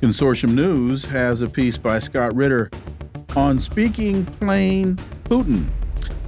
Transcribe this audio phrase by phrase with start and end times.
[0.00, 2.70] Consortium News has a piece by Scott Ritter
[3.36, 5.66] on speaking plain Putin.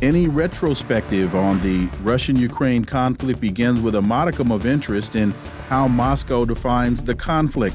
[0.02, 5.32] Any retrospective on the Russian Ukraine conflict begins with a modicum of interest in
[5.72, 7.74] how Moscow defines the conflict.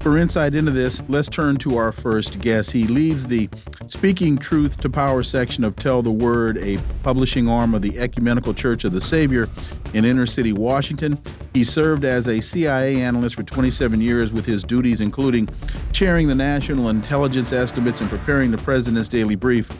[0.00, 2.72] For insight into this, let's turn to our first guest.
[2.72, 3.48] He leads the
[3.86, 8.52] Speaking Truth to Power section of Tell the Word, a publishing arm of the Ecumenical
[8.52, 9.48] Church of the Savior
[9.94, 11.18] in inner city Washington.
[11.54, 15.48] He served as a CIA analyst for 27 years with his duties including
[15.90, 19.70] chairing the National Intelligence Estimates and preparing the President's Daily Brief.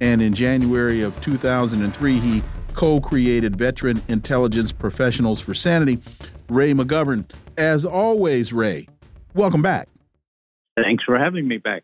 [0.00, 5.98] And in January of 2003, he co created Veteran Intelligence Professionals for Sanity,
[6.48, 7.28] Ray McGovern.
[7.58, 8.88] As always, Ray,
[9.34, 9.88] welcome back.
[10.76, 11.82] Thanks for having me back.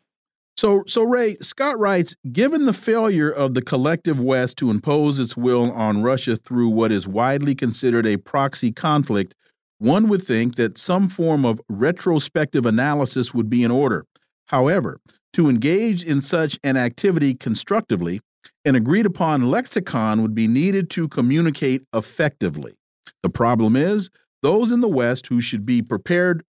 [0.56, 5.36] So, so Ray Scott writes, given the failure of the collective West to impose its
[5.36, 9.34] will on Russia through what is widely considered a proxy conflict,
[9.78, 14.04] one would think that some form of retrospective analysis would be in order.
[14.48, 15.00] However,
[15.32, 18.20] to engage in such an activity constructively,
[18.64, 22.74] an agreed upon lexicon would be needed to communicate effectively.
[23.22, 24.10] The problem is,
[24.42, 26.44] those in the West who should be prepared,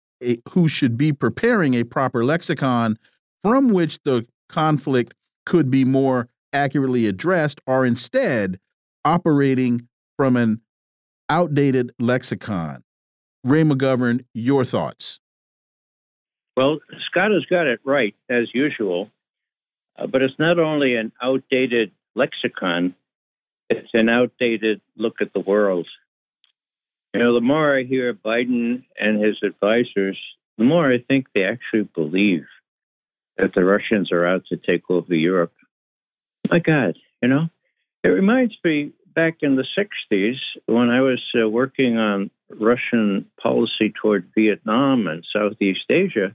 [0.53, 2.99] who should be preparing a proper lexicon
[3.43, 5.15] from which the conflict
[5.47, 8.59] could be more accurately addressed are instead
[9.05, 10.61] operating from an
[11.29, 12.83] outdated lexicon.
[13.45, 15.21] Ray McGovern, your thoughts.
[16.57, 19.11] Well, Scott has got it right, as usual.
[19.99, 22.95] Uh, but it's not only an outdated lexicon,
[23.69, 25.87] it's an outdated look at the world.
[27.15, 30.19] You know, the more I hear Biden and his advisors,
[30.59, 32.47] the more I think they actually believe
[33.37, 35.53] that the Russians are out to take over Europe.
[36.51, 37.49] My God, you know,
[38.05, 43.93] it reminds me back in the 60s when I was uh, working on Russian policy
[44.01, 46.35] toward Vietnam and Southeast Asia.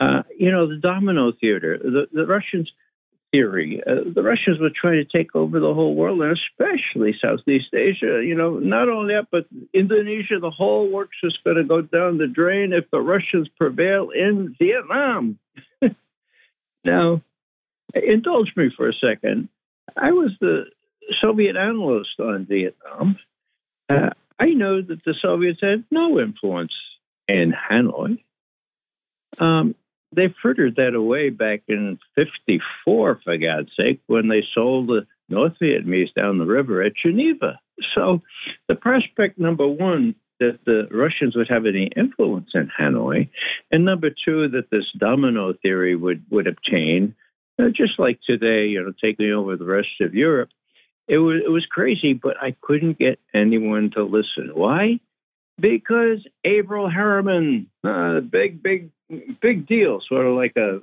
[0.00, 2.70] Uh, you know, the domino theater, the, the Russians
[3.32, 3.82] theory.
[3.84, 8.22] Uh, the Russians were trying to take over the whole world, and especially Southeast Asia.
[8.24, 12.18] You know, not only that, but Indonesia, the whole works is going to go down
[12.18, 15.38] the drain if the Russians prevail in Vietnam.
[16.84, 17.22] now,
[17.94, 19.48] indulge me for a second.
[19.96, 20.66] I was the
[21.20, 23.18] Soviet analyst on Vietnam.
[23.88, 26.72] Uh, I know that the Soviets had no influence
[27.28, 28.22] in Hanoi.
[29.38, 29.74] Um,
[30.14, 35.54] they frittered that away back in 54, for God's sake, when they sold the North
[35.60, 37.58] Vietnamese down the river at Geneva.
[37.94, 38.20] So
[38.68, 43.28] the prospect, number one, that the Russians would have any influence in Hanoi,
[43.70, 47.14] and number two, that this domino theory would, would obtain,
[47.58, 50.50] uh, just like today, you know, taking over the rest of Europe.
[51.08, 54.50] It was, it was crazy, but I couldn't get anyone to listen.
[54.54, 55.00] Why?
[55.58, 58.90] Because Averell Harriman, uh, big, big
[59.40, 60.80] big deal, sort of like a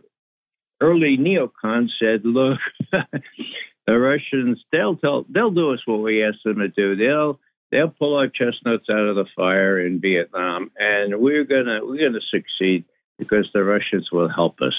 [0.81, 2.59] early neocon said, look,
[2.91, 6.95] the Russians, they'll tell, they'll do us what we ask them to do.
[6.95, 7.39] They'll
[7.71, 12.21] they'll pull our chestnuts out of the fire in Vietnam, and we're gonna we're gonna
[12.31, 12.85] succeed
[13.17, 14.73] because the Russians will help us.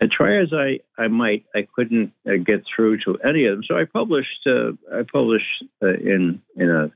[0.00, 3.64] And try as I, I might, I couldn't uh, get through to any of them.
[3.66, 6.90] So I published uh, I published uh, in in a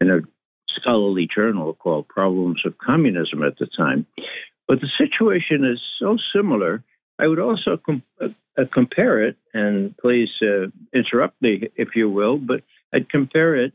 [0.00, 0.20] in a
[0.68, 4.06] scholarly journal called Problems of Communism at the time,
[4.68, 6.82] but the situation is so similar.
[7.18, 8.28] I would also com- uh,
[8.72, 13.72] compare it, and please uh, interrupt me if you will, but I'd compare it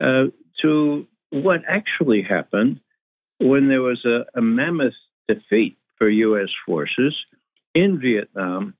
[0.00, 0.26] uh,
[0.62, 2.80] to what actually happened
[3.38, 4.94] when there was a, a mammoth
[5.26, 6.48] defeat for U.S.
[6.66, 7.14] forces
[7.74, 8.74] in Vietnam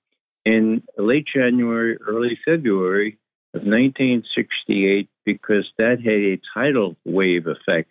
[0.44, 3.18] in late January, early February
[3.54, 7.90] of 1968, because that had a tidal wave effect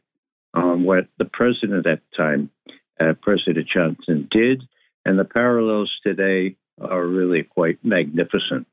[0.53, 2.49] on what the president at the time
[2.99, 4.63] uh, President Johnson did,
[5.05, 8.67] and the parallels today are really quite magnificent.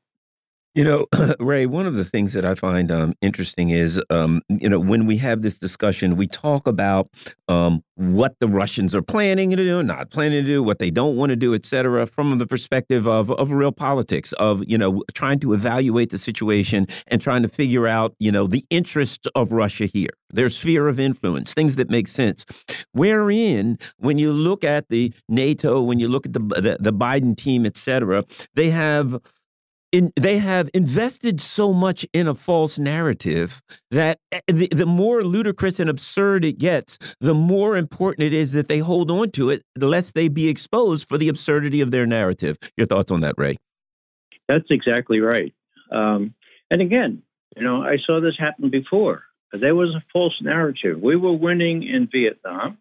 [0.75, 1.05] You know,
[1.39, 5.05] Ray, one of the things that I find um, interesting is, um, you know, when
[5.05, 7.07] we have this discussion, we talk about
[7.47, 11.15] um, what the Russians are planning to do, not planning to do, what they don't
[11.15, 15.01] want to do, et cetera, from the perspective of, of real politics, of, you know,
[15.13, 19.53] trying to evaluate the situation and trying to figure out, you know, the interest of
[19.53, 22.45] Russia here, their sphere of influence, things that make sense.
[22.91, 27.37] Wherein, when you look at the NATO, when you look at the, the, the Biden
[27.37, 28.25] team, et cetera,
[28.55, 29.21] they have
[29.95, 33.61] in, they have invested so much in a false narrative
[33.91, 38.51] that eh, the, the, more ludicrous and absurd it gets, the more important it is
[38.51, 42.05] that they hold on to it, lest they be exposed for the absurdity of their
[42.05, 42.57] narrative.
[42.75, 43.55] Your thoughts on that, Ray?
[44.49, 45.53] That's exactly right.
[45.91, 46.33] Um,
[46.69, 47.23] and again,
[47.55, 49.23] you know, I saw this happen before.
[49.53, 50.99] There was a false narrative.
[51.01, 52.77] We were winning in Vietnam,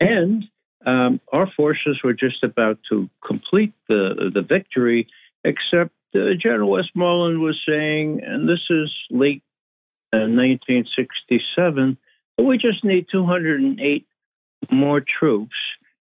[0.00, 0.44] and
[0.84, 5.08] um, our forces were just about to complete the the victory,
[5.44, 9.42] except uh, General Westmoreland was saying, and this is late
[10.12, 11.96] uh, 1967,
[12.38, 14.06] we just need 208
[14.70, 15.56] more troops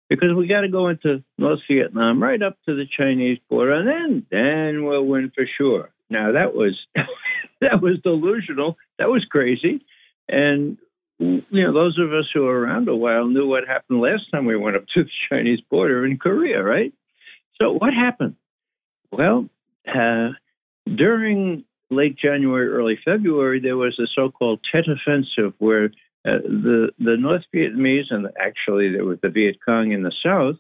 [0.09, 3.89] because we got to go into North Vietnam right up to the Chinese border, and
[3.89, 5.91] then then we'll win for sure.
[6.11, 6.79] Now that was
[7.61, 8.77] that was delusional.
[8.99, 9.85] That was crazy,
[10.29, 10.77] and
[11.19, 14.45] you know those of us who were around a while knew what happened last time
[14.45, 16.93] we went up to the Chinese border in Korea, right?
[17.61, 18.37] So what happened?
[19.13, 19.49] Well,
[20.87, 25.87] during late January, early February, there was a so-called Tet Offensive, where
[26.27, 30.57] uh, the the North Vietnamese and actually there was the Viet Cong in the south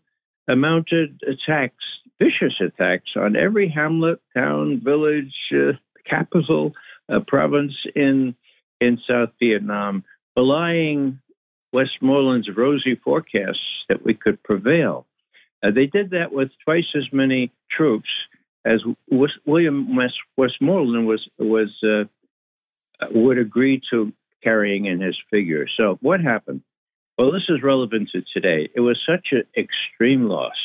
[0.56, 1.84] mounted attacks,
[2.18, 5.72] vicious attacks on every hamlet, town, village, uh,
[6.08, 6.72] capital,
[7.08, 8.34] uh, province in
[8.80, 10.04] in South Vietnam,
[10.34, 11.20] belying
[11.72, 15.06] Westmoreland's rosy forecasts that we could prevail.
[15.62, 18.08] Uh, they did that with twice as many troops
[18.64, 18.82] as
[19.46, 19.96] William
[20.36, 22.04] Westmoreland was was uh,
[23.10, 24.12] would agree to
[24.42, 25.66] carrying in his figure.
[25.76, 26.62] So what happened?
[27.18, 28.70] Well, this is relevant to today.
[28.74, 30.56] It was such an extreme loss,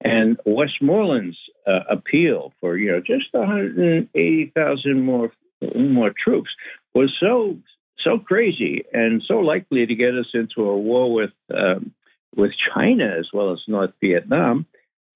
[0.00, 5.32] and Westmoreland's uh, appeal for you know just 180,000 more
[5.74, 6.50] more troops
[6.94, 7.56] was so
[7.98, 11.92] so crazy and so likely to get us into a war with um,
[12.34, 14.66] with China as well as North Vietnam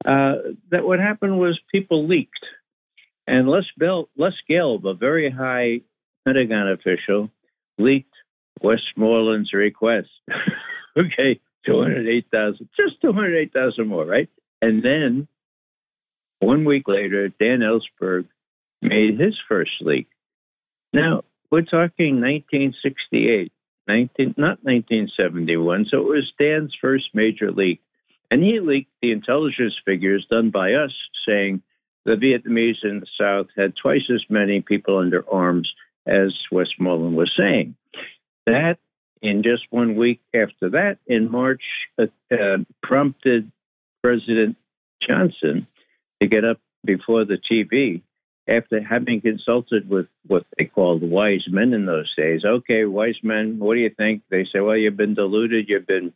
[0.04, 0.34] uh,
[0.70, 2.44] that what happened was people leaked.
[3.26, 5.82] And Les, Bell, Les Gelb, a very high
[6.24, 7.30] Pentagon official,
[7.78, 8.14] leaked
[8.62, 10.08] Westmoreland's request.
[10.96, 14.28] okay, 208,000, just 208,000 more, right?
[14.62, 15.28] And then
[16.40, 18.26] one week later, Dan Ellsberg
[18.82, 20.08] made his first leak.
[20.92, 23.52] Now, we're talking 1968,
[23.86, 27.80] 19, not 1971, so it was Dan's first major leak.
[28.30, 30.92] And he leaked the intelligence figures done by us
[31.26, 31.62] saying
[32.04, 35.72] the Vietnamese in the South had twice as many people under arms
[36.06, 37.76] as Westmoreland was saying.
[38.46, 38.78] That,
[39.20, 41.62] in just one week after that, in March,
[41.98, 43.50] uh, uh, prompted
[44.02, 44.56] President
[45.06, 45.66] Johnson
[46.20, 48.02] to get up before the TV
[48.48, 52.44] after having consulted with what they called wise men in those days.
[52.44, 54.22] Okay, wise men, what do you think?
[54.30, 56.12] They say, well, you've been deluded, you've been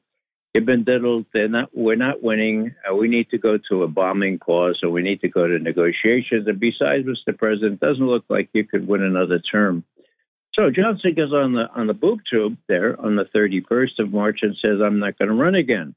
[0.55, 1.27] you've been diddled.
[1.35, 1.71] They're not.
[1.75, 2.75] We're not winning.
[2.89, 5.59] Uh, we need to go to a bombing pause, or we need to go to
[5.59, 6.47] negotiations.
[6.47, 7.37] And besides, Mr.
[7.37, 9.85] President, doesn't look like you could win another term.
[10.55, 14.41] So Johnson goes on the on the boob tube there on the 31st of March
[14.43, 15.95] and says, "I'm not going to run again."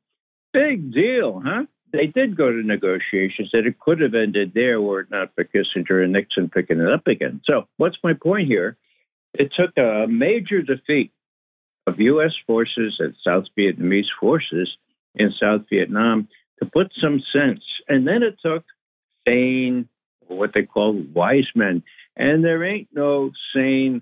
[0.51, 1.65] Big deal, huh?
[1.93, 5.45] They did go to negotiations that it could have ended there were it not for
[5.45, 7.41] Kissinger and Nixon picking it up again.
[7.45, 8.75] So, what's my point here?
[9.33, 11.11] It took a major defeat
[11.87, 12.33] of U.S.
[12.45, 14.69] forces and South Vietnamese forces
[15.15, 16.27] in South Vietnam
[16.59, 17.63] to put some sense.
[17.87, 18.65] And then it took
[19.25, 19.87] sane,
[20.27, 21.83] what they call wise men.
[22.15, 24.01] And there ain't no sane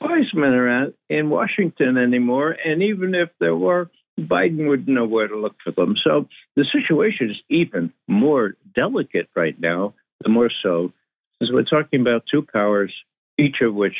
[0.00, 2.56] wise men around in Washington anymore.
[2.64, 5.96] And even if there were, Biden wouldn't know where to look for them.
[6.02, 10.92] So the situation is even more delicate right now, the more so,
[11.38, 12.94] since we're talking about two powers,
[13.36, 13.96] each of which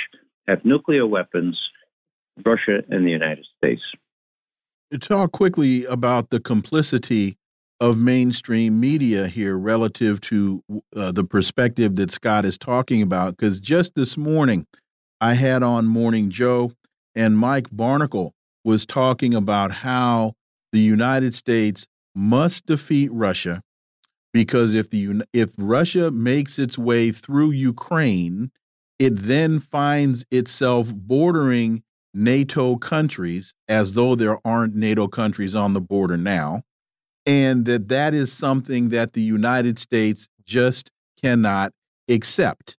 [0.49, 1.61] have nuclear weapons
[2.45, 3.83] Russia and the United States.
[5.01, 7.37] Talk quickly about the complicity
[7.81, 10.63] of mainstream media here relative to
[10.97, 13.37] uh, the perspective that Scott is talking about.
[13.37, 14.67] Because just this morning,
[15.21, 16.73] I had on Morning Joe,
[17.15, 18.31] and Mike Barnicle
[18.65, 20.35] was talking about how
[20.73, 23.63] the United States must defeat Russia
[24.37, 28.51] because if the if Russia makes its way through Ukraine,
[28.99, 31.83] it then finds itself bordering
[32.17, 36.63] NATO countries as though there aren't NATO countries on the border now,
[37.27, 40.91] and that that is something that the United States just
[41.23, 41.73] cannot
[42.09, 42.77] accept.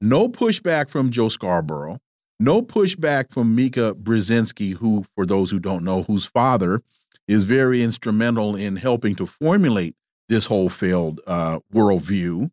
[0.00, 1.98] No pushback from Joe Scarborough.
[2.40, 6.82] No pushback from Mika Brzezinski, who, for those who don't know, whose father
[7.28, 9.94] is very instrumental in helping to formulate
[10.28, 12.50] this whole failed uh, worldview.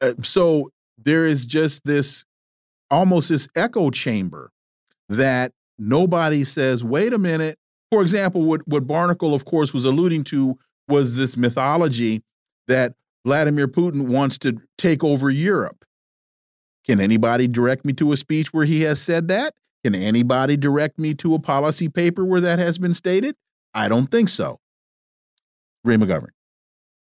[0.00, 2.24] Uh, so there is just this
[2.90, 4.52] almost this echo chamber
[5.08, 7.58] that nobody says, wait a minute.
[7.90, 10.58] For example, what, what Barnicle, of course, was alluding to
[10.88, 12.22] was this mythology
[12.68, 12.94] that
[13.24, 15.84] Vladimir Putin wants to take over Europe.
[16.86, 19.54] Can anybody direct me to a speech where he has said that?
[19.84, 23.34] Can anybody direct me to a policy paper where that has been stated?
[23.74, 24.60] I don't think so.
[25.84, 26.30] Ray McGovern.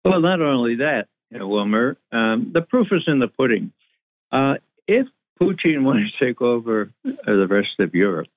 [0.04, 3.72] Well, not only that, Wilmer, um, the proof is in the pudding.
[4.30, 4.54] Uh,
[4.86, 5.06] if
[5.40, 8.28] Putin wanted to take over uh, the rest of Europe,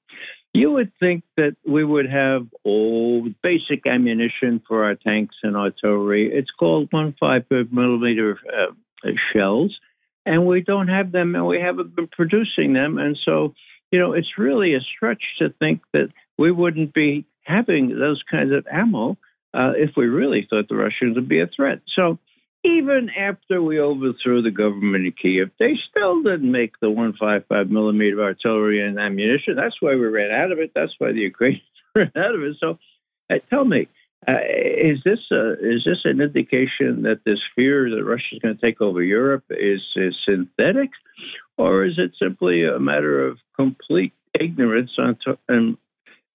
[0.53, 6.31] you would think that we would have all basic ammunition for our tanks and artillery.
[6.31, 9.77] It's called 155 millimeter uh, shells,
[10.25, 12.97] and we don't have them, and we haven't been producing them.
[12.97, 13.53] And so,
[13.91, 18.53] you know, it's really a stretch to think that we wouldn't be having those kinds
[18.53, 19.17] of ammo
[19.53, 21.81] uh, if we really thought the Russians would be a threat.
[21.95, 22.17] So
[22.65, 28.23] even after we overthrew the government in Kiev, they still didn't make the 155 millimeter
[28.23, 29.55] artillery and ammunition.
[29.55, 30.71] That's why we ran out of it.
[30.73, 31.63] That's why the Ukrainians
[31.95, 32.57] ran out of it.
[32.59, 32.79] So
[33.29, 33.87] uh, tell me,
[34.27, 38.57] uh, is this a, is this an indication that this fear that Russia is going
[38.57, 40.89] to take over Europe is, is synthetic,
[41.57, 45.77] or is it simply a matter of complete ignorance on, to, on,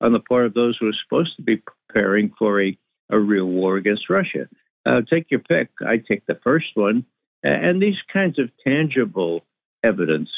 [0.00, 2.78] on the part of those who are supposed to be preparing for a
[3.10, 4.48] a real war against Russia.
[4.86, 5.68] Uh, take your pick.
[5.86, 7.04] I take the first one.
[7.42, 9.44] And these kinds of tangible
[9.82, 10.28] evidence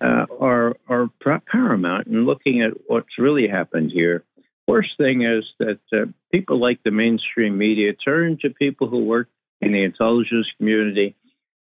[0.00, 1.08] uh, are are
[1.46, 4.24] paramount in looking at what's really happened here.
[4.66, 9.28] Worst thing is that uh, people like the mainstream media turn to people who work
[9.60, 11.16] in the intelligence community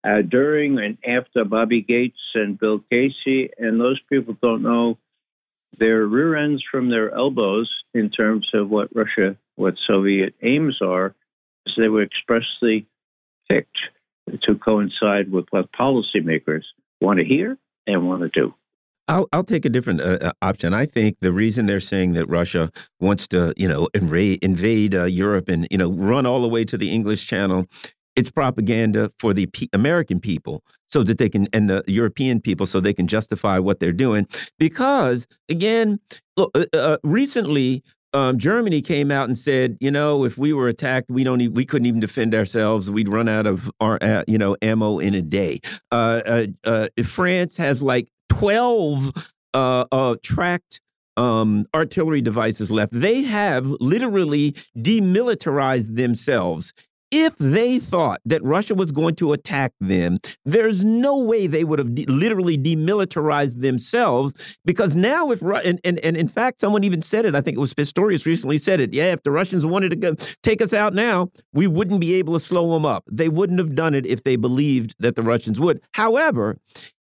[0.05, 4.97] uh, during and after Bobby Gates and Bill Casey, and those people don't know
[5.77, 11.15] their rear ends from their elbows in terms of what Russia what Soviet aims are,
[11.77, 12.87] they were expressly
[13.49, 13.77] picked
[14.43, 16.63] to coincide with what policymakers
[17.01, 17.57] want to hear
[17.87, 18.53] and want to do.
[19.07, 20.73] I'll, I'll take a different uh, uh, option.
[20.73, 25.03] I think the reason they're saying that Russia wants to, you know, invade, invade uh,
[25.03, 27.67] Europe and you know run all the way to the English Channel,
[28.15, 32.65] it's propaganda for the P American people so that they can and the European people
[32.65, 34.27] so they can justify what they're doing.
[34.57, 35.99] Because again,
[36.35, 37.83] look, uh, uh recently
[38.15, 41.65] um, Germany came out and said, you know, if we were attacked, we don't, we
[41.65, 42.89] couldn't even defend ourselves.
[42.89, 45.59] We'd run out of our, uh, you know, ammo in a day.
[45.91, 49.11] Uh, uh, uh France has like twelve
[49.53, 50.79] uh, uh, tracked
[51.17, 52.93] um, artillery devices left.
[52.93, 56.73] They have literally demilitarized themselves
[57.11, 61.79] if they thought that Russia was going to attack them, there's no way they would
[61.79, 64.33] have de literally demilitarized themselves
[64.65, 67.59] because now if and, and and in fact someone even said it I think it
[67.59, 70.93] was Pistorius recently said it yeah if the Russians wanted to go take us out
[70.93, 73.03] now we wouldn't be able to slow them up.
[73.11, 75.81] They wouldn't have done it if they believed that the Russians would.
[75.93, 76.57] However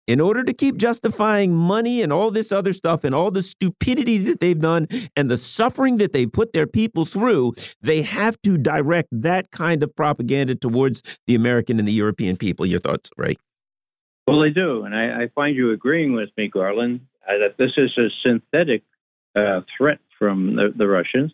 [0.07, 4.19] in order to keep justifying money and all this other stuff and all the stupidity
[4.19, 8.59] that they've done and the suffering that they put their people through, they have to
[8.59, 12.67] direct that kind of propaganda towards the American and the European people.
[12.67, 13.37] Your thoughts, Ray?
[14.27, 14.85] Well, they do.
[14.85, 18.83] And I, I find you agreeing with me, Garland, uh, that this is a synthetic
[19.35, 21.33] uh, threat from the, the, Russians.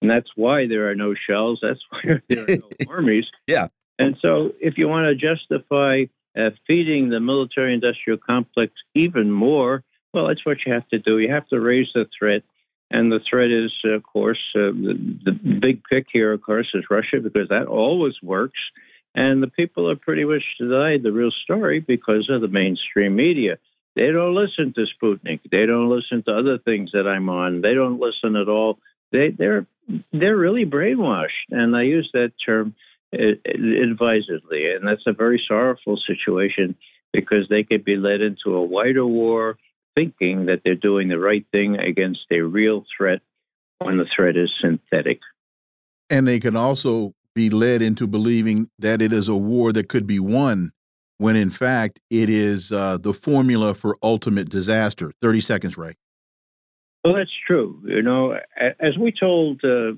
[0.00, 1.60] And that's why there are no shells.
[1.62, 3.26] That's why there are no armies.
[3.46, 3.68] Yeah.
[3.98, 6.04] And so if you want to justify
[6.36, 9.82] uh, feeding the military industrial complex even more,
[10.12, 11.18] well, that's what you have to do.
[11.18, 12.42] You have to raise the threat.
[12.90, 16.84] And the threat is, of course, uh, the, the big pick here, of course, is
[16.90, 18.58] Russia, because that always works.
[19.14, 23.58] And the people are pretty much denied the real story because of the mainstream media.
[23.96, 25.40] They don't listen to Sputnik.
[25.50, 27.60] They don't listen to other things that I'm on.
[27.60, 28.78] They don't listen at all.
[29.12, 29.66] They, they're
[30.12, 32.76] they're really brainwashed, and I use that term
[33.12, 34.72] advisedly.
[34.72, 36.76] And that's a very sorrowful situation
[37.12, 39.56] because they could be led into a wider war
[39.94, 43.20] thinking that they're doing the right thing against a real threat
[43.78, 45.18] when the threat is synthetic.
[46.08, 50.06] And they can also be led into believing that it is a war that could
[50.06, 50.72] be won
[51.18, 55.12] when in fact it is uh, the formula for ultimate disaster.
[55.20, 55.94] 30 seconds, Ray.
[57.04, 57.80] Well, that's true.
[57.84, 58.38] You know,
[58.80, 59.92] as we told uh,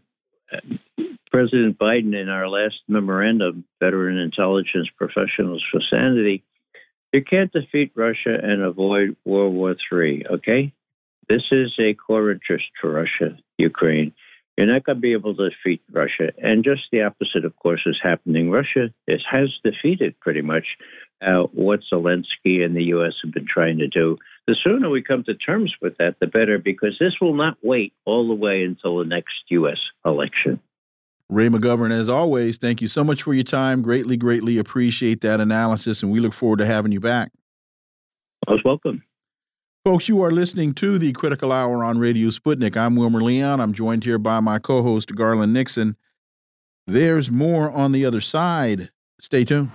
[1.30, 6.44] President Biden in our last memorandum, Veteran Intelligence Professionals for Sanity,
[7.12, 10.72] you can't defeat Russia and avoid World War III, okay?
[11.28, 14.12] This is a core interest for Russia, Ukraine.
[14.56, 16.32] You're not going to be able to defeat Russia.
[16.38, 18.50] And just the opposite, of course, is happening.
[18.50, 20.66] Russia is, has defeated pretty much
[21.22, 23.14] uh, what Zelensky and the U.S.
[23.22, 24.18] have been trying to do.
[24.46, 27.92] The sooner we come to terms with that, the better, because this will not wait
[28.04, 29.78] all the way until the next U.S.
[30.04, 30.60] election.
[31.28, 33.80] Ray McGovern, as always, thank you so much for your time.
[33.80, 37.32] Greatly, greatly appreciate that analysis, and we look forward to having you back.
[38.48, 39.02] Most welcome.
[39.84, 42.76] Folks, you are listening to the Critical Hour on Radio Sputnik.
[42.76, 43.60] I'm Wilmer Leon.
[43.60, 45.96] I'm joined here by my co host, Garland Nixon.
[46.86, 48.90] There's more on the other side.
[49.20, 49.70] Stay tuned.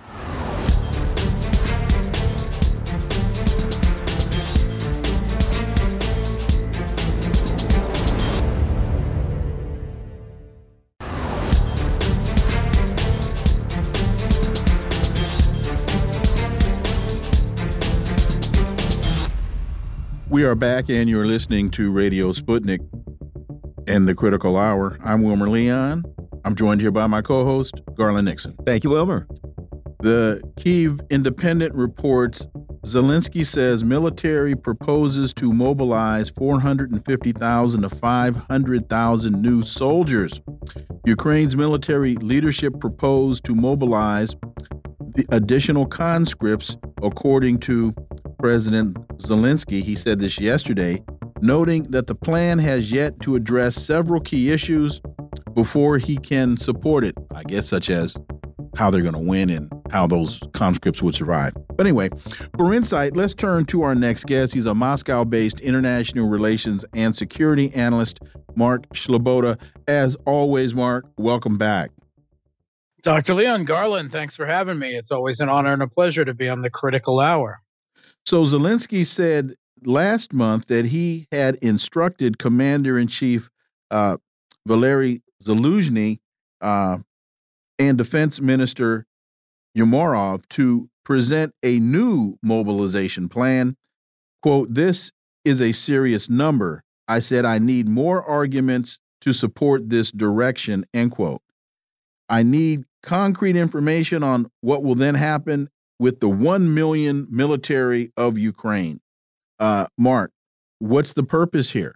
[20.38, 22.78] We are back, and you're listening to Radio Sputnik
[23.88, 24.96] and the Critical Hour.
[25.02, 26.04] I'm Wilmer Leon.
[26.44, 28.54] I'm joined here by my co host, Garland Nixon.
[28.64, 29.26] Thank you, Wilmer.
[29.98, 32.46] The Kiev Independent reports
[32.86, 40.40] Zelensky says military proposes to mobilize 450,000 to 500,000 new soldiers.
[41.04, 44.36] Ukraine's military leadership proposed to mobilize
[45.16, 47.92] the additional conscripts, according to
[48.38, 49.82] President Zelensky.
[49.82, 51.02] He said this yesterday,
[51.40, 55.00] noting that the plan has yet to address several key issues
[55.54, 58.16] before he can support it, I guess, such as
[58.76, 61.52] how they're going to win and how those conscripts would survive.
[61.76, 62.10] But anyway,
[62.56, 64.54] for insight, let's turn to our next guest.
[64.54, 68.20] He's a Moscow based international relations and security analyst,
[68.54, 69.58] Mark Sleboda.
[69.88, 71.90] As always, Mark, welcome back.
[73.02, 73.34] Dr.
[73.34, 74.96] Leon Garland, thanks for having me.
[74.96, 77.60] It's always an honor and a pleasure to be on the critical hour.
[78.28, 79.54] So Zelensky said
[79.86, 83.48] last month that he had instructed Commander in Chief
[83.90, 84.18] uh,
[84.66, 86.18] Valery Zaluzhny
[86.60, 86.98] uh,
[87.78, 89.06] and Defense Minister
[89.74, 93.78] Umerov to present a new mobilization plan.
[94.42, 95.10] Quote, this
[95.46, 96.84] is a serious number.
[97.08, 101.40] I said I need more arguments to support this direction, end quote.
[102.28, 108.38] I need concrete information on what will then happen with the 1 million military of
[108.38, 109.00] Ukraine.
[109.58, 110.32] Uh, Mark,
[110.78, 111.94] what's the purpose here?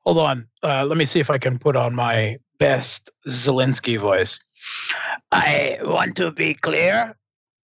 [0.00, 0.48] Hold on.
[0.62, 4.38] Uh, let me see if I can put on my best Zelensky voice.
[5.32, 7.16] I want to be clear.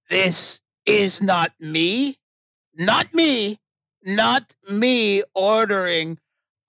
[0.09, 2.19] This is not me,
[2.75, 3.61] not me,
[4.05, 6.19] not me ordering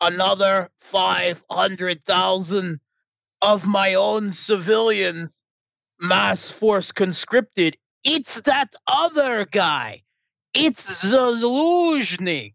[0.01, 2.79] another 500,000
[3.41, 5.33] of my own civilians
[6.01, 10.03] mass force conscripted it's that other guy.
[10.53, 12.53] It's Zaluzhny.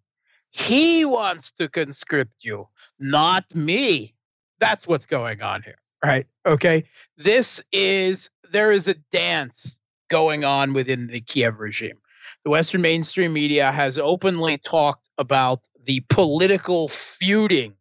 [0.51, 4.15] He wants to conscript you, not me.
[4.59, 6.27] That's what's going on here, right?
[6.47, 6.85] Okay.
[7.17, 9.79] This is, there is a dance
[10.09, 11.99] going on within the Kiev regime.
[12.45, 17.75] The Western mainstream media has openly talked about the political feuding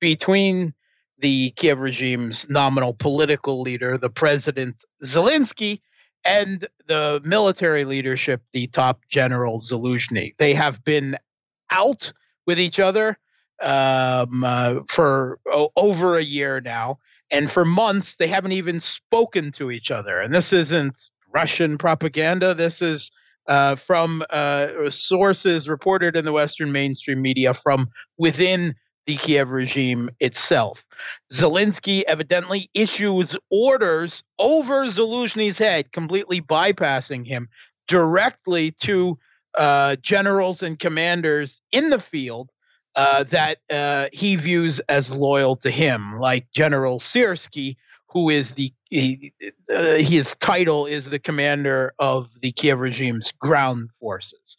[0.00, 0.74] between
[1.18, 5.80] the Kiev regime's nominal political leader, the president Zelensky,
[6.24, 10.34] and the military leadership, the top general Zaluzhny.
[10.38, 11.16] They have been
[11.70, 12.12] out
[12.46, 13.18] with each other
[13.62, 15.38] um, uh, for
[15.76, 16.98] over a year now.
[17.30, 20.20] And for months, they haven't even spoken to each other.
[20.20, 20.96] And this isn't
[21.32, 22.54] Russian propaganda.
[22.54, 23.10] This is
[23.48, 28.74] uh, from uh, sources reported in the Western mainstream media from within
[29.06, 30.84] the Kiev regime itself.
[31.32, 37.48] Zelensky evidently issues orders over Zaluzhny's head, completely bypassing him
[37.88, 39.18] directly to
[39.56, 42.50] uh, generals and commanders in the field
[42.94, 47.76] uh, that uh, he views as loyal to him, like General Syrskyi,
[48.12, 49.32] who is the he,
[49.74, 54.58] uh, his title is the commander of the Kiev regime's ground forces.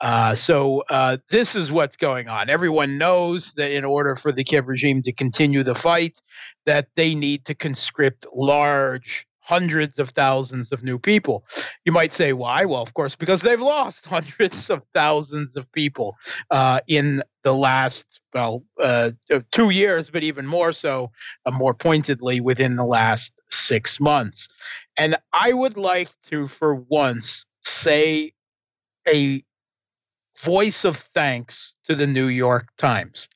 [0.00, 2.48] Uh, so uh, this is what's going on.
[2.48, 6.18] Everyone knows that in order for the Kiev regime to continue the fight,
[6.64, 11.44] that they need to conscript large hundreds of thousands of new people.
[11.84, 12.64] You might say, why?
[12.64, 16.16] Well, of course, because they've lost hundreds of thousands of people
[16.50, 19.10] uh, in the last, well, uh,
[19.52, 21.12] two years, but even more so,
[21.44, 24.48] uh, more pointedly, within the last six months.
[24.96, 28.32] And I would like to, for once, say
[29.06, 29.44] a
[30.42, 33.28] voice of thanks to the New York Times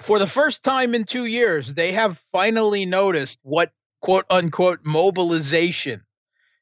[0.00, 3.70] for the first time in two years, they have finally noticed what
[4.04, 6.02] quote unquote mobilization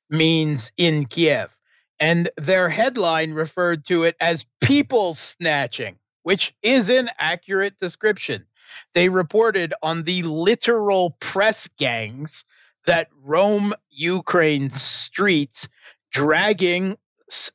[0.09, 1.51] means in Kiev.
[1.99, 8.47] And their headline referred to it as people snatching, which is an accurate description.
[8.95, 12.45] they reported on the literal press gangs
[12.87, 15.69] that roam Ukraine's streets,
[16.13, 16.97] dragging,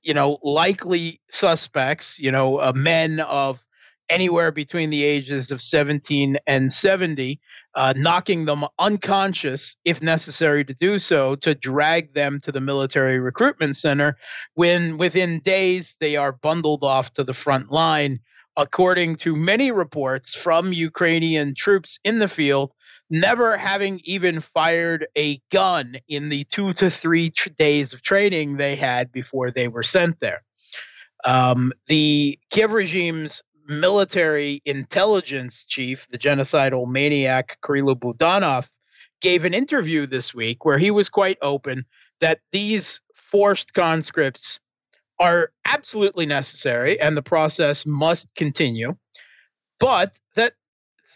[0.01, 3.63] you know, likely suspects, you know, uh, men of
[4.09, 7.39] anywhere between the ages of 17 and 70,
[7.77, 13.19] uh, knocking them unconscious if necessary to do so, to drag them to the military
[13.19, 14.17] recruitment center.
[14.55, 18.19] When within days they are bundled off to the front line,
[18.57, 22.71] according to many reports from Ukrainian troops in the field.
[23.11, 28.57] Never having even fired a gun in the two to three tr- days of training
[28.57, 30.41] they had before they were sent there.
[31.25, 38.67] Um, the Kiev regime's military intelligence chief, the genocidal maniac Kirill Budanov,
[39.21, 41.85] gave an interview this week where he was quite open
[42.21, 44.59] that these forced conscripts
[45.19, 48.95] are absolutely necessary and the process must continue,
[49.79, 50.53] but that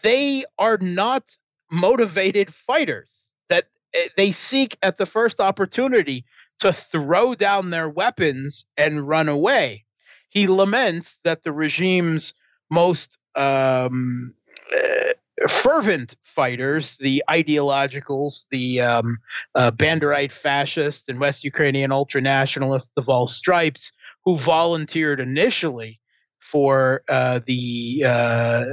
[0.02, 1.24] they are not
[1.70, 6.24] motivated fighters, that eh, they seek at the first opportunity
[6.58, 9.84] to throw down their weapons and run away.
[10.28, 12.34] He laments that the regime's
[12.72, 14.34] most um,
[14.72, 19.18] uh, fervent fighters, the ideologicals, the um,
[19.54, 23.92] uh, Banderite fascists and West Ukrainian ultranationalists of all stripes,
[24.24, 26.00] who volunteered initially
[26.40, 28.64] for uh, the uh,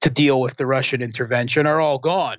[0.00, 2.38] to deal with the Russian intervention, are all gone.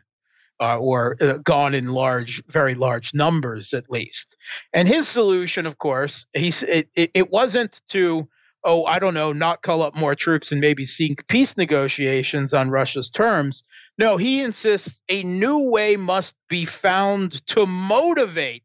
[0.59, 4.37] Uh, or uh, gone in large, very large numbers at least.
[4.71, 8.29] And his solution, of course, he it, it, it wasn't to
[8.63, 12.69] oh, I don't know, not call up more troops and maybe seek peace negotiations on
[12.69, 13.63] Russia's terms.
[13.97, 18.63] No, he insists a new way must be found to motivate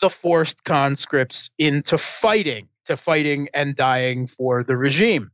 [0.00, 5.30] the forced conscripts into fighting, to fighting and dying for the regime.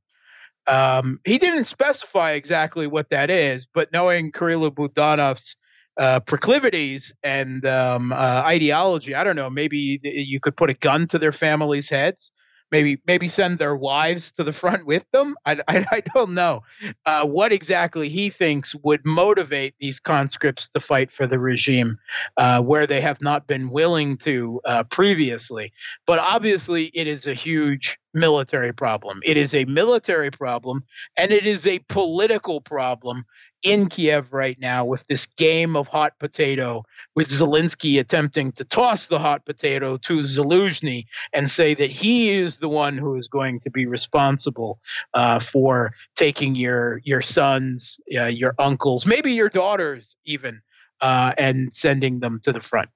[0.66, 5.56] Um, he didn't specify exactly what that is, but knowing Kirill Budanov's
[5.98, 11.08] uh, proclivities and um, uh, ideology, I don't know, maybe you could put a gun
[11.08, 12.30] to their families' heads
[12.70, 15.36] maybe maybe send their wives to the front with them.
[15.46, 16.62] I, I, I don't know
[17.06, 21.98] uh, what exactly he thinks would motivate these conscripts to fight for the regime
[22.36, 25.72] uh, where they have not been willing to uh, previously.
[26.06, 29.20] But obviously, it is a huge military problem.
[29.24, 30.84] It is a military problem
[31.16, 33.24] and it is a political problem
[33.62, 39.06] in Kiev right now with this game of hot potato, with Zelensky attempting to toss
[39.06, 43.60] the hot potato to Zaluzhny and say that he is the one who is going
[43.60, 44.78] to be responsible
[45.14, 50.60] uh, for taking your your sons, uh, your uncles, maybe your daughters, even,
[51.00, 52.88] uh, and sending them to the front.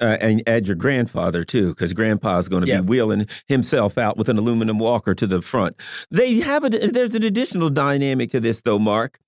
[0.00, 4.16] Uh, and add your grandfather too, because grandpa is going to be wheeling himself out
[4.16, 5.80] with an aluminum walker to the front.
[6.10, 9.20] They have a there's an additional dynamic to this though, Mark.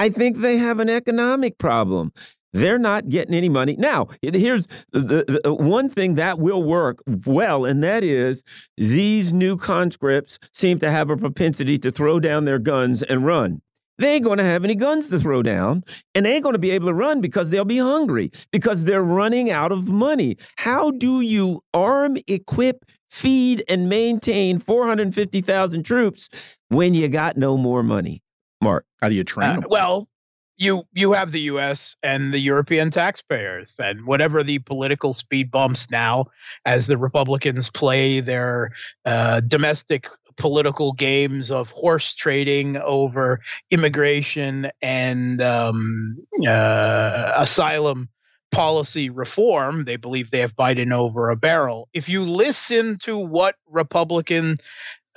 [0.00, 2.10] I think they have an economic problem.
[2.54, 3.76] They're not getting any money.
[3.76, 8.42] Now, here's the, the, uh, one thing that will work well, and that is
[8.78, 13.60] these new conscripts seem to have a propensity to throw down their guns and run.
[13.98, 15.84] They ain't going to have any guns to throw down,
[16.14, 19.02] and they ain't going to be able to run because they'll be hungry because they're
[19.02, 20.38] running out of money.
[20.56, 26.30] How do you arm, equip, feed, and maintain 450,000 troops
[26.70, 28.22] when you got no more money?
[28.62, 30.08] Mark, how do you train uh, Well,
[30.56, 31.96] you you have the U.S.
[32.02, 36.26] and the European taxpayers, and whatever the political speed bumps now,
[36.66, 38.70] as the Republicans play their
[39.06, 48.08] uh, domestic political games of horse trading over immigration and um, uh, asylum
[48.50, 49.84] policy reform.
[49.84, 51.88] They believe they have Biden over a barrel.
[51.92, 54.56] If you listen to what Republican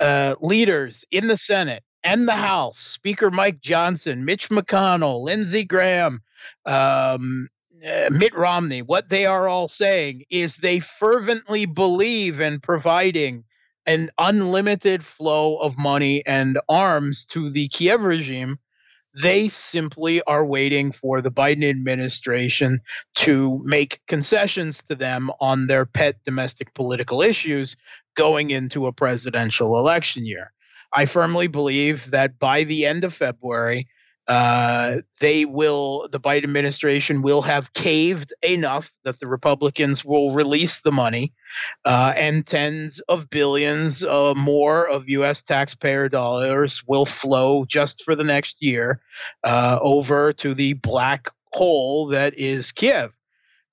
[0.00, 6.22] uh, leaders in the Senate and the House, Speaker Mike Johnson, Mitch McConnell, Lindsey Graham,
[6.66, 7.48] um,
[7.84, 13.44] uh, Mitt Romney, what they are all saying is they fervently believe in providing
[13.86, 18.58] an unlimited flow of money and arms to the Kiev regime.
[19.22, 22.80] They simply are waiting for the Biden administration
[23.16, 27.76] to make concessions to them on their pet domestic political issues
[28.16, 30.52] going into a presidential election year.
[30.94, 33.88] I firmly believe that by the end of February,
[34.26, 40.80] uh, they will, the Biden administration will have caved enough that the Republicans will release
[40.80, 41.32] the money
[41.84, 45.42] uh, and tens of billions uh, more of U.S.
[45.42, 49.00] taxpayer dollars will flow just for the next year
[49.42, 53.12] uh, over to the black hole that is Kiev.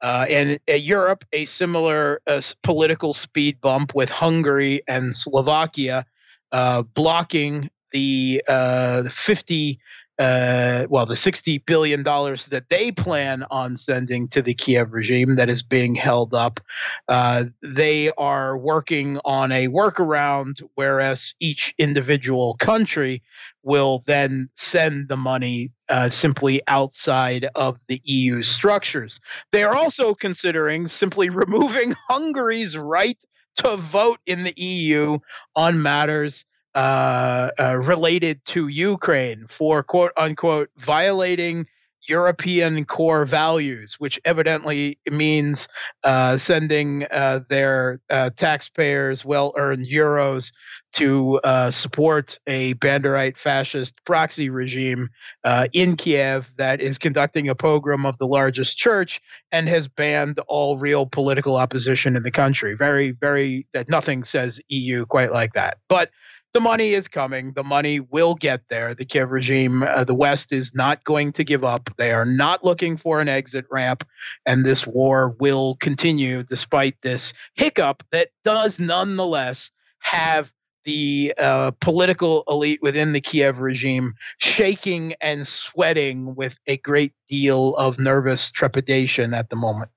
[0.02, 2.20] Uh, and uh, Europe, a similar
[2.64, 6.08] political speed bump with Hungary and Slovakia
[6.52, 9.80] uh, blocking the uh, 50
[10.22, 15.50] uh, well, the $60 billion that they plan on sending to the Kiev regime that
[15.50, 16.60] is being held up.
[17.08, 23.24] Uh, they are working on a workaround, whereas each individual country
[23.64, 29.20] will then send the money uh, simply outside of the EU structures.
[29.52, 33.18] They are also considering simply removing Hungary's right
[33.58, 35.18] to vote in the EU
[35.56, 41.68] on matters uh, uh, related to Ukraine for quote unquote violating
[42.08, 45.68] European core values, which evidently means
[46.04, 50.52] uh, sending uh, their uh, taxpayers' well earned euros
[50.94, 55.10] to uh, support a Banderite fascist proxy regime
[55.44, 60.40] uh, in Kiev that is conducting a pogrom of the largest church and has banned
[60.48, 62.76] all real political opposition in the country.
[62.76, 65.78] Very, very, that nothing says EU quite like that.
[65.88, 66.10] But
[66.54, 67.54] the money is coming.
[67.54, 68.94] The money will get there.
[68.94, 71.90] The Kiev regime, uh, the West is not going to give up.
[71.98, 74.06] They are not looking for an exit ramp,
[74.46, 80.52] and this war will continue despite this hiccup that does nonetheless have
[80.84, 87.76] the uh, political elite within the Kiev regime shaking and sweating with a great deal
[87.76, 89.92] of nervous trepidation at the moment.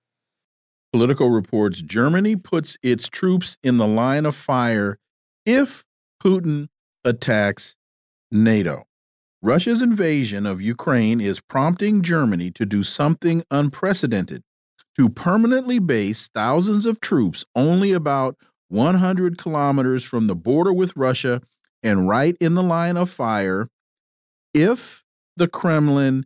[0.92, 4.98] Politico reports Germany puts its troops in the line of fire
[5.46, 5.84] if
[6.24, 6.68] Putin
[7.04, 7.76] attacks
[8.30, 8.84] NATO.
[9.42, 14.42] Russia's invasion of Ukraine is prompting Germany to do something unprecedented
[14.96, 18.36] to permanently base thousands of troops only about
[18.68, 21.42] 100 kilometers from the border with Russia
[21.82, 23.68] and right in the line of fire
[24.54, 25.02] if
[25.36, 26.24] the Kremlin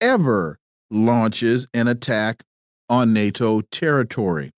[0.00, 0.58] ever
[0.90, 2.44] launches an attack
[2.90, 4.52] on NATO territory.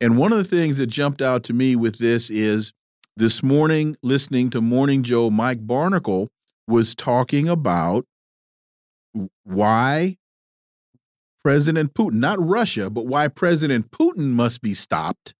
[0.00, 2.72] And one of the things that jumped out to me with this is
[3.16, 6.28] this morning, listening to Morning Joe, Mike Barnicle
[6.66, 8.06] was talking about
[9.44, 10.16] why
[11.44, 15.34] President Putin, not Russia, but why President Putin must be stopped.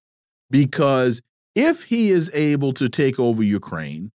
[0.49, 1.21] Because
[1.55, 4.11] if he is able to take over Ukraine,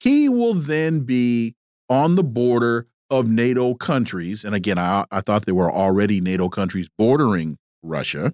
[0.00, 1.54] he will then be
[1.88, 4.44] on the border of NATO countries.
[4.44, 8.32] And again, I, I thought there were already NATO countries bordering Russia.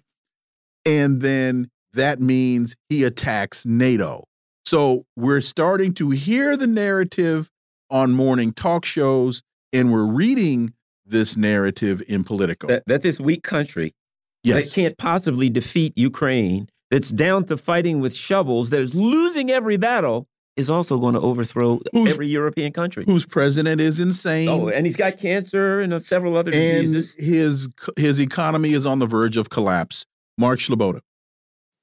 [0.86, 4.24] And then that means he attacks NATO.
[4.70, 7.50] So we're starting to hear the narrative
[7.90, 12.68] on morning talk shows, and we're reading this narrative in Politico.
[12.68, 13.96] That, that this weak country
[14.44, 14.62] yes.
[14.62, 19.76] that can't possibly defeat Ukraine, that's down to fighting with shovels, that is losing every
[19.76, 23.02] battle, is also going to overthrow who's, every European country.
[23.06, 24.48] Whose president is insane.
[24.48, 27.14] Oh, and he's got cancer and uh, several other and diseases.
[27.14, 30.06] His his economy is on the verge of collapse.
[30.38, 31.00] Mark Sleboda.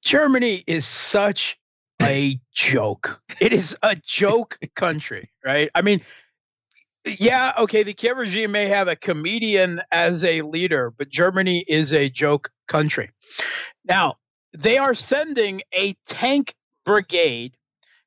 [0.02, 1.57] Germany is such
[2.02, 3.20] a joke.
[3.40, 5.70] It is a joke country, right?
[5.74, 6.02] I mean,
[7.04, 11.92] yeah, okay, the Kiev regime may have a comedian as a leader, but Germany is
[11.92, 13.10] a joke country.
[13.84, 14.16] Now,
[14.52, 17.56] they are sending a tank brigade,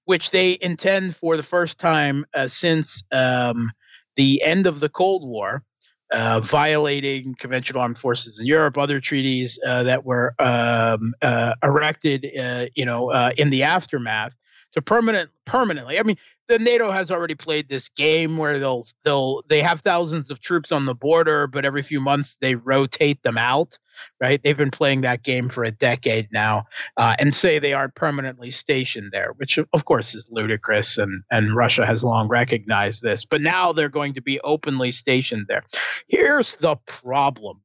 [0.06, 3.72] which they intend for the first time uh, since um,
[4.16, 5.64] the end of the Cold War,
[6.12, 12.30] uh, violating conventional armed forces in Europe, other treaties uh, that were um, uh, erected,
[12.38, 14.34] uh, you know, uh, in the aftermath
[14.74, 16.00] to permanent permanently.
[16.00, 20.30] I mean, the NATO has already played this game where they'll they'll they have thousands
[20.30, 23.78] of troops on the border, but every few months they rotate them out.
[24.20, 24.42] Right?
[24.42, 26.66] They've been playing that game for a decade now,
[26.98, 31.56] uh, and say they aren't permanently stationed there, which of course is ludicrous, and and
[31.56, 33.26] Russia has long recognized this.
[33.26, 35.64] But now they're going to be openly stationed there.
[36.08, 37.62] Here's the problem: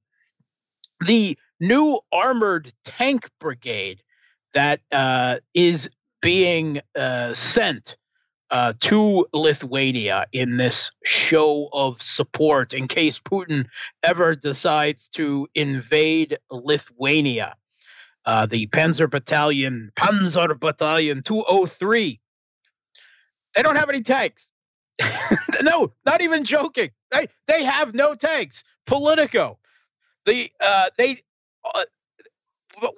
[1.04, 4.02] the new armored tank brigade
[4.54, 5.88] that uh, is
[6.20, 7.96] being uh, sent
[8.50, 13.66] uh, to Lithuania in this show of support in case Putin
[14.02, 17.56] ever decides to invade Lithuania.
[18.24, 22.20] Uh, the Panzer Battalion, Panzer Battalion 203.
[23.54, 24.50] They don't have any tanks.
[25.62, 26.90] no, not even joking.
[27.10, 28.64] They they have no tanks.
[28.86, 29.58] Politico.
[30.24, 31.18] The uh, they
[31.74, 31.84] uh,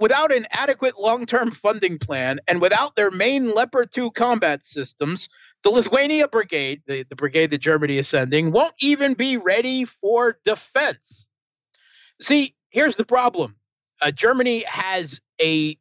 [0.01, 5.29] without an adequate long term funding plan and without their main Leopard 2 combat systems,
[5.63, 10.39] the Lithuania Brigade, the, the brigade that Germany is sending, won't even be ready for
[10.45, 11.27] defense.
[12.21, 13.57] See, here's the problem
[14.01, 15.77] uh, Germany has a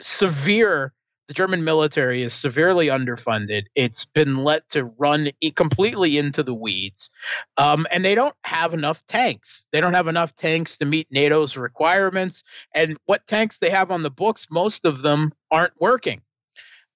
[0.00, 0.92] severe
[1.30, 3.66] the German military is severely underfunded.
[3.76, 7.08] It's been let to run completely into the weeds.
[7.56, 9.64] Um, and they don't have enough tanks.
[9.70, 12.42] They don't have enough tanks to meet NATO's requirements.
[12.74, 16.20] And what tanks they have on the books, most of them aren't working.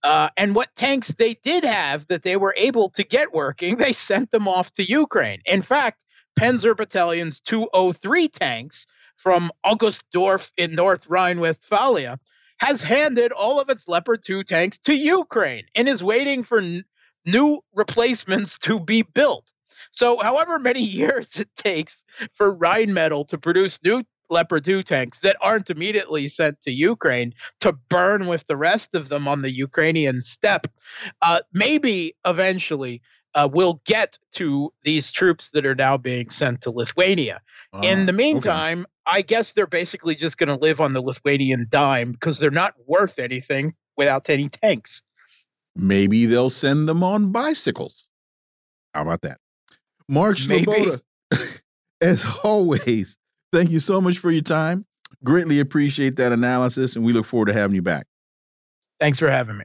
[0.02, 3.92] Uh, and what tanks they did have that they were able to get working, they
[3.92, 5.42] sent them off to Ukraine.
[5.44, 6.00] In fact,
[6.36, 8.84] Panzer Battalion's 203 tanks
[9.16, 12.18] from Augustdorf in North Rhine Westphalia
[12.58, 16.84] has handed all of its Leopard 2 tanks to Ukraine and is waiting for n-
[17.26, 19.44] new replacements to be built.
[19.90, 25.36] So, however many years it takes for Rheinmetall to produce new Leopard 2 tanks that
[25.40, 30.20] aren't immediately sent to Ukraine to burn with the rest of them on the Ukrainian
[30.20, 30.66] steppe,
[31.22, 33.02] uh, maybe eventually
[33.34, 37.40] uh, we'll get to these troops that are now being sent to Lithuania.
[37.72, 38.16] Uh, In the okay.
[38.16, 42.50] meantime, I guess they're basically just going to live on the Lithuanian dime because they're
[42.50, 45.02] not worth anything without any tanks.
[45.76, 48.08] maybe they'll send them on bicycles.
[48.94, 49.38] How about that?
[50.08, 50.36] Mark.
[50.36, 51.00] Sleboda,
[52.00, 53.16] as always,
[53.52, 54.86] thank you so much for your time.
[55.24, 58.06] Greatly appreciate that analysis, and we look forward to having you back.
[59.00, 59.64] Thanks for having me.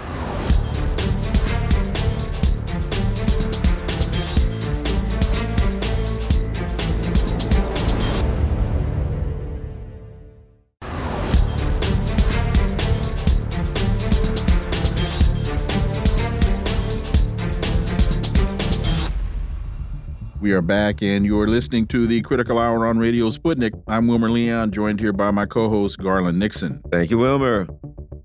[20.51, 23.71] We are back, and you're listening to the Critical Hour on Radio Sputnik.
[23.87, 26.81] I'm Wilmer Leon, joined here by my co host, Garland Nixon.
[26.91, 27.69] Thank you, Wilmer.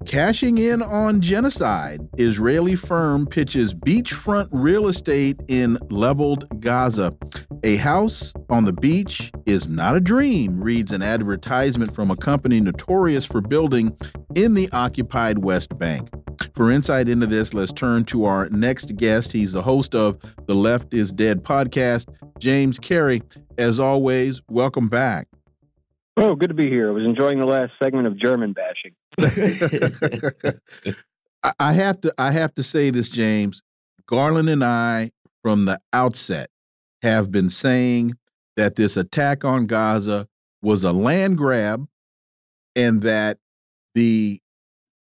[0.06, 7.12] Cashing in on genocide, Israeli firm pitches beachfront real estate in leveled Gaza.
[7.62, 12.58] A house on the beach is not a dream, reads an advertisement from a company
[12.58, 13.96] notorious for building
[14.34, 16.08] in the occupied West Bank.
[16.56, 19.32] For insight into this, let's turn to our next guest.
[19.32, 23.22] He's the host of the Left is Dead podcast, James Carey.
[23.58, 25.28] As always, welcome back.
[26.16, 26.88] Oh, good to be here.
[26.88, 28.94] I was enjoying the last segment of German bashing.
[31.42, 33.62] I- I have to I have to say this, James.
[34.06, 35.10] Garland and I,
[35.42, 36.48] from the outset,
[37.02, 38.14] have been saying
[38.56, 40.26] that this attack on Gaza
[40.62, 41.86] was a land grab
[42.74, 43.38] and that
[43.94, 44.40] the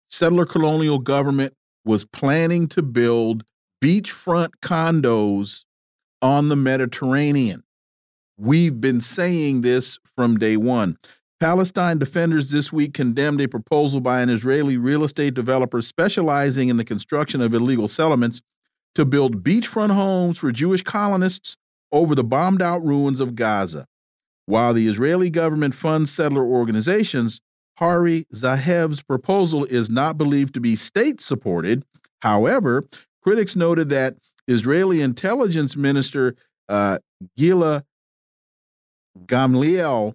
[0.10, 3.44] settler colonial government was planning to build
[3.84, 5.66] beachfront condos
[6.22, 7.64] on the Mediterranean.
[8.38, 10.98] We've been saying this from day one.
[11.40, 16.78] Palestine defenders this week condemned a proposal by an Israeli real estate developer specializing in
[16.78, 18.42] the construction of illegal settlements
[18.96, 21.58] to build beachfront homes for Jewish colonists
[21.92, 23.86] over the bombed out ruins of Gaza.
[24.46, 27.42] While the Israeli government funds settler organizations,
[27.78, 31.84] Harey Zahav's proposal is not believed to be state supported.
[32.22, 32.84] However,
[33.22, 34.16] critics noted that
[34.48, 36.36] Israeli intelligence minister
[36.70, 37.00] uh,
[37.38, 37.84] Gila
[39.26, 40.14] Gamliel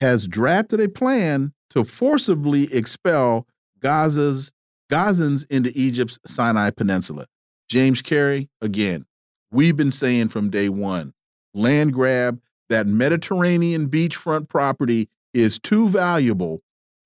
[0.00, 3.46] has drafted a plan to forcibly expel
[3.80, 4.52] Gaza's
[4.90, 7.26] Gazans into Egypt's Sinai Peninsula.
[7.68, 9.06] James Carey, again,
[9.50, 11.14] we've been saying from day one,
[11.54, 16.62] land grab, that Mediterranean beachfront property is too valuable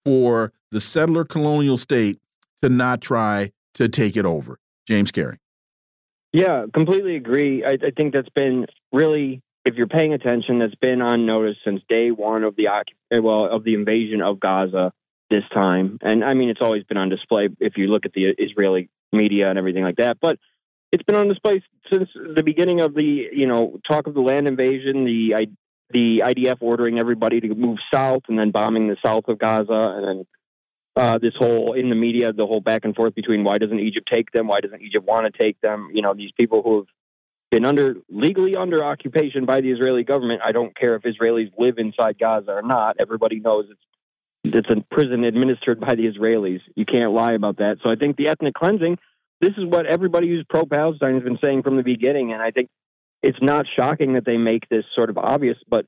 [0.06, 2.20] for the settler colonial state
[2.62, 4.60] to not try to take it over.
[4.86, 5.38] James Carey.
[6.32, 7.64] Yeah, completely agree.
[7.64, 11.82] I, I think that's been really, if you're paying attention, that's been on notice since
[11.88, 14.92] day one of the occup- eh, well of the invasion of Gaza
[15.28, 15.98] this time.
[16.02, 19.50] And I mean, it's always been on display if you look at the Israeli media
[19.50, 20.18] and everything like that.
[20.20, 20.38] But
[20.92, 24.46] it's been on display since the beginning of the you know talk of the land
[24.46, 25.48] invasion, the
[25.90, 30.06] the IDF ordering everybody to move south and then bombing the south of Gaza, and
[30.06, 30.26] then
[30.96, 34.08] uh, this whole in the media, the whole back and forth between why doesn't Egypt
[34.10, 35.90] take them, why doesn't Egypt want to take them?
[35.92, 36.86] You know, these people who have
[37.50, 40.42] been under legally under occupation by the Israeli government.
[40.44, 42.96] I don't care if Israelis live inside Gaza or not.
[42.98, 46.60] Everybody knows it's it's a prison administered by the Israelis.
[46.74, 47.78] You can't lie about that.
[47.82, 48.98] So I think the ethnic cleansing.
[49.40, 52.70] This is what everybody who's pro-Palestine has been saying from the beginning, and I think
[53.26, 55.58] it's not shocking that they make this sort of obvious.
[55.68, 55.86] But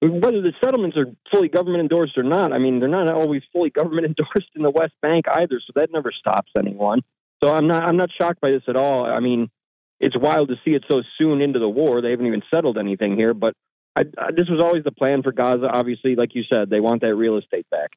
[0.00, 3.70] whether the settlements are fully government endorsed or not, I mean, they're not always fully
[3.80, 7.02] government endorsed in the West Bank either, so that never stops anyone.
[7.42, 9.04] So I'm not I'm not shocked by this at all.
[9.04, 9.50] I mean,
[9.98, 12.00] it's wild to see it so soon into the war.
[12.00, 13.54] They haven't even settled anything here, but
[13.96, 15.66] I, I, this was always the plan for Gaza.
[15.66, 17.90] Obviously, like you said, they want that real estate back.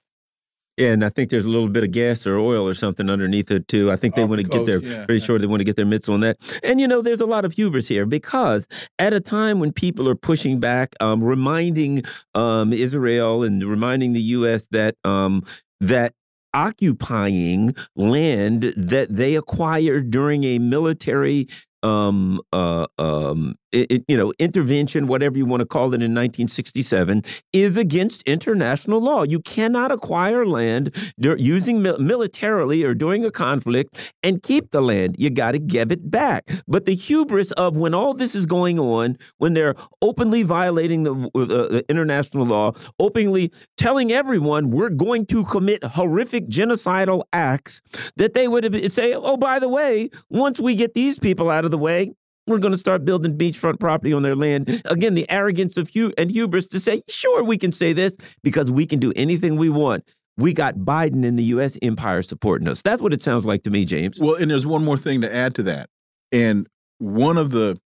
[0.77, 3.67] And I think there's a little bit of gas or oil or something underneath it
[3.67, 3.91] too.
[3.91, 5.25] I think they Off want the to get their yeah, pretty yeah.
[5.25, 6.37] sure they want to get their mitts on that.
[6.63, 8.67] And you know, there's a lot of hubris here because
[8.99, 12.03] at a time when people are pushing back, um, reminding
[12.33, 14.67] um, Israel and reminding the U.S.
[14.71, 15.45] that um,
[15.79, 16.13] that
[16.53, 21.47] occupying land that they acquired during a military
[21.85, 26.13] um, uh, um, it, it, you know, intervention, whatever you want to call it, in
[26.13, 27.23] 1967,
[27.53, 29.23] is against international law.
[29.23, 35.15] You cannot acquire land using mil militarily or during a conflict and keep the land.
[35.19, 36.49] You got to give it back.
[36.67, 41.13] But the hubris of when all this is going on, when they're openly violating the,
[41.35, 47.81] uh, the international law, openly telling everyone we're going to commit horrific genocidal acts,
[48.15, 51.71] that they would say, oh, by the way, once we get these people out of
[51.71, 52.13] the way,
[52.47, 54.81] we're going to start building beachfront property on their land.
[54.85, 58.69] Again, the arrogance of Hugh and hubris to say, sure, we can say this because
[58.69, 60.03] we can do anything we want.
[60.37, 61.77] We got Biden and the U.S.
[61.81, 62.81] empire supporting us.
[62.81, 64.19] That's what it sounds like to me, James.
[64.21, 65.89] Well, and there's one more thing to add to that.
[66.31, 66.67] And
[66.97, 67.79] one of the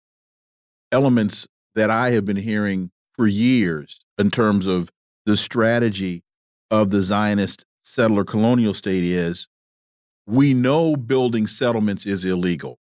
[0.92, 4.90] elements that I have been hearing for years in terms of
[5.26, 6.22] the strategy
[6.70, 9.48] of the Zionist settler colonial state is
[10.26, 12.78] we know building settlements is illegal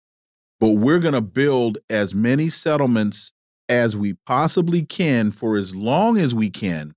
[0.59, 3.31] but we're going to build as many settlements
[3.67, 6.93] as we possibly can for as long as we can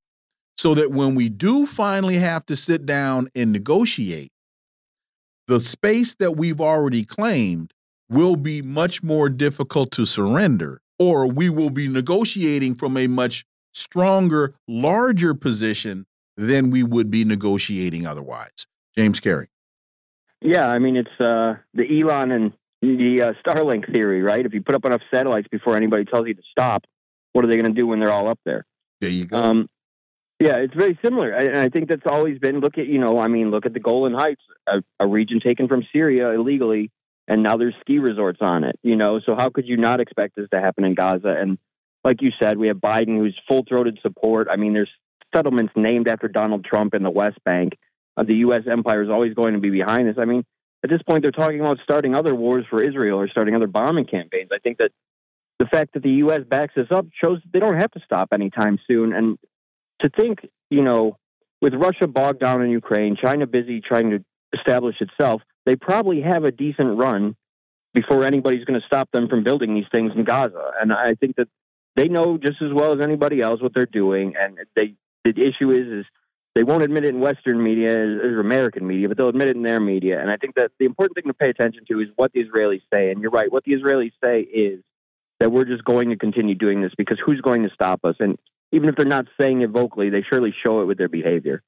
[0.57, 4.31] so that when we do finally have to sit down and negotiate,
[5.49, 7.73] the space that we've already claimed
[8.09, 13.45] will be much more difficult to surrender, or we will be negotiating from a much
[13.75, 16.07] stronger, larger position
[16.37, 18.67] than we would be negotiating otherwise.
[18.97, 19.49] James Carey.
[20.41, 22.53] Yeah, I mean, it's uh, the Elon and
[22.83, 24.45] the uh, Starlink theory, right?
[24.45, 26.85] If you put up enough satellites before anybody tells you to stop,
[27.33, 28.67] what are they going to do when they're all up there?
[29.01, 29.37] There you go.
[29.37, 29.69] Um,
[30.41, 32.59] yeah, it's very similar, and I think that's always been.
[32.59, 35.69] Look at you know, I mean, look at the Golan Heights, a, a region taken
[35.69, 36.91] from Syria illegally,
[37.29, 38.77] and now there's ski resorts on it.
[38.83, 41.29] You know, so how could you not expect this to happen in Gaza?
[41.39, 41.59] And
[42.03, 44.49] like you said, we have Biden who's full throated support.
[44.51, 44.91] I mean, there's
[45.33, 47.75] settlements named after Donald Trump in the West Bank.
[48.17, 48.63] Uh, the U.S.
[48.69, 50.17] empire is always going to be behind this.
[50.19, 50.45] I mean,
[50.85, 54.05] at this point, they're talking about starting other wars for Israel or starting other bombing
[54.05, 54.51] campaigns.
[54.53, 54.91] I think that
[55.59, 56.43] the fact that the U.S.
[56.49, 59.13] backs this up shows they don't have to stop anytime soon.
[59.13, 59.39] And
[60.01, 61.17] to think, you know,
[61.61, 66.43] with Russia bogged down in Ukraine, China busy trying to establish itself, they probably have
[66.45, 67.37] a decent run
[67.95, 70.73] before anybody's going to stop them from building these things in Gaza.
[70.81, 71.49] And I think that
[71.95, 74.35] they know just as well as anybody else what they're doing.
[74.37, 76.07] And they, the issue is, is
[76.55, 79.63] they won't admit it in Western media or American media, but they'll admit it in
[79.63, 80.21] their media.
[80.21, 82.83] And I think that the important thing to pay attention to is what the Israelis
[82.93, 83.11] say.
[83.11, 84.81] And you're right, what the Israelis say is
[85.41, 88.17] that we're just going to continue doing this because who's going to stop us?
[88.21, 88.39] And
[88.71, 91.63] even if they're not saying it vocally, they surely show it with their behavior.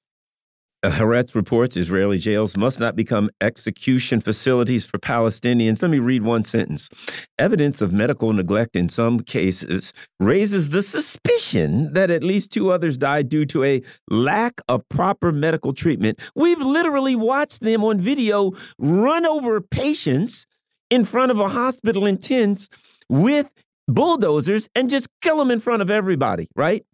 [0.90, 5.80] Haaretz reports Israeli jails must not become execution facilities for Palestinians.
[5.80, 6.90] Let me read one sentence.
[7.38, 12.96] Evidence of medical neglect in some cases raises the suspicion that at least two others
[12.96, 16.20] died due to a lack of proper medical treatment.
[16.34, 20.46] We've literally watched them on video run over patients
[20.90, 22.68] in front of a hospital in tents
[23.08, 23.50] with
[23.88, 26.84] bulldozers and just kill them in front of everybody, right?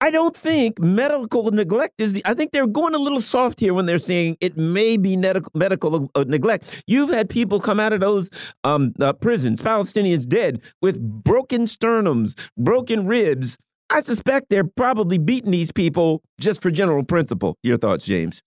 [0.00, 2.22] I don't think medical neglect is the.
[2.26, 5.50] I think they're going a little soft here when they're saying it may be medical,
[5.54, 6.82] medical uh, neglect.
[6.86, 8.28] You've had people come out of those
[8.64, 13.56] um, uh, prisons, Palestinians dead with broken sternums, broken ribs.
[13.88, 17.56] I suspect they're probably beating these people just for general principle.
[17.62, 18.42] Your thoughts, James?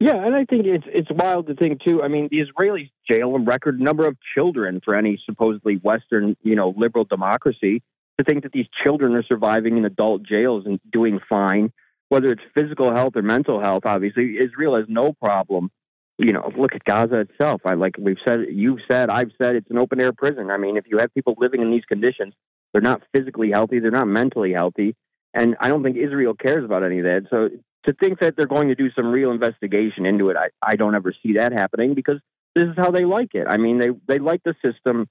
[0.00, 2.02] Yeah, and I think it's it's wild to think too.
[2.02, 6.56] I mean, the Israelis jail a record number of children for any supposedly Western, you
[6.56, 7.82] know, liberal democracy
[8.18, 11.72] to think that these children are surviving in adult jails and doing fine,
[12.08, 15.70] whether it's physical health or mental health, obviously, Israel has no problem.
[16.18, 17.60] You know, look at Gaza itself.
[17.64, 20.50] I like we've said, you've said, I've said, it's an open air prison.
[20.50, 22.34] I mean, if you have people living in these conditions,
[22.72, 24.96] they're not physically healthy, they're not mentally healthy,
[25.32, 27.26] and I don't think Israel cares about any of that.
[27.30, 27.50] So
[27.84, 30.94] to think that they're going to do some real investigation into it, I, I don't
[30.94, 32.18] ever see that happening because
[32.54, 33.46] this is how they like it.
[33.46, 35.08] I mean, they they like the system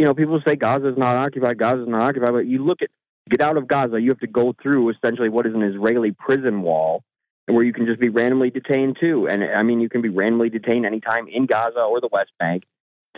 [0.00, 2.80] you know, people say Gaza is not occupied, Gaza is not occupied, but you look
[2.80, 2.88] at
[3.28, 6.62] get out of Gaza, you have to go through essentially what is an Israeli prison
[6.62, 7.02] wall
[7.44, 9.28] where you can just be randomly detained too.
[9.28, 12.62] And I mean, you can be randomly detained anytime in Gaza or the West Bank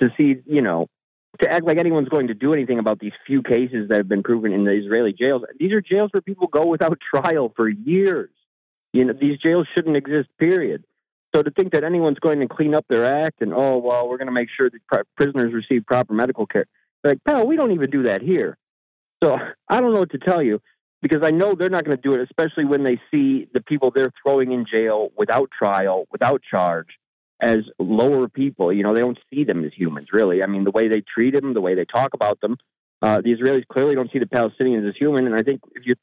[0.01, 0.89] to see, you know,
[1.39, 4.25] to act like anyone's going to do anything about these few cases that have been
[4.25, 5.43] proven in the Israeli jails.
[5.61, 8.31] These are jails where people go without trial for years.
[8.93, 10.83] You know, these jails shouldn't exist, period.
[11.35, 14.19] So to think that anyone's going to clean up their act and oh well, we're
[14.19, 16.67] going to make sure that prisoners receive proper medical care.
[17.05, 18.57] Like, pal, we don't even do that here.
[19.23, 19.37] So
[19.69, 20.61] I don't know what to tell you
[21.01, 23.91] because I know they're not going to do it, especially when they see the people
[23.91, 26.87] they're throwing in jail without trial, without charge,
[27.41, 28.73] as lower people.
[28.73, 30.43] You know, they don't see them as humans, really.
[30.43, 32.57] I mean, the way they treat them, the way they talk about them,
[33.03, 35.27] uh, the Israelis clearly don't see the Palestinians as human.
[35.27, 35.97] And I think if you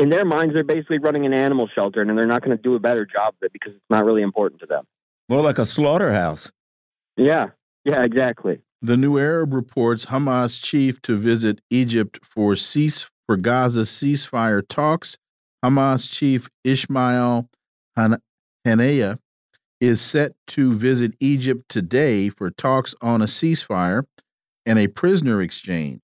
[0.00, 2.74] in their minds, they're basically running an animal shelter, and they're not going to do
[2.74, 4.84] a better job of it because it's not really important to them.
[5.28, 6.50] More like a slaughterhouse.
[7.16, 7.48] Yeah,
[7.84, 8.60] Yeah, exactly.
[8.80, 15.18] The New Arab reports Hamas chief to visit Egypt for cease for Gaza ceasefire talks.
[15.62, 17.50] Hamas chief Ismail
[17.98, 19.18] Haniyeh
[19.82, 24.04] is set to visit Egypt today for talks on a ceasefire
[24.64, 26.00] and a prisoner exchange.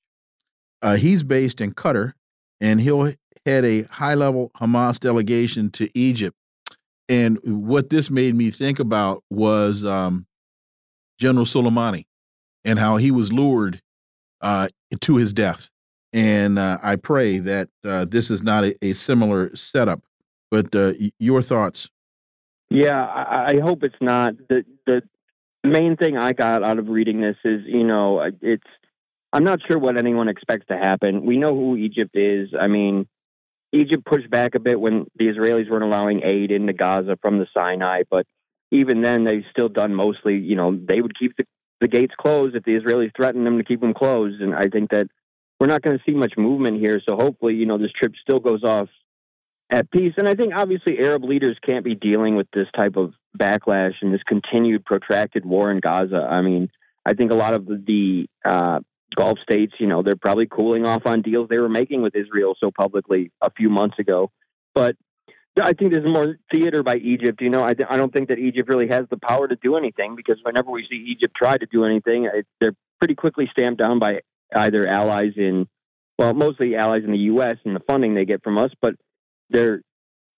[0.82, 2.12] Uh, he's based in Qatar,
[2.60, 3.14] and he'll
[3.46, 6.36] head a high level Hamas delegation to Egypt.
[7.08, 10.26] And what this made me think about was um,
[11.18, 12.04] General Soleimani
[12.64, 13.80] and how he was lured
[14.40, 14.68] uh,
[15.00, 15.70] to his death.
[16.12, 20.02] And uh, I pray that uh, this is not a, a similar setup.
[20.50, 21.88] But uh, your thoughts?
[22.70, 24.34] Yeah, I, I hope it's not.
[24.48, 25.02] The the
[25.64, 28.66] main thing I got out of reading this is, you know, it's
[29.32, 31.26] I'm not sure what anyone expects to happen.
[31.26, 32.50] We know who Egypt is.
[32.58, 33.06] I mean,
[33.76, 37.46] Egypt pushed back a bit when the Israelis weren't allowing aid into Gaza from the
[37.54, 38.26] Sinai, but
[38.70, 41.44] even then they've still done mostly, you know, they would keep the,
[41.80, 44.40] the gates closed if the Israelis threatened them to keep them closed.
[44.40, 45.06] And I think that
[45.60, 47.00] we're not going to see much movement here.
[47.04, 48.88] So hopefully, you know, this trip still goes off
[49.70, 50.14] at peace.
[50.16, 54.12] And I think obviously Arab leaders can't be dealing with this type of backlash and
[54.12, 56.26] this continued protracted war in Gaza.
[56.28, 56.70] I mean,
[57.04, 58.80] I think a lot of the uh,
[59.14, 62.56] Gulf states, you know, they're probably cooling off on deals they were making with Israel
[62.58, 64.30] so publicly a few months ago.
[64.74, 64.96] But
[65.60, 67.40] I think there's more theater by Egypt.
[67.40, 70.16] You know, I, I don't think that Egypt really has the power to do anything
[70.16, 73.98] because whenever we see Egypt try to do anything, it, they're pretty quickly stamped down
[73.98, 74.20] by
[74.54, 75.66] either allies in,
[76.18, 77.56] well, mostly allies in the U.S.
[77.64, 78.94] and the funding they get from us, but
[79.50, 79.80] they're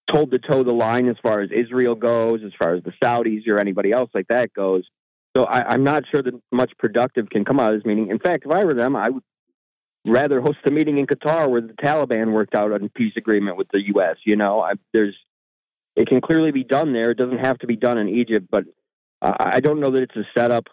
[0.09, 3.47] told to toe the line as far as Israel goes, as far as the Saudis
[3.49, 4.85] or anybody else like that goes.
[5.39, 8.11] So I, am not sure that much productive can come out of this meeting.
[8.11, 9.23] In fact, if I were them, I would
[10.05, 13.69] rather host a meeting in Qatar where the Taliban worked out a peace agreement with
[13.73, 14.17] the U.S.
[14.25, 15.15] You know, I, there's
[15.95, 17.13] it can clearly be done there.
[17.13, 18.65] It doesn't have to be done in Egypt, but
[19.23, 20.65] uh, I don't know that it's a setup.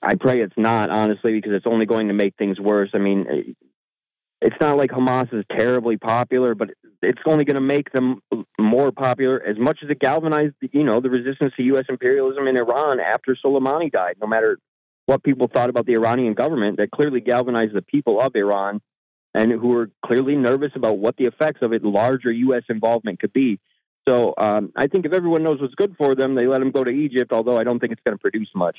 [0.00, 2.90] I pray it's not, honestly, because it's only going to make things worse.
[2.94, 3.56] I mean,
[4.40, 6.70] it's not like Hamas is terribly popular, but
[7.02, 8.20] it's only going to make them
[8.58, 11.86] more popular as much as it galvanized, you know, the resistance to U.S.
[11.88, 14.16] imperialism in Iran after Soleimani died.
[14.20, 14.58] No matter
[15.06, 18.80] what people thought about the Iranian government, that clearly galvanized the people of Iran
[19.34, 22.62] and who were clearly nervous about what the effects of it larger U.S.
[22.68, 23.58] involvement could be.
[24.06, 26.84] So um, I think if everyone knows what's good for them, they let them go
[26.84, 28.78] to Egypt, although I don't think it's going to produce much.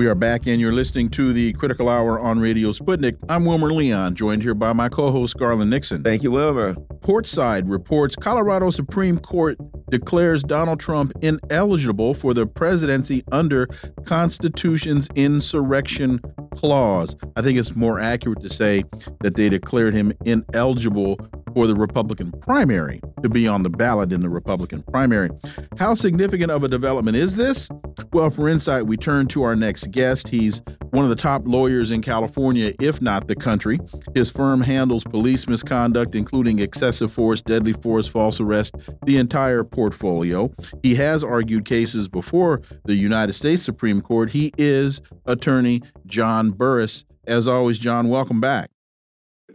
[0.00, 3.18] We are back, and you're listening to the Critical Hour on Radio Sputnik.
[3.28, 6.02] I'm Wilmer Leon, joined here by my co host, Garland Nixon.
[6.02, 6.72] Thank you, Wilmer.
[7.02, 9.58] Portside reports Colorado Supreme Court
[9.90, 13.66] declares Donald Trump ineligible for the presidency under
[14.06, 16.18] Constitution's insurrection
[16.56, 17.14] clause.
[17.36, 18.84] I think it's more accurate to say
[19.20, 21.20] that they declared him ineligible
[21.54, 25.30] for the Republican primary to be on the ballot in the Republican primary.
[25.78, 27.68] How significant of a development is this?
[28.12, 30.28] Well, for insight, we turn to our next guest.
[30.28, 33.78] He's one of the top lawyers in California, if not the country.
[34.14, 40.52] His firm handles police misconduct, including excessive force, deadly force, false arrest, the entire portfolio.
[40.82, 44.30] He has argued cases before the United States Supreme Court.
[44.30, 47.04] He is attorney John Burris.
[47.26, 48.70] As always, John, welcome back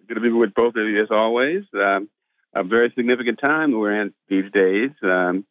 [0.08, 1.64] good to be with both of you as always.
[1.74, 2.10] Um,
[2.54, 4.92] a very significant time we're in these days.
[5.04, 5.46] Um,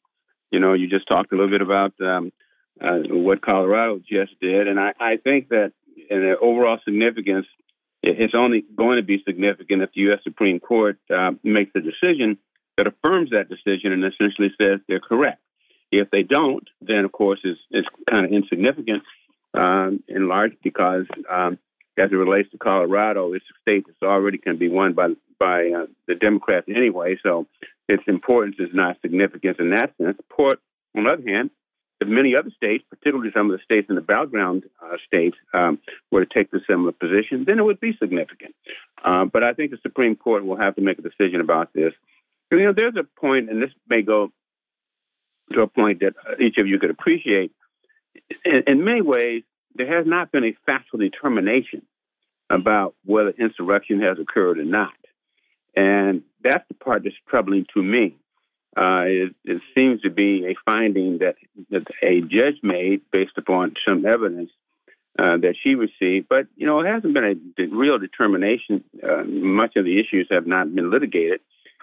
[0.51, 2.33] you know, you just talked a little bit about um,
[2.81, 5.73] uh, what Colorado just did, and I, I think that
[6.11, 7.47] in the overall significance,
[8.03, 10.21] it's only going to be significant if the U.S.
[10.25, 12.39] Supreme Court uh, makes a decision
[12.77, 15.41] that affirms that decision and essentially says they're correct.
[15.91, 19.03] If they don't, then of course it's, it's kind of insignificant
[19.55, 21.59] um, in large because um,
[21.99, 25.71] as it relates to Colorado, it's a state that's already can be won by by
[25.71, 27.17] uh, the Democrats anyway.
[27.23, 27.47] So
[27.89, 30.19] its importance is not significant in that sense.
[30.29, 30.61] Port,
[30.97, 31.51] on the other hand,
[32.01, 35.79] if many other states, particularly some of the states in the battleground uh, states, um,
[36.11, 38.55] were to take the similar position, then it would be significant.
[39.03, 41.93] Uh, but I think the Supreme Court will have to make a decision about this.
[42.51, 44.31] You know, there's a point, and this may go
[45.53, 47.53] to a point that each of you could appreciate.
[48.45, 49.43] In, in many ways,
[49.75, 51.83] there has not been a factual determination
[52.51, 54.93] about whether insurrection has occurred or not.
[55.77, 58.17] And that's the part that's troubling to me.
[58.77, 61.37] Uh, it, it, seems to be a finding that,
[61.71, 64.51] that a judge made based upon some evidence
[65.17, 66.29] uh, that she received.
[66.29, 68.83] But, you know, it hasn't been a real determination.
[69.01, 71.41] Uh, much of the issues have not been litigated.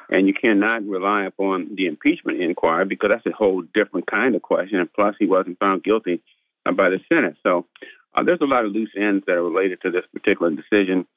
[0.10, 4.42] And you cannot rely upon the impeachment inquiry because that's a whole different kind of
[4.42, 4.80] question.
[4.80, 6.22] And plus, he wasn't found guilty
[6.66, 7.36] by the Senate.
[7.44, 7.66] So
[8.14, 11.08] uh, there's a lot of loose ends that are related to this particular decision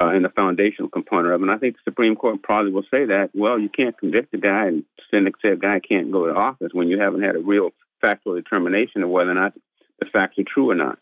[0.00, 1.44] uh, and the foundational component of it.
[1.44, 4.38] And I think the Supreme Court probably will say that, well, you can't convict a
[4.38, 7.40] guy and send say a guy can't go to office when you haven't had a
[7.40, 9.54] real factual determination of whether or not
[10.00, 10.98] the facts are true or not.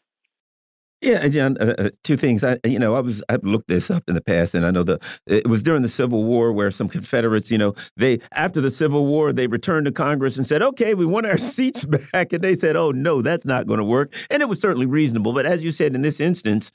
[1.00, 1.56] Yeah, John.
[1.60, 2.44] Uh, uh, two things.
[2.44, 4.82] I, you know, I was I've looked this up in the past, and I know
[4.82, 8.70] the it was during the Civil War where some Confederates, you know, they after the
[8.70, 12.42] Civil War they returned to Congress and said, "Okay, we want our seats back," and
[12.42, 15.46] they said, "Oh no, that's not going to work." And it was certainly reasonable, but
[15.46, 16.70] as you said in this instance,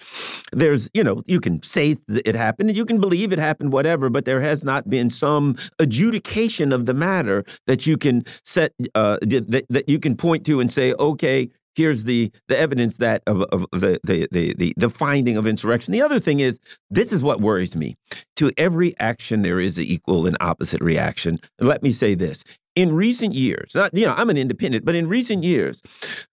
[0.54, 4.10] there's you know you can say it happened, and you can believe it happened, whatever,
[4.10, 9.18] but there has not been some adjudication of the matter that you can set uh,
[9.22, 13.42] that that you can point to and say, "Okay, here's the the evidence that of,
[13.52, 15.92] of the, the, the the finding of insurrection.
[15.92, 16.60] The other thing is
[16.90, 17.96] this is what worries me.
[18.38, 21.40] To every action there is an equal and opposite reaction.
[21.60, 22.44] Let me say this.
[22.76, 25.82] In recent years, not, you know, I'm an independent, but in recent years,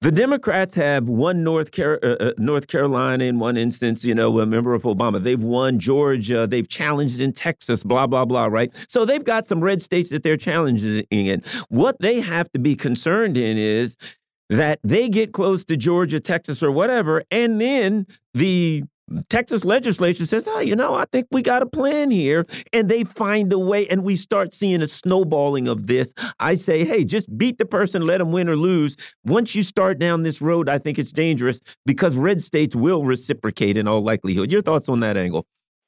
[0.01, 4.41] the Democrats have won North, Car uh, uh, North Carolina in one instance, you know,
[4.41, 5.23] a member of Obama.
[5.23, 6.49] They've won Georgia.
[6.49, 8.75] They've challenged in Texas, blah, blah, blah, right?
[8.89, 11.45] So they've got some red states that they're challenging in.
[11.69, 13.97] What they have to be concerned in is
[14.53, 18.85] that they get close to Georgia, Texas, or whatever, and then the
[19.29, 22.47] Texas legislature says, oh, you know, I think we got a plan here.
[22.73, 26.15] And they find a way, and we start seeing a snowballing of this.
[26.41, 28.97] I say, hey, just beat the person, let them win or lose.
[29.25, 33.77] Once you start down this road, I think it's dangerous because red states will reciprocate
[33.77, 34.51] in all likelihood.
[34.51, 35.47] Your thoughts on that angle?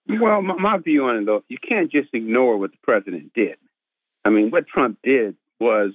[0.08, 3.56] Well, my, my view on it, though, you can't just ignore what the president did.
[4.24, 5.92] I mean, what Trump did was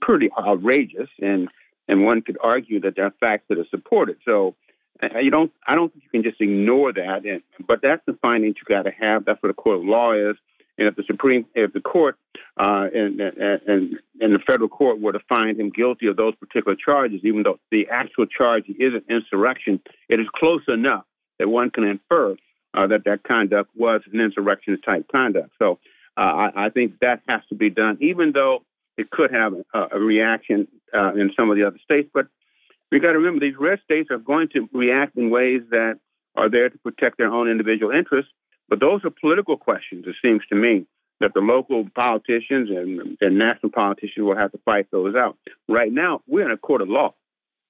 [0.00, 1.48] pretty outrageous and
[1.88, 4.16] and one could argue that there are facts that are supported.
[4.24, 4.54] So
[5.02, 7.24] uh, you don't, I don't think you can just ignore that.
[7.24, 9.24] And, but that's the findings you got to have.
[9.24, 10.36] That's what a court of law is.
[10.76, 12.16] And if the Supreme, if the court
[12.56, 16.76] uh, and, and and the federal court were to find him guilty of those particular
[16.76, 21.04] charges, even though the actual charge is an insurrection, it is close enough
[21.38, 22.36] that one can infer
[22.74, 25.50] uh, that that conduct was an insurrectionist type conduct.
[25.60, 25.78] So
[26.16, 28.64] uh, I, I think that has to be done, even though
[28.96, 32.10] it could have a, a reaction uh, in some of the other states.
[32.12, 32.26] But
[32.90, 35.98] we got to remember these red states are going to react in ways that
[36.36, 38.30] are there to protect their own individual interests.
[38.68, 40.86] But those are political questions, it seems to me,
[41.20, 45.36] that the local politicians and the national politicians will have to fight those out.
[45.68, 47.14] Right now, we're in a court of law,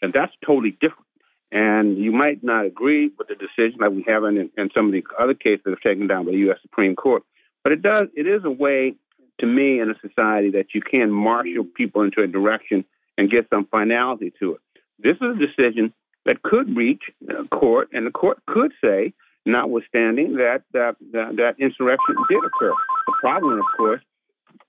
[0.00, 1.06] and that's totally different.
[1.50, 4.92] And you might not agree with the decision like we have in, in some of
[4.92, 6.58] the other cases that have taken down by the U.S.
[6.62, 7.22] Supreme Court,
[7.62, 8.08] but it does.
[8.14, 8.94] It is a way
[9.40, 12.84] to me in a society that you can marshal people into a direction
[13.18, 14.60] and get some finality to it.
[14.98, 15.92] This is a decision
[16.24, 19.12] that could reach a court, and the court could say,
[19.46, 22.72] notwithstanding that that, that, that insurrection did occur.
[23.06, 24.00] The problem, of course,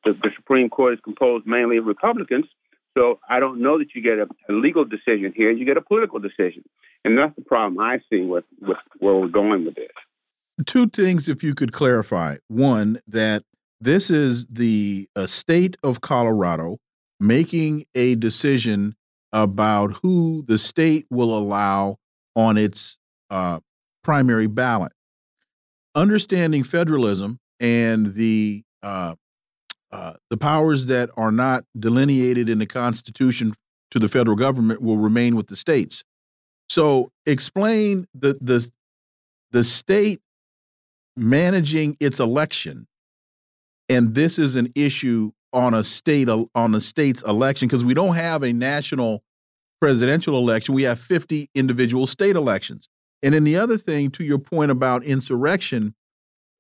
[0.04, 2.46] the, the, Supreme Court is composed mainly of Republicans,
[2.98, 5.52] so I don't know that you get a, a, legal decision here.
[5.52, 6.64] You get a political decision,
[7.04, 9.88] and that's the problem I see with, with where we're going with this.
[10.66, 12.38] Two things, if you could clarify.
[12.48, 13.44] One, that
[13.82, 16.78] this is the uh, state of Colorado
[17.20, 18.96] making a decision
[19.34, 21.98] about who the state will allow
[22.36, 22.98] on its
[23.30, 23.60] uh,
[24.04, 24.92] primary ballot.
[25.94, 29.16] Understanding federalism and the uh,
[29.92, 33.54] uh, the powers that are not delineated in the Constitution
[33.92, 36.04] to the federal government will remain with the states.
[36.70, 38.70] So, explain the the
[39.52, 40.20] the state
[41.16, 42.88] managing its election
[43.90, 48.16] and this is an issue on a state on a state's election because we don't
[48.16, 49.24] have a national
[49.80, 50.76] presidential election.
[50.76, 52.90] We have 50 individual state elections.
[53.24, 55.96] And then the other thing, to your point about insurrection,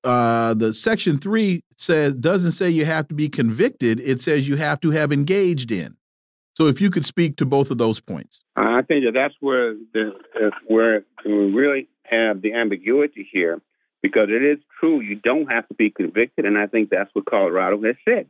[0.04, 4.00] uh, the section three says doesn't say you have to be convicted.
[4.00, 5.98] It says you have to have engaged in.
[6.54, 9.76] So if you could speak to both of those points, I think that that's where
[9.94, 13.62] the uh, where we really have the ambiguity here
[14.06, 17.26] because it is true you don't have to be convicted, and I think that's what
[17.26, 18.28] Colorado has said.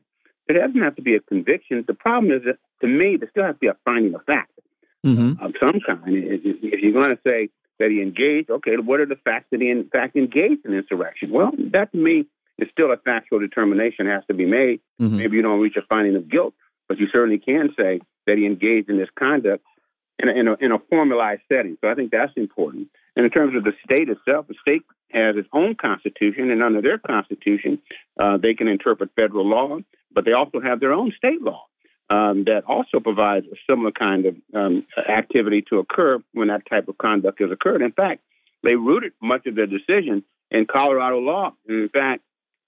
[0.48, 1.84] It doesn't have to be a conviction.
[1.86, 4.58] The problem is that to me, there still has to be a finding of fact
[5.06, 5.44] mm-hmm.
[5.44, 6.02] of some kind.
[6.06, 7.50] If you're going to say
[7.80, 11.30] that he engaged, okay, what are the facts that he in fact engaged in insurrection?
[11.32, 12.24] Well, that to me
[12.58, 14.80] is still a factual determination has to be made.
[15.02, 15.18] Mm-hmm.
[15.18, 16.54] Maybe you don't reach a finding of guilt,
[16.88, 19.66] but you certainly can say that he engaged in this conduct
[20.20, 21.78] in a, in a, in a formalized setting.
[21.82, 22.88] So I think that's important.
[23.18, 24.84] And in terms of the state itself, the state
[25.16, 27.80] has its own constitution, and under their constitution,
[28.20, 29.80] uh, they can interpret federal law,
[30.12, 31.66] but they also have their own state law.
[32.08, 36.88] Um, that also provides a similar kind of um, activity to occur when that type
[36.88, 37.82] of conduct has occurred.
[37.82, 38.22] In fact,
[38.62, 41.54] they rooted much of their decision in Colorado law.
[41.68, 42.22] In fact,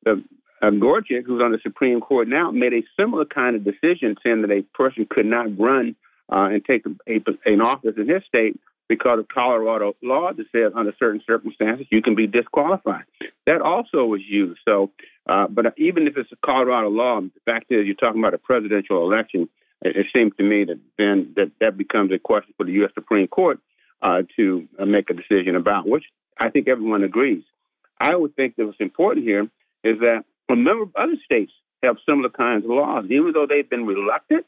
[0.04, 0.24] the,
[0.60, 4.52] uh, who's on the Supreme Court now, made a similar kind of decision saying that
[4.52, 5.96] a person could not run
[6.32, 10.46] uh, and take a, a, an office in his state because of Colorado law that
[10.52, 13.04] says under certain circumstances you can be disqualified.
[13.46, 14.60] That also was used.
[14.66, 14.92] So,
[15.28, 18.38] uh, but even if it's a Colorado law, the fact is you're talking about a
[18.38, 19.50] presidential election.
[19.82, 22.92] It, it seems to me that then that that becomes a question for the U.S.
[22.94, 23.60] Supreme Court
[24.02, 26.06] uh, to uh, make a decision about, which
[26.38, 27.44] I think everyone agrees.
[28.00, 29.44] I would think that what's important here
[29.84, 31.52] is that a number of other states
[31.84, 34.46] have similar kinds of laws, even though they've been reluctant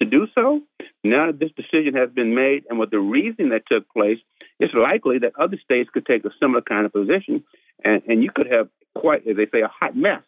[0.00, 0.60] to do so.
[1.02, 4.18] Now that this decision has been made and with the reasoning that took place,
[4.58, 7.44] it's likely that other states could take a similar kind of position,
[7.84, 10.22] and, and you could have quite, as they say, a hot mess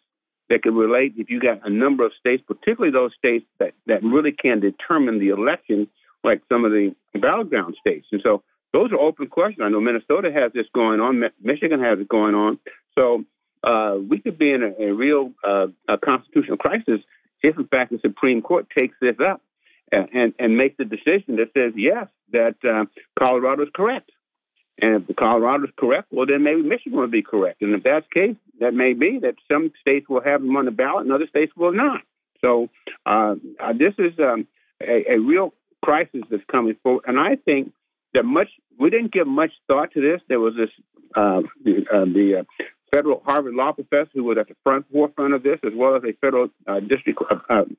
[0.49, 4.03] that could relate if you got a number of states, particularly those states that, that
[4.03, 5.87] really can determine the election,
[6.23, 8.07] like some of the battleground states.
[8.11, 8.43] And so
[8.73, 9.63] those are open questions.
[9.63, 12.59] I know Minnesota has this going on, Michigan has it going on.
[12.95, 13.23] So
[13.63, 16.99] uh, we could be in a, a real uh, a constitutional crisis
[17.43, 19.41] if, in fact, the Supreme Court takes this up
[19.91, 22.85] and, and makes a decision that says, yes, that uh,
[23.17, 24.11] Colorado is correct.
[24.81, 27.61] And if the Colorado is correct, well, then maybe Michigan will be correct.
[27.61, 30.65] And if that's the case, that may be that some states will have them on
[30.65, 32.01] the ballot and other states will not.
[32.41, 32.69] So
[33.05, 34.47] uh, uh, this is um,
[34.81, 37.05] a, a, real crisis that's coming forward.
[37.07, 37.71] And I think
[38.13, 40.21] that much we didn't give much thought to this.
[40.29, 40.69] There was this
[41.15, 45.33] uh, the, uh, the uh, federal Harvard law professor who was at the front forefront
[45.33, 47.19] of this, as well as a federal uh, district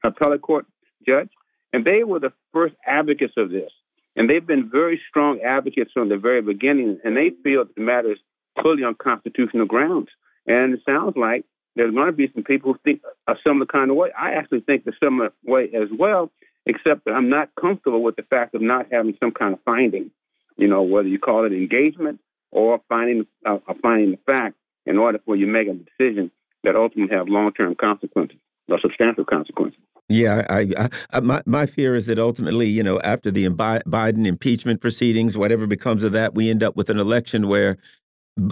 [0.03, 0.67] appellate court
[1.07, 1.31] judge.
[1.73, 3.71] And they were the first advocates of this.
[4.17, 6.99] And they've been very strong advocates from the very beginning.
[7.05, 8.19] And they feel that the matter is
[8.63, 10.09] fully on constitutional grounds.
[10.47, 11.45] And it sounds like
[11.77, 14.11] there's going to be some people who think a similar kind of way.
[14.19, 16.33] I actually think the similar way as well,
[16.67, 20.11] except that I'm not comfortable with the fact of not having some kind of finding.
[20.57, 22.19] You know, whether you call it engagement
[22.51, 24.57] or finding uh, finding the fact
[24.87, 26.33] in order for you to make a decision
[26.65, 28.39] that ultimately have long-term consequences
[28.69, 29.81] or substantial consequences.
[30.11, 34.81] Yeah, I, I, my my fear is that ultimately, you know, after the Biden impeachment
[34.81, 37.77] proceedings, whatever becomes of that, we end up with an election where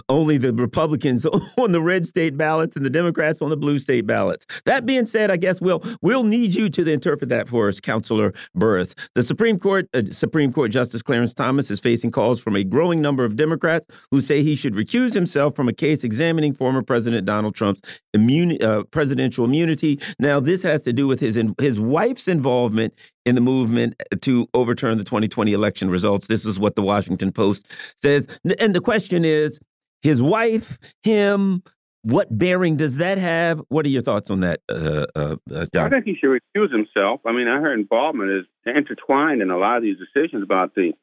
[0.09, 1.25] only the Republicans
[1.57, 4.45] on the red state ballots and the Democrats on the blue state ballots.
[4.65, 8.33] That being said, I guess we'll we'll need you to interpret that for us, Councilor
[8.55, 8.95] Burris.
[9.15, 13.01] The Supreme Court uh, Supreme Court Justice Clarence Thomas is facing calls from a growing
[13.01, 17.25] number of Democrats who say he should recuse himself from a case examining former President
[17.25, 17.81] Donald Trump's
[18.15, 19.99] uh, presidential immunity.
[20.19, 22.93] Now, this has to do with his his wife's involvement
[23.25, 26.27] in the movement to overturn the 2020 election results.
[26.27, 27.67] This is what the Washington Post
[27.97, 28.25] says.
[28.59, 29.59] And the question is
[30.01, 31.63] his wife, him.
[32.03, 33.61] What bearing does that have?
[33.67, 37.19] What are your thoughts on that, uh, uh, uh I think he should recuse himself.
[37.25, 40.93] I mean, I heard involvement is intertwined in a lot of these decisions about the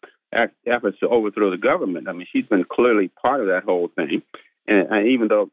[0.66, 2.08] efforts to overthrow the government.
[2.08, 4.22] I mean, she's been clearly part of that whole thing,
[4.66, 5.50] and, and even though,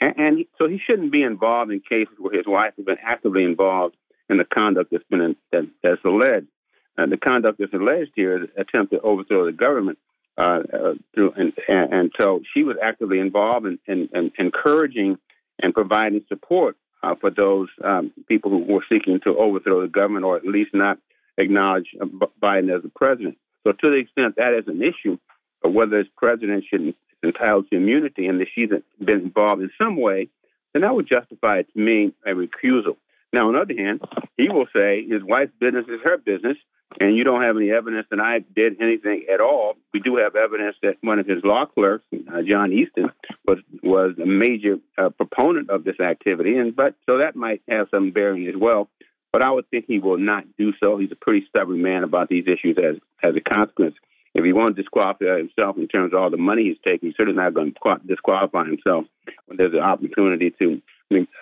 [0.00, 3.44] and, and, so he shouldn't be involved in cases where his wife has been actively
[3.44, 3.94] involved
[4.28, 6.48] in the conduct that's been in, that, that's alleged.
[6.96, 9.98] And the conduct that's alleged here is attempt to overthrow the government
[10.38, 15.18] uh, uh, through, and, and, and, so she was actively involved in, in, in encouraging
[15.60, 20.24] and providing support uh, for those um, people who were seeking to overthrow the government
[20.24, 20.98] or at least not
[21.36, 22.06] acknowledge uh,
[22.42, 23.36] Biden as the president.
[23.64, 25.18] So, to the extent that is an issue,
[25.64, 29.70] of whether this president should be entitled to immunity and that she's been involved in
[29.78, 30.28] some way,
[30.72, 32.96] then that would justify to me a recusal.
[33.32, 34.00] Now, on the other hand,
[34.36, 36.56] he will say his wife's business is her business,
[37.00, 39.74] and you don't have any evidence that I did anything at all.
[39.92, 43.10] We do have evidence that one of his law clerks, uh, John Eastman,
[43.46, 47.88] was was a major uh, proponent of this activity, and but so that might have
[47.90, 48.88] some bearing as well.
[49.32, 50.98] But I would think he will not do so.
[50.98, 53.96] He's a pretty stubborn man about these issues as as a consequence.
[54.34, 57.36] If he to disqualify himself in terms of all the money he's taking, he's certainly
[57.36, 59.04] not going to disqualify himself
[59.44, 60.80] when there's an opportunity to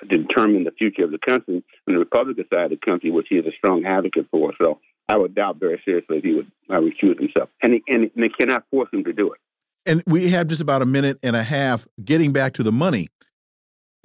[0.09, 3.37] determine the future of the country on the Republican side of the country, which he
[3.37, 4.53] is a strong advocate for.
[4.59, 4.81] So
[5.11, 7.49] I would doubt very seriously if he would uh, recuse himself.
[7.63, 9.41] And, he, and, they cannot force him to do it.
[9.85, 13.09] And we have just about a minute and a half getting back to the money.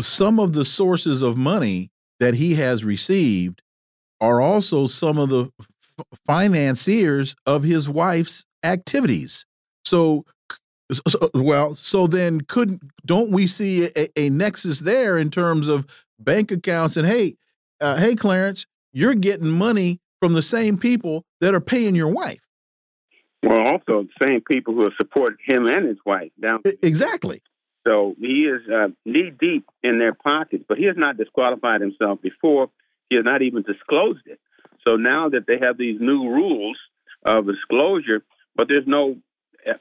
[0.01, 3.62] Some of the sources of money that he has received
[4.20, 5.51] are also some of the
[6.26, 9.45] financiers of his wife's activities.
[9.84, 10.26] So
[10.91, 15.88] so, well, so then couldn't don't we see a, a, nexus there in terms of
[16.20, 17.38] bank accounts and hey,
[17.82, 22.45] uh, hey Clarence, you're getting money from the same people that are paying your wife.
[23.43, 26.61] Well, also the same people who have supported him and his wife down.
[26.82, 27.41] Exactly.
[27.86, 32.22] So he is uh, knee deep in their pockets, but he has not disqualified himself
[32.22, 32.70] before.
[33.09, 34.39] He has not even disclosed it.
[34.84, 36.78] So now that they have these new rules
[37.24, 38.24] of disclosure,
[38.55, 39.18] but there's no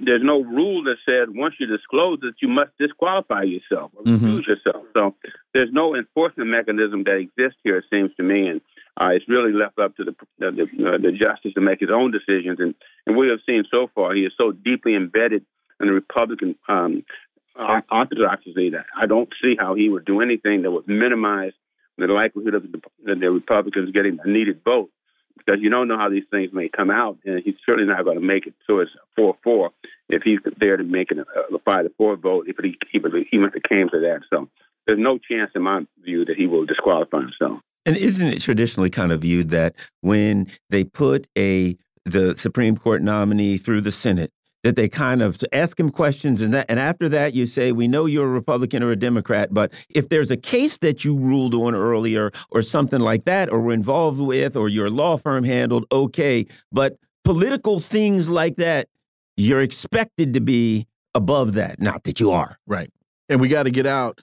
[0.00, 4.24] there's no rule that said once you disclose it, you must disqualify yourself or mm-hmm.
[4.24, 4.84] recuse yourself.
[4.94, 5.14] So
[5.52, 8.62] there's no enforcement mechanism that exists here, it seems to me, and
[9.00, 12.12] uh, it's really left up to the the, uh, the justice to make his own
[12.12, 12.58] decisions.
[12.60, 12.74] And,
[13.06, 15.44] and we have seen so far, he is so deeply embedded
[15.80, 17.04] in the Republican um,
[17.56, 21.52] orthodoxy that I don't see how he would do anything that would minimize
[21.98, 24.90] the likelihood of the, the Republicans getting a needed vote
[25.36, 28.18] because you don't know how these things may come out, and he's certainly not going
[28.18, 28.54] to make it.
[28.66, 29.70] So it's four four
[30.08, 32.46] if he's there to make it a, a five to four vote.
[32.48, 34.48] If he even if it came to that, so
[34.86, 37.60] there's no chance in my view that he will disqualify himself.
[37.86, 41.76] And isn't it traditionally kind of viewed that when they put a
[42.06, 44.30] the Supreme Court nominee through the Senate,
[44.64, 47.86] that they kind of ask him questions and that and after that you say we
[47.86, 51.54] know you're a republican or a democrat but if there's a case that you ruled
[51.54, 55.84] on earlier or something like that or were involved with or your law firm handled
[55.92, 58.88] okay but political things like that
[59.36, 62.58] you're expected to be above that not that you are.
[62.66, 62.90] Right.
[63.28, 64.20] And we got to get out.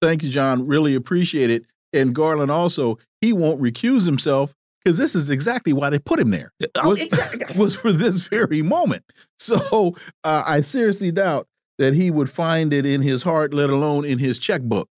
[0.00, 0.66] Thank you john.
[0.66, 1.64] Really appreciate it
[1.94, 6.30] and garland also he won't recuse himself because this is exactly why they put him
[6.30, 6.52] there.
[6.76, 7.56] Oh, was, exactly.
[7.56, 9.04] was for this very moment.
[9.38, 14.04] So uh, I seriously doubt that he would find it in his heart, let alone
[14.04, 14.88] in his checkbook,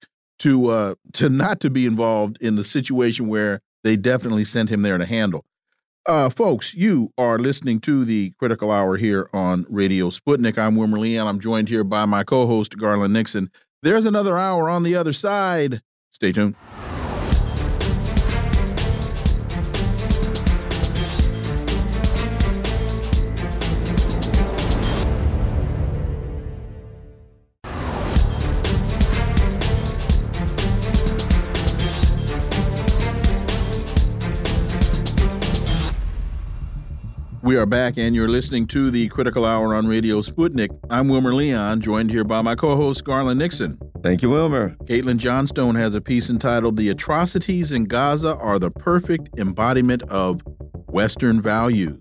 [0.41, 4.83] to uh, to not to be involved in the situation where they definitely sent him
[4.83, 5.45] there to handle.
[6.07, 10.57] Uh, folks, you are listening to the Critical Hour here on Radio Sputnik.
[10.57, 13.51] I'm Wilmer Lee, and I'm joined here by my co-host Garland Nixon.
[13.83, 15.83] There's another hour on the other side.
[16.11, 16.55] Stay tuned.
[37.47, 40.77] We are back, and you're listening to the Critical Hour on Radio Sputnik.
[40.91, 43.79] I'm Wilmer Leon, joined here by my co host, Garland Nixon.
[44.03, 44.71] Thank you, Wilmer.
[44.87, 50.43] Caitlin Johnstone has a piece entitled The Atrocities in Gaza Are the Perfect Embodiment of
[50.89, 51.97] Western Value.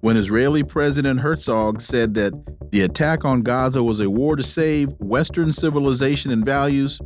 [0.00, 2.32] When Israeli President Herzog said that
[2.70, 7.00] the attack on Gaza was a war to save Western civilization and values,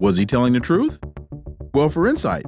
[0.00, 0.98] was he telling the truth?
[1.74, 2.44] Well, for insight,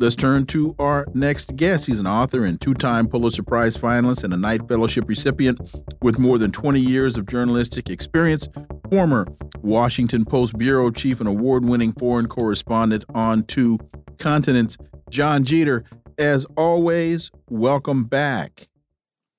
[0.00, 1.84] Let's turn to our next guest.
[1.84, 5.60] He's an author and two time Pulitzer Prize finalist and a Knight Fellowship recipient
[6.00, 8.48] with more than 20 years of journalistic experience,
[8.88, 9.28] former
[9.60, 13.78] Washington Post bureau chief and award winning foreign correspondent on two
[14.18, 14.78] continents,
[15.10, 15.84] Jon Jeter.
[16.16, 18.68] As always, welcome back.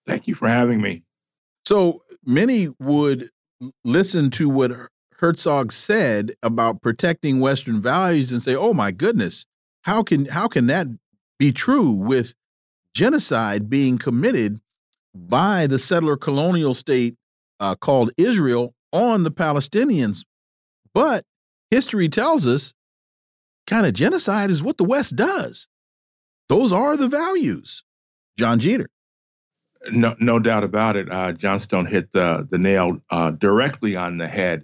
[0.06, 1.02] Thank you for having me.
[1.66, 3.32] So many would
[3.84, 4.72] listen to what
[5.18, 9.48] Herzog said about protecting Western values and say, oh my goodness,
[9.84, 10.88] how can how can that
[11.40, 12.34] be true with
[12.94, 14.60] genocide being committed
[15.14, 17.16] by the settler colonial state
[17.60, 20.24] uh, called Israel on the Palestinians?
[20.94, 21.26] But
[21.70, 22.74] history tells us
[23.68, 25.68] kind of genocide is what the West does.
[26.50, 27.84] Those are the values.
[28.38, 28.90] Jon Jeter.
[29.92, 31.12] No, no doubt about it.
[31.12, 34.64] Uh, Johnstone hit the, the nail uh, directly on the head.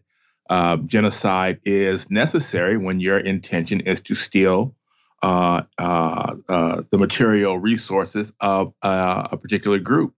[0.50, 4.76] Uh, genocide is necessary when your intention is to steal
[5.24, 10.14] uh, uh, uh, the material resources of uh, a particular group.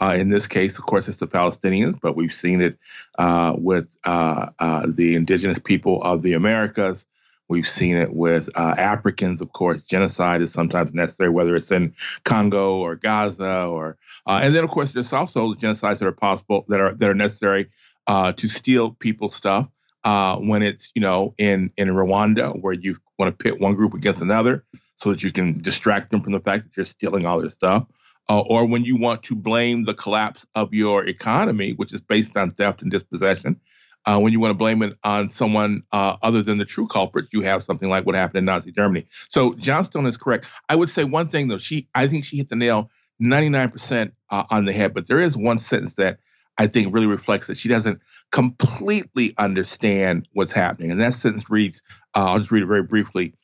[0.00, 2.78] Uh, in this case, of course, it's the Palestinians, but we've seen it
[3.58, 7.06] with the indigenous people of the Americas.
[7.48, 9.82] We've seen it with Africans, of course.
[9.82, 11.94] Genocide is sometimes necessary, whether it's in
[12.24, 16.80] Congo or Gaza, or and then, of course, there's also genocides that are possible that
[16.80, 17.68] are that are necessary
[18.08, 19.68] to steal people's stuff
[20.04, 23.94] uh, when it's you know in in Rwanda where you want to pit one group
[23.94, 24.64] against another
[24.96, 27.86] so that you can distract them from the fact that you're stealing all their stuff,
[28.28, 32.36] uh, or when you want to blame the collapse of your economy, which is based
[32.36, 33.60] on theft and dispossession.
[34.04, 37.32] Uh, when you want to blame it on someone uh, other than the true culprits,
[37.32, 39.06] you have something like what happened in Nazi Germany.
[39.08, 40.48] So Johnstone is correct.
[40.68, 41.58] I would say one thing though.
[41.58, 42.90] She, I think she hit the nail
[43.22, 44.94] 99% uh, on the head.
[44.94, 46.18] But there is one sentence that
[46.58, 48.00] I think really reflects that she doesn't
[48.30, 50.90] completely understand what's happening.
[50.90, 51.82] And that sentence reads,
[52.14, 53.34] uh, I'll just read it very briefly.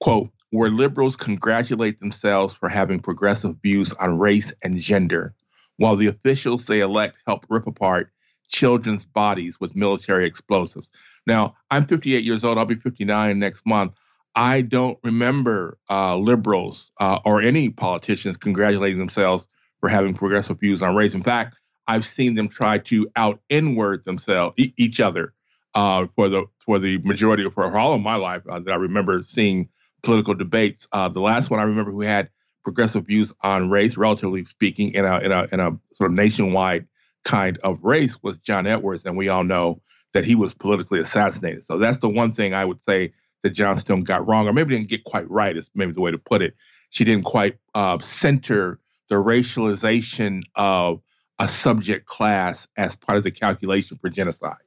[0.00, 5.34] Quote, where liberals congratulate themselves for having progressive views on race and gender,
[5.76, 8.12] while the officials they elect help rip apart
[8.48, 10.90] children's bodies with military explosives.
[11.26, 12.58] Now, I'm 58 years old.
[12.58, 13.92] I'll be 59 next month.
[14.34, 19.46] I don't remember uh, liberals uh, or any politicians congratulating themselves
[19.80, 21.14] for having progressive views on race.
[21.14, 25.34] In fact, I've seen them try to out inward themselves, e each other,
[25.74, 28.76] uh, for the for the majority of for all of my life uh, that I
[28.76, 29.68] remember seeing
[30.02, 30.88] political debates.
[30.92, 32.30] Uh, the last one I remember who had
[32.64, 36.86] progressive views on race, relatively speaking, in a in a in a sort of nationwide
[37.24, 39.80] kind of race was John Edwards, and we all know
[40.12, 41.64] that he was politically assassinated.
[41.64, 43.12] So that's the one thing I would say
[43.42, 45.56] that Johnstone got wrong, or maybe didn't get quite right.
[45.56, 46.54] Is maybe the way to put it.
[46.90, 51.00] She didn't quite uh, center the racialization of
[51.40, 54.58] a subject class as part of the calculation for genocide.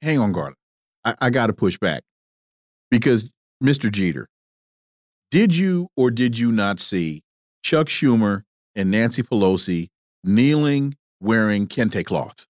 [0.00, 0.56] Hang on, Garland.
[1.04, 2.04] I, I got to push back
[2.90, 3.28] because
[3.62, 3.90] Mr.
[3.90, 4.28] Jeter,
[5.30, 7.24] did you or did you not see
[7.62, 8.44] Chuck Schumer
[8.76, 9.90] and Nancy Pelosi
[10.22, 12.46] kneeling wearing kente cloth?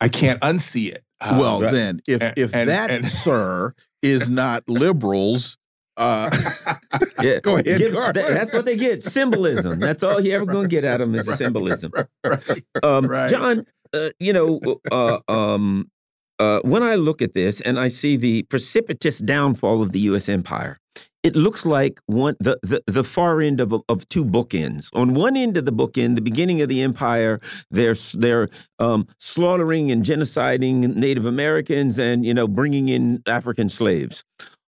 [0.00, 1.04] I can't unsee it.
[1.20, 5.56] Well, um, then, if and, if and, that, and, sir, is not liberals,
[5.96, 6.30] uh,
[7.22, 7.78] yeah, go ahead.
[7.78, 9.02] Give, that, that's what they get.
[9.02, 9.80] Symbolism.
[9.80, 11.92] That's all you ever going to get out of them is right, symbolism.
[11.94, 12.06] Right,
[12.48, 13.30] right, um, right.
[13.30, 15.90] John, uh, you know, uh, um,
[16.38, 20.28] uh, when I look at this and I see the precipitous downfall of the U.S.
[20.28, 20.78] empire,
[21.22, 24.88] it looks like one the, the, the far end of of two bookends.
[24.94, 27.38] On one end of the bookend, the beginning of the empire,
[27.70, 28.48] they're they're
[28.80, 34.24] um, slaughtering and genociding Native Americans and you know bringing in African slaves.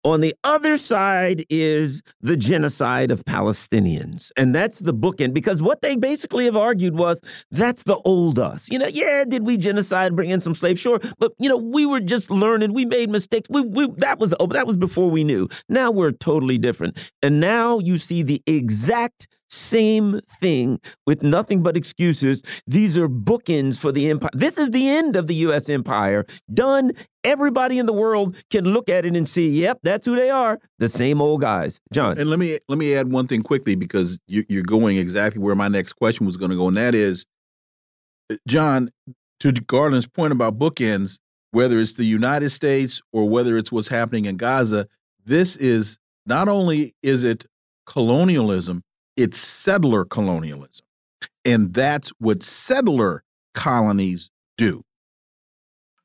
[0.03, 4.31] On the other side is the genocide of Palestinians.
[4.37, 7.19] And that's the bookend because what they basically have argued was
[7.51, 8.69] that's the old us.
[8.69, 10.79] You know, yeah, did we genocide, bring in some slaves?
[10.79, 10.99] Sure.
[11.19, 12.73] But, you know, we were just learning.
[12.73, 13.49] We made mistakes.
[13.49, 15.49] We, we, that, was, oh, that was before we knew.
[15.67, 16.97] Now we're totally different.
[17.21, 22.43] And now you see the exact same thing with nothing but excuses.
[22.65, 24.29] These are bookends for the empire.
[24.33, 25.69] This is the end of the U.S.
[25.69, 26.25] empire.
[26.53, 26.93] Done.
[27.23, 30.59] Everybody in the world can look at it and see, yep, that's who they are.
[30.79, 31.81] The same old guys.
[31.91, 32.17] John.
[32.17, 35.67] And let me let me add one thing quickly because you're going exactly where my
[35.67, 37.25] next question was going to go, and that is,
[38.31, 38.89] uh, John,
[39.41, 41.19] to Garland's point about bookends,
[41.51, 44.87] whether it's the United States or whether it's what's happening in Gaza,
[45.25, 47.45] this is not only is it
[47.85, 48.83] colonialism,
[49.17, 50.85] it's settler colonialism.
[51.43, 54.83] And that's what settler colonies do.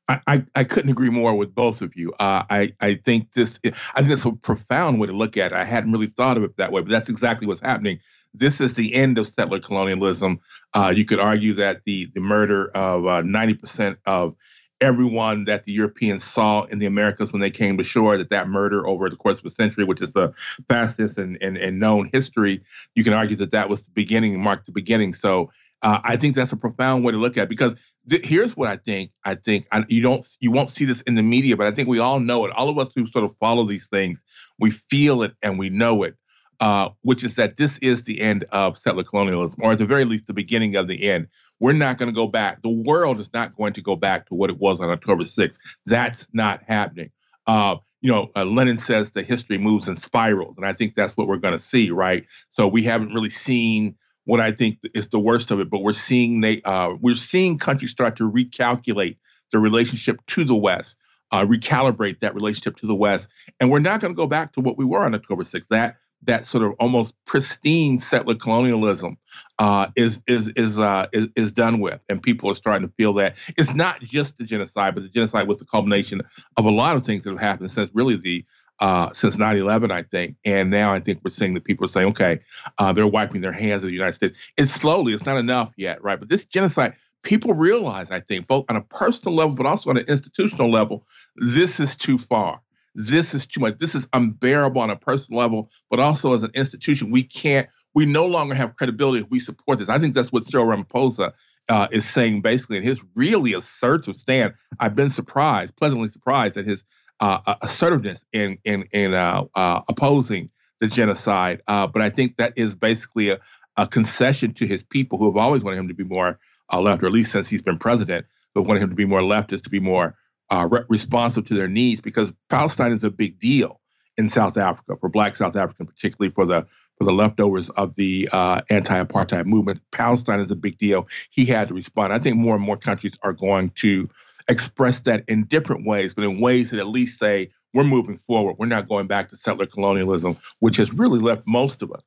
[0.09, 2.11] I, I, couldn't agree more with both of you.
[2.19, 5.55] Uh, I, I think this I think that's a profound way to look at it.
[5.55, 7.99] I hadn't really thought of it that way, but that's exactly what's happening.
[8.33, 10.41] This is the end of settler colonialism.
[10.73, 14.35] Uh, you could argue that the the murder of uh, ninety percent of
[14.83, 18.49] everyone that the Europeans saw in the Americas when they came to shore, that that
[18.49, 20.33] murder over the course of a century, which is the
[20.67, 22.61] fastest and, and, and known history,
[22.95, 25.13] you can argue that that was the beginning, marked the beginning.
[25.13, 27.75] So uh, I think that's a profound way to look at it because
[28.09, 29.11] th- here's what I think.
[29.23, 31.87] I think I, you don't, you won't see this in the media, but I think
[31.87, 32.51] we all know it.
[32.51, 34.23] All of us who sort of follow these things,
[34.59, 36.15] we feel it and we know it.
[36.63, 40.05] Uh, which is that this is the end of settler colonialism, or at the very
[40.05, 41.27] least, the beginning of the end.
[41.59, 42.61] We're not going to go back.
[42.61, 45.59] The world is not going to go back to what it was on October 6th.
[45.85, 47.11] That's not happening.
[47.45, 51.17] Uh, you know, uh, Lenin says the history moves in spirals, and I think that's
[51.17, 52.23] what we're going to see, right?
[52.51, 55.91] So we haven't really seen what I think is the worst of it, but we're
[55.91, 59.17] seeing they uh, we're seeing countries start to recalculate
[59.51, 60.97] the relationship to the West,
[61.33, 63.27] uh, recalibrate that relationship to the West,
[63.59, 65.67] and we're not going to go back to what we were on October 6th.
[65.67, 69.17] That that sort of almost pristine settler colonialism
[69.59, 73.13] uh, is is is, uh, is is done with, and people are starting to feel
[73.13, 76.21] that it's not just the genocide, but the genocide was the culmination
[76.57, 78.45] of a lot of things that have happened since really the
[78.79, 82.09] uh, since 9/11, I think, and now I think we're seeing that people are saying,
[82.09, 82.39] okay,
[82.77, 84.51] uh, they're wiping their hands of the United States.
[84.57, 86.19] It's slowly, it's not enough yet, right?
[86.19, 89.97] But this genocide, people realize, I think, both on a personal level, but also on
[89.97, 91.05] an institutional level,
[91.35, 92.61] this is too far
[92.95, 93.77] this is too much.
[93.77, 98.05] This is unbearable on a personal level, but also as an institution, we can't, we
[98.05, 99.89] no longer have credibility if we support this.
[99.89, 101.33] I think that's what Cyril Ramaphosa
[101.69, 104.53] uh, is saying basically in his really assertive stand.
[104.79, 106.85] I've been surprised, pleasantly surprised at his
[107.19, 111.61] uh, uh assertiveness in in in uh, uh, opposing the genocide.
[111.67, 113.39] Uh, but I think that is basically a,
[113.77, 116.39] a, concession to his people who have always wanted him to be more
[116.75, 118.25] left, or at least since he's been president,
[118.55, 120.15] who wanted him to be more leftist, to be more
[120.53, 123.81] uh, re- responsive to their needs because Palestine is a big deal
[124.17, 126.67] in South Africa for Black South Africans, particularly for the
[126.99, 129.79] for the leftovers of the uh, anti-apartheid movement.
[129.91, 131.07] Palestine is a big deal.
[131.31, 132.13] He had to respond.
[132.13, 134.07] I think more and more countries are going to
[134.47, 138.57] express that in different ways, but in ways that at least say we're moving forward.
[138.59, 142.03] We're not going back to settler colonialism, which has really left most of us,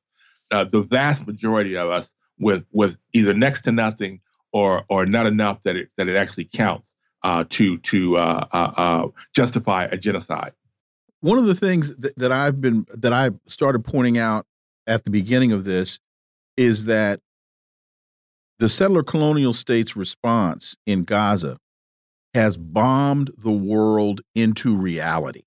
[0.53, 4.21] uh, the vast majority of us, with with either next to nothing
[4.53, 6.95] or or not enough that it that it actually counts
[7.27, 10.53] uh, to to uh, uh, uh, justify a genocide.
[11.23, 14.47] One of the things that, that I've been that I started pointing out
[14.87, 15.99] at the beginning of this
[16.57, 17.19] is that
[18.61, 21.59] the settler colonial states' response in Gaza
[22.33, 25.43] has bombed the world into reality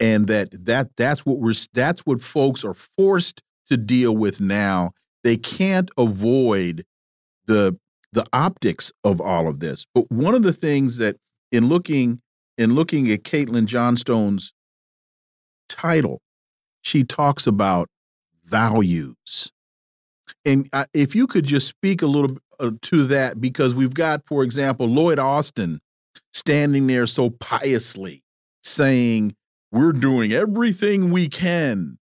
[0.00, 4.90] and that that that's what we're that's what folks are forced to deal with now
[5.22, 6.84] they can't avoid
[7.46, 7.78] the
[8.12, 11.16] the optics of all of this but one of the things that
[11.52, 12.20] in looking
[12.58, 14.52] in looking at Caitlin Johnstone's
[15.68, 16.20] title
[16.82, 17.88] she talks about
[18.44, 19.52] values
[20.44, 24.22] and uh, if you could just speak a little uh, to that because we've got
[24.26, 25.80] for example Lloyd Austin
[26.32, 28.22] standing there so piously
[28.62, 29.34] saying,
[29.72, 31.98] We're doing everything we can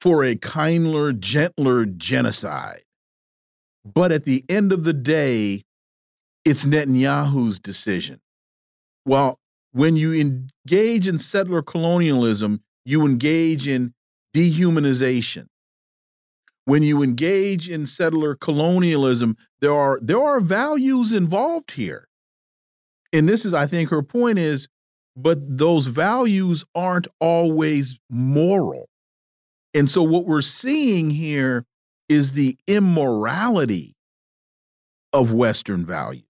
[0.00, 2.82] for a kinder, gentler genocide.
[3.84, 5.64] But at the end of the day,
[6.44, 8.20] it's Netanyahu's decision.
[9.04, 9.38] Well,
[9.72, 13.94] when you engage in settler colonialism, you engage in
[14.34, 15.46] dehumanization.
[16.64, 22.08] When you engage in settler colonialism, there are there are values involved here
[23.12, 24.68] and this is i think her point is
[25.16, 28.88] but those values aren't always moral
[29.74, 31.64] and so what we're seeing here
[32.08, 33.96] is the immorality
[35.12, 36.24] of western values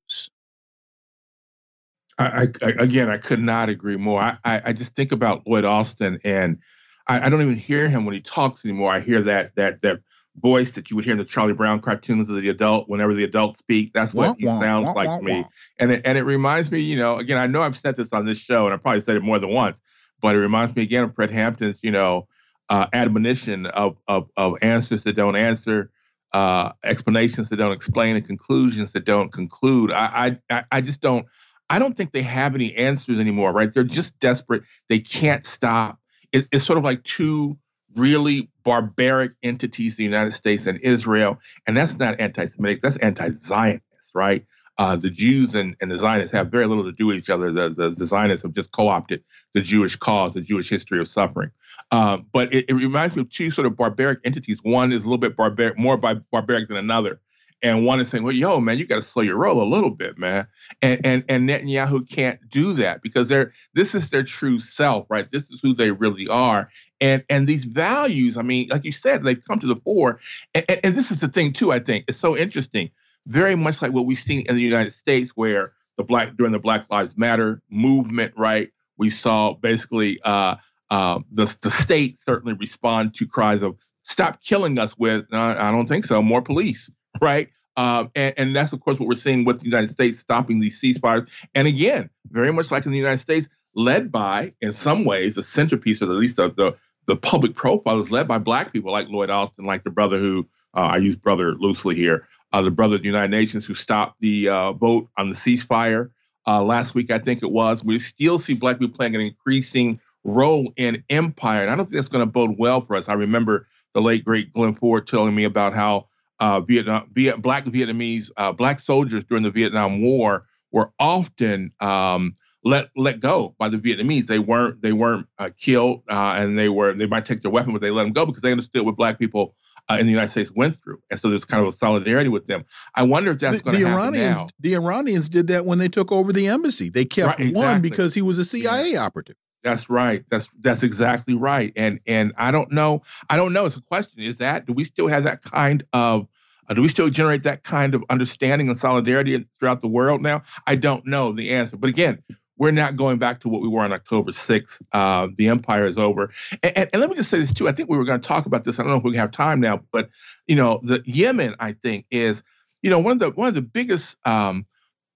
[2.18, 4.20] I, I, again, I could not agree more.
[4.20, 6.58] I, I, just think about Lloyd Austin, and
[7.06, 8.90] I, I, don't even hear him when he talks anymore.
[8.90, 10.00] I hear that that that
[10.36, 13.24] voice that you would hear in the Charlie Brown cartoons of the adult whenever the
[13.24, 13.92] adults speak.
[13.92, 15.44] That's what wah, he sounds wah, like wah, to me.
[15.78, 18.24] And it, and it reminds me, you know, again, I know I've said this on
[18.24, 19.80] this show and I probably said it more than once,
[20.20, 22.28] but it reminds me again of Fred Hampton's, you know,
[22.68, 25.90] uh, admonition of, of, of answers that don't answer,
[26.32, 29.90] uh, explanations that don't explain, and conclusions that don't conclude.
[29.90, 31.26] I, I, I just don't,
[31.70, 33.72] I don't think they have any answers anymore, right?
[33.72, 34.62] They're just desperate.
[34.88, 35.98] They can't stop.
[36.32, 37.58] It, it's sort of like two
[37.96, 41.38] really barbaric entities, the United States and Israel.
[41.66, 43.82] And that's not anti Semitic, that's anti Zionist,
[44.14, 44.44] right?
[44.78, 47.50] Uh, the Jews and, and the Zionists have very little to do with each other.
[47.50, 51.08] The, the, the Zionists have just co opted the Jewish cause, the Jewish history of
[51.08, 51.50] suffering.
[51.90, 54.60] Uh, but it, it, reminds me of two sort of barbaric entities.
[54.62, 57.20] One is a little bit barbaric, more barbaric than another
[57.62, 59.90] and one is saying, "Well, yo, man, you got to slow your roll a little
[59.90, 60.46] bit, man."
[60.80, 65.30] And and and Netanyahu can't do that because they're this is their true self, right?
[65.30, 66.70] This is who they really are,
[67.00, 68.36] and and these values.
[68.36, 70.20] I mean, like you said, they've come to the fore,
[70.54, 71.72] and, and, and this is the thing too.
[71.72, 72.90] I think it's so interesting,
[73.28, 76.58] very much like what we've seen in the United States, where the black during the
[76.58, 78.70] Black Lives Matter movement, right?
[78.96, 80.56] We saw basically uh,
[80.90, 85.86] uh, the the state certainly respond to cries of "Stop killing us!" with "I don't
[85.86, 87.48] think so, more police." right?
[87.76, 90.80] Um, and, and, that's of course what we're seeing with the United States stopping these
[90.80, 91.28] ceasefires.
[91.54, 95.44] And again, very much like in the United States, led by, in some ways, the
[95.44, 96.76] centerpiece, or at least the, the,
[97.08, 100.46] the public profile is led by black people like Lloyd Austin, like the brother who
[100.76, 104.20] uh, I use brother loosely here, uh, the brother of the United Nations who stopped
[104.20, 106.10] the uh, vote on the ceasefire
[106.46, 107.82] uh, last week, I think it was.
[107.82, 111.96] We still see black people playing an increasing role in empire, and I don't think
[111.96, 113.08] that's going to bode well for us.
[113.08, 116.08] I remember the late great Glen Ford telling me about how
[116.40, 122.34] uh, Vietnam, Viet, black Vietnamese, uh, black soldiers during the Vietnam War were often um,
[122.68, 124.26] let let go by the Vietnamese.
[124.26, 127.72] They weren't they weren't uh, killed, uh, and they were they might take their weapon,
[127.72, 129.54] but they let them go because they understood what black people
[129.90, 132.46] uh, in the United States went through, and so there's kind of a solidarity with
[132.46, 132.64] them.
[132.94, 134.48] I wonder if that's going to happen Iranians, now.
[134.60, 136.90] The Iranians did that when they took over the embassy.
[136.90, 137.62] They kept right, exactly.
[137.62, 139.04] one because he was a CIA yeah.
[139.04, 139.36] operative.
[139.62, 140.24] That's right.
[140.28, 141.72] That's that's exactly right.
[141.74, 143.02] And and I don't know.
[143.30, 143.66] I don't know.
[143.66, 144.20] It's a question.
[144.20, 146.28] Is that do we still have that kind of
[146.68, 150.42] uh, do we still generate that kind of understanding and solidarity throughout the world now?
[150.66, 151.76] I don't know the answer.
[151.76, 152.22] But again,
[152.58, 154.82] we're not going back to what we were on October 6th.
[154.92, 156.30] Uh, the empire is over.
[156.62, 157.68] And, and, and, let me just say this too.
[157.68, 158.78] I think we were going to talk about this.
[158.78, 160.10] I don't know if we have time now, but
[160.46, 162.42] you know, the Yemen, I think, is
[162.82, 164.66] you know one of the one of the biggest um,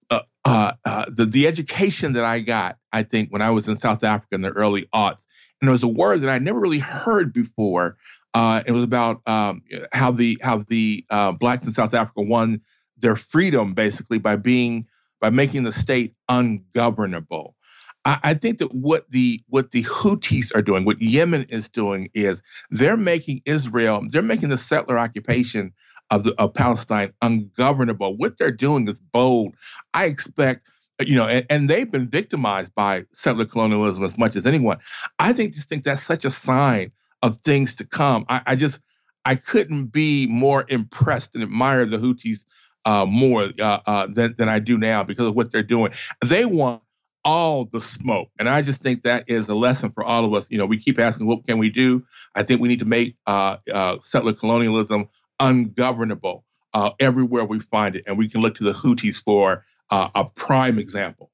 [0.09, 3.75] uh, uh, uh, the the education that I got, I think, when I was in
[3.75, 5.23] South Africa in the early aughts,
[5.61, 7.97] and there was a word that I never really heard before.
[8.33, 9.61] Uh, it was about um,
[9.91, 12.61] how the how the uh, blacks in South Africa won
[12.97, 14.87] their freedom basically by being
[15.23, 17.55] by making the state ungovernable.
[18.03, 22.43] I, think that what the what the Houthis are doing, what Yemen is doing, is
[22.69, 25.71] they're making Israel, they're making the settler occupation
[26.09, 28.17] of, the, of Palestine ungovernable.
[28.17, 29.55] What they're doing is bold.
[29.93, 30.67] I expect,
[30.99, 34.79] you know, and, and they've been victimized by settler colonialism as much as anyone.
[35.19, 36.91] I think just think that's such a sign
[37.21, 38.25] of things to come.
[38.27, 38.81] I, I just
[39.23, 42.45] I couldn't be more impressed and admire the Houthis
[42.85, 45.91] uh, more uh, uh, than than I do now because of what they're doing.
[46.25, 46.81] They want
[47.25, 50.49] all the smoke, and I just think that is a lesson for all of us.
[50.51, 52.03] You know, we keep asking, what can we do?
[52.35, 55.07] I think we need to make uh, uh, settler colonialism
[55.39, 56.43] ungovernable.
[56.73, 60.25] uh, everywhere we find it, and we can look to the Houthis for uh, a
[60.25, 61.29] prime example.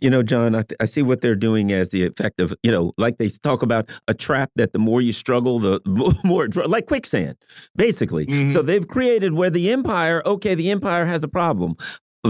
[0.00, 2.92] You know, John, I, I, see what they're doing as the effect of, you know,
[2.98, 5.80] like they talk about a trap that the more you struggle, the
[6.24, 7.36] more, like quicksand,
[7.74, 8.26] basically.
[8.26, 8.52] Mm -hmm.
[8.52, 11.74] So they've created where the empire, okay, the empire has a problem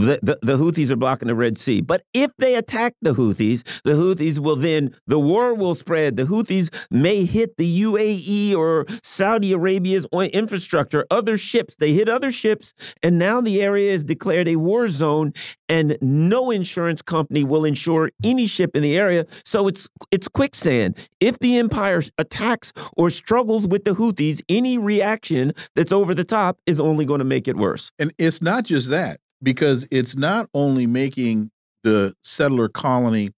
[0.01, 1.81] the, the, the, Houthis are blocking the Red Sea.
[1.81, 6.17] But if they attack the Houthis, the Houthis will then, the war will spread.
[6.17, 11.77] The Houthis may hit the UAE or Saudi Arabia's infrastructure, other ships.
[11.77, 15.33] They hit other ships, and now the area is declared a war zone,
[15.69, 19.27] and no insurance company will insure any ship in the area.
[19.45, 20.97] So it's it's quicksand.
[21.21, 26.59] If the empire attacks or struggles with the Houthis, any reaction that's over the top
[26.67, 27.91] is only going to make it worse.
[27.99, 31.51] And it's not just that because it's not only making
[31.85, 33.31] the settler colony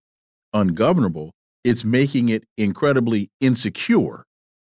[0.53, 1.33] ungovernable,
[1.65, 4.25] it's making it incredibly insecure.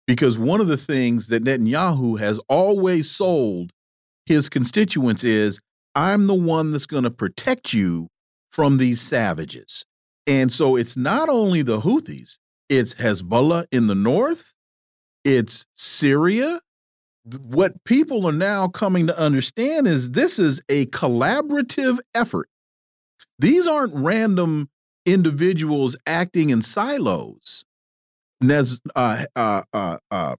[0.06, 3.72] Because one of the things that Netanyahu has always sold
[4.26, 5.60] his constituents is
[5.96, 8.08] I'm the one that's going to protect you
[8.52, 9.86] from these savages.
[10.26, 12.38] And so it's not only the Houthis,
[12.70, 14.54] it's Hezbollah in the north,
[15.24, 16.60] it's Syria,
[17.36, 22.50] what people are now coming to understand is this is a collaborative effort.
[23.40, 24.70] These aren't random
[25.06, 27.64] individuals acting in silos.
[28.42, 30.36] Nez, uh, uh, uh, uh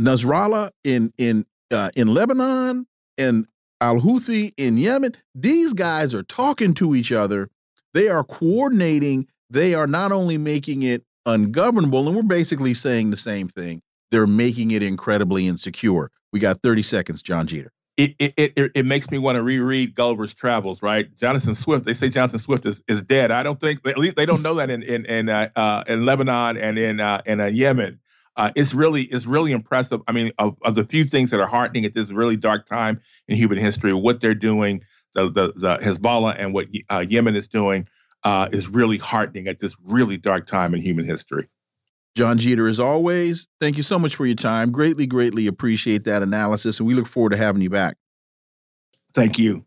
[0.00, 2.86] Nasrallah in in uh, in Lebanon
[3.18, 3.46] and
[3.80, 5.16] Al Houthi in Yemen.
[5.34, 7.48] These guys are talking to each other.
[7.94, 9.26] They are coordinating.
[9.48, 13.82] They are not only making it ungovernable, and we're basically saying the same thing
[14.16, 16.10] they're making it incredibly insecure.
[16.32, 17.70] We got 30 seconds, Jon Jeter.
[17.98, 21.14] It, it, it, it makes me want to reread Gulliver's Travels, right?
[21.18, 21.84] Jonathan Swift.
[21.84, 23.30] They say Jonathan Swift is, is dead.
[23.30, 26.06] I don't think at least they don't know that in in in, uh, uh, in
[26.06, 28.00] Lebanon and in uh, in uh, Yemen.
[28.36, 30.00] Uh, it's really it's really impressive.
[30.08, 32.98] I mean, of, of the few things that are heartening at this really dark time
[33.28, 34.82] in human history, what they're doing,
[35.12, 36.68] the the, the Hezbollah and what
[37.10, 37.86] Yemen is doing,
[38.50, 41.48] is really heartening at this really dark time in human history.
[42.16, 44.72] Jon Jeter, as always, thank you so much for your time.
[44.72, 47.98] Greatly, greatly appreciate that analysis, and we look forward to having you back.
[49.12, 49.66] Thank you.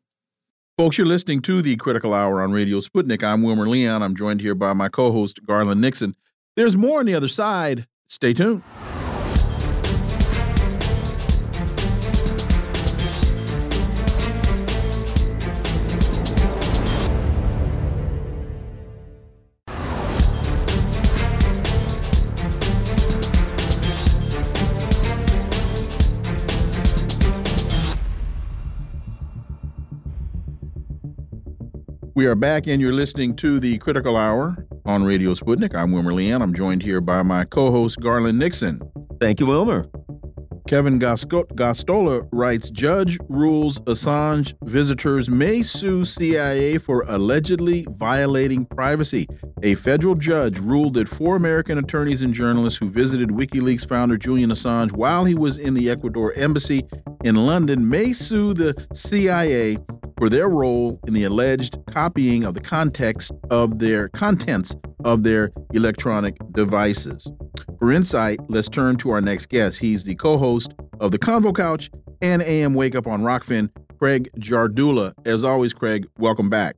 [0.75, 3.23] Folks, you're listening to the Critical Hour on Radio Sputnik.
[3.23, 4.01] I'm Wilmer Leon.
[4.01, 6.15] I'm joined here by my co host, Garland Nixon.
[6.55, 7.85] There's more on the other side.
[8.07, 8.63] Stay tuned.
[32.19, 35.73] We are back, and you're listening to the Critical Hour on Radio Sputnik.
[35.73, 36.41] I'm Wilmer Leon.
[36.41, 38.81] I'm joined here by my co host, Garland Nixon.
[39.21, 39.85] Thank you, Wilmer.
[40.67, 49.25] Kevin Gosztola writes Judge rules Assange visitors may sue CIA for allegedly violating privacy.
[49.63, 54.49] A federal judge ruled that four American attorneys and journalists who visited WikiLeaks founder Julian
[54.49, 56.83] Assange while he was in the Ecuador embassy
[57.23, 59.77] in London may sue the CIA
[60.19, 64.75] for their role in the alleged copying of the context of their contents
[65.05, 67.31] of their electronic devices.
[67.79, 69.79] For insight, let's turn to our next guest.
[69.79, 71.89] He's the co-host of the Convo Couch
[72.21, 75.13] and AM Wake Up on Rokfin, Craig Jardula.
[75.25, 76.75] As always, Craig, welcome back.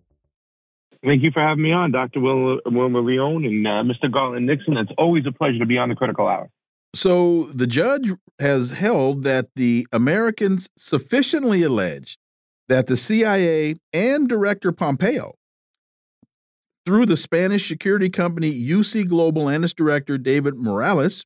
[1.03, 2.19] Thank you for having me on, Dr.
[2.19, 4.11] Wilmer Leon and uh, Mr.
[4.11, 4.77] Garland Nixon.
[4.77, 6.47] It's always a pleasure to be on the Critical Hour.
[6.93, 12.19] So the judge has held that the Americans sufficiently alleged
[12.71, 15.35] that the CIA and Director Pompeo,
[16.85, 21.25] through the Spanish security company UC Global and its director David Morales,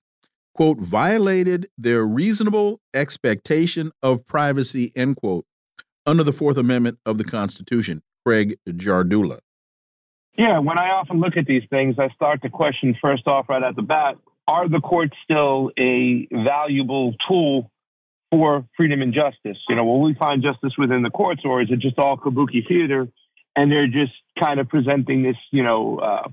[0.56, 5.46] quote, violated their reasonable expectation of privacy, end quote,
[6.04, 8.02] under the Fourth Amendment of the Constitution.
[8.26, 9.38] Craig Jardula.
[10.40, 13.62] Yeah, when I often look at these things, I start to question first off, right
[13.62, 14.16] at the bat,
[14.48, 17.70] are the courts still a valuable tool
[18.36, 19.58] for freedom and justice?
[19.70, 22.68] You know, will we find justice within the courts, or is it just all kabuki
[22.68, 23.08] theater?
[23.56, 26.28] And they're just kind of presenting this, you know, uh,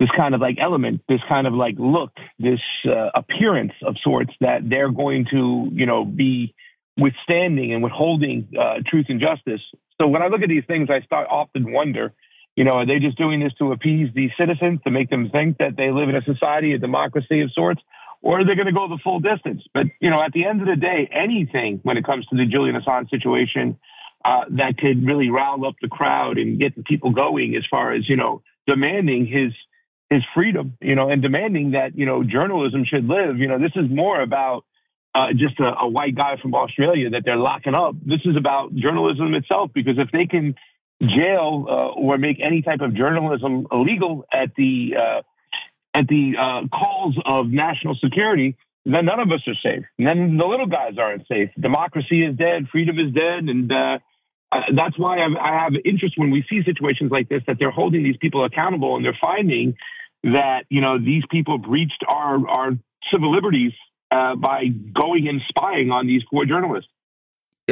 [0.00, 2.10] this kind of like element, this kind of like look,
[2.40, 6.52] this uh, appearance of sorts that they're going to, you know, be
[6.98, 9.60] withstanding and withholding uh, truth and justice.
[10.00, 12.12] So when I look at these things, I start often wonder,
[12.56, 15.58] you know, are they just doing this to appease these citizens to make them think
[15.58, 17.82] that they live in a society, a democracy of sorts,
[18.24, 19.62] or are they going to go the full distance?
[19.74, 22.46] But, you know, at the end of the day, anything when it comes to the
[22.46, 23.78] Julian Assange situation
[24.24, 27.92] uh, that could really rile up the crowd and get the people going as far
[27.92, 29.52] as, you know, demanding his
[30.08, 33.38] his freedom, you know, and demanding that, you know, journalism should live.
[33.38, 34.64] You know, this is more about
[35.14, 37.94] uh, just a, a, white guy from Australia that they're locking up.
[38.04, 40.54] This is about journalism itself because if they can
[41.00, 45.22] jail uh, or make any type of journalism illegal at the uh,
[45.94, 49.84] at the uh, calls of national security, then none of us are safe.
[49.98, 51.50] And then the little guys aren't safe.
[51.58, 52.68] Democracy is dead.
[52.70, 53.44] Freedom is dead.
[53.44, 53.98] And uh,
[54.52, 57.70] uh, that's why I've, I have interest when we see situations like this that they're
[57.70, 59.76] holding these people accountable and they're finding
[60.24, 62.70] that you know these people breached our our
[63.12, 63.72] civil liberties
[64.10, 66.90] uh, by going and spying on these four journalists.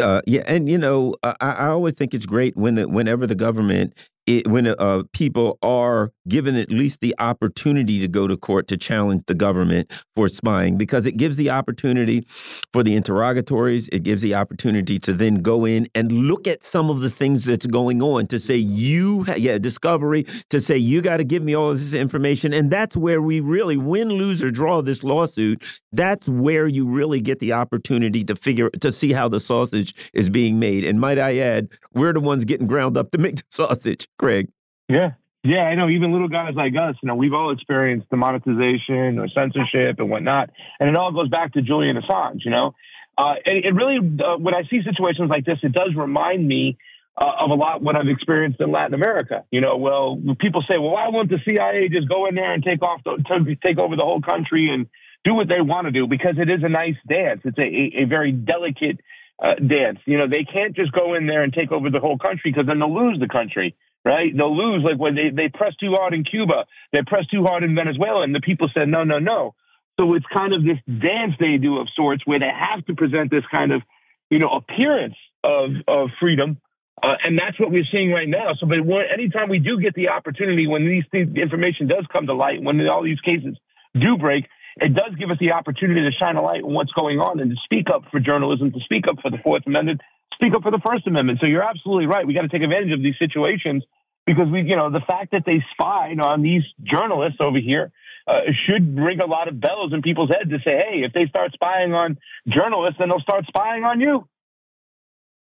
[0.01, 3.35] Uh, yeah, and you know, I, I always think it's great when the, whenever the
[3.35, 3.95] government
[4.27, 8.77] it, when uh, people are given at least the opportunity to go to court to
[8.77, 12.25] challenge the government for spying, because it gives the opportunity
[12.73, 16.91] for the interrogatories, it gives the opportunity to then go in and look at some
[16.91, 21.17] of the things that's going on to say you, yeah, discovery, to say you got
[21.17, 24.83] to give me all this information, and that's where we really win, lose, or draw
[24.83, 25.63] this lawsuit.
[25.93, 30.31] That's where you really get the opportunity to figure to see how the sausage is
[30.31, 30.85] being made.
[30.85, 34.07] And might I add, we're the ones getting ground up to make the sausage.
[34.19, 34.49] Craig.
[34.89, 35.13] Yeah.
[35.45, 35.89] Yeah, I know.
[35.89, 40.09] Even little guys like us, you know, we've all experienced the monetization or censorship and
[40.09, 42.45] whatnot, and it all goes back to Julian Assange.
[42.45, 42.75] You know,
[43.19, 46.79] uh, it, it, really, uh, when I see situations like this, it does remind me
[47.21, 49.45] uh, of a lot what I've experienced in Latin America.
[49.51, 52.63] You know, well, people say, well, why won't the CIA just go in there and
[52.63, 54.87] take off, the, take over the whole country and
[55.25, 56.07] do what they want to do?
[56.07, 57.41] Because it is a nice dance.
[57.45, 59.01] It's a, a, a very delicate
[59.43, 59.99] uh, dance.
[60.05, 62.67] You know, they can't just go in there and take over the whole country because
[62.67, 63.75] then they'll lose the country
[64.05, 64.33] right?
[64.37, 67.63] They'll lose like when they, they press too hard in Cuba, they press too hard
[67.63, 69.55] in Venezuela, and the people said, no, no, no.
[70.01, 73.31] So it's kind of this dance they do of sorts where they have to present
[73.31, 73.83] this kind of,
[74.31, 76.59] you know, appearance of, of freedom.
[77.03, 78.55] Uh, and that's what we're seeing right now.
[78.59, 78.79] So, but
[79.13, 82.81] anytime we do get the opportunity, when these things, information does come to light, when
[82.89, 83.57] all these cases
[83.95, 84.47] do break,
[84.77, 87.51] it does give us the opportunity to shine a light on what's going on and
[87.51, 90.01] to speak up for journalism, to speak up for the Fourth Amendment,
[90.35, 91.39] speak up for the First Amendment.
[91.41, 92.27] So you're absolutely right.
[92.27, 93.85] We got to take advantage of these situations
[94.27, 97.93] because we, you know, the fact that they spied on these journalists over here
[98.27, 101.27] uh, should ring a lot of bells in people's heads to say, hey, if they
[101.27, 104.29] start spying on journalists, then they'll start spying on you.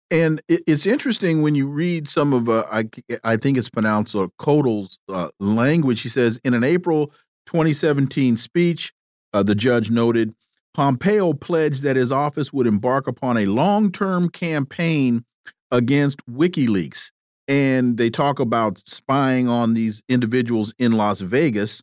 [0.09, 2.89] And it's interesting when you read some of, uh, I,
[3.25, 6.01] I think it's pronounced uh, Kodal's uh, language.
[6.01, 7.07] He says, in an April
[7.45, 8.93] 2017 speech,
[9.33, 10.33] uh, the judge noted
[10.77, 15.25] Pompeo pledged that his office would embark upon a long term campaign
[15.71, 17.09] against WikiLeaks.
[17.47, 21.81] And they talk about spying on these individuals in Las Vegas.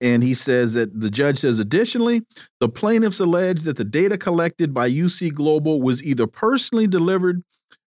[0.00, 2.22] And he says that the judge says, additionally,
[2.58, 7.44] the plaintiffs allege that the data collected by UC Global was either personally delivered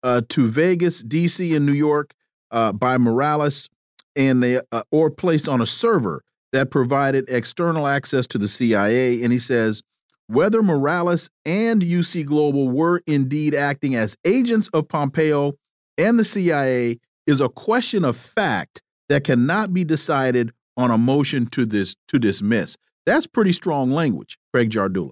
[0.02, 2.12] uh, to Vegas, DC, and New York
[2.50, 3.68] uh, by Morales,
[4.16, 9.22] and they uh, or placed on a server that provided external access to the CIA.
[9.22, 9.82] And he says
[10.30, 15.54] whether Morales and UC Global were indeed acting as agents of Pompeo
[15.98, 21.46] and the CIA is a question of fact that cannot be decided on a motion
[21.46, 22.76] to this to dismiss.
[23.06, 25.10] That's pretty strong language, Craig Jardula.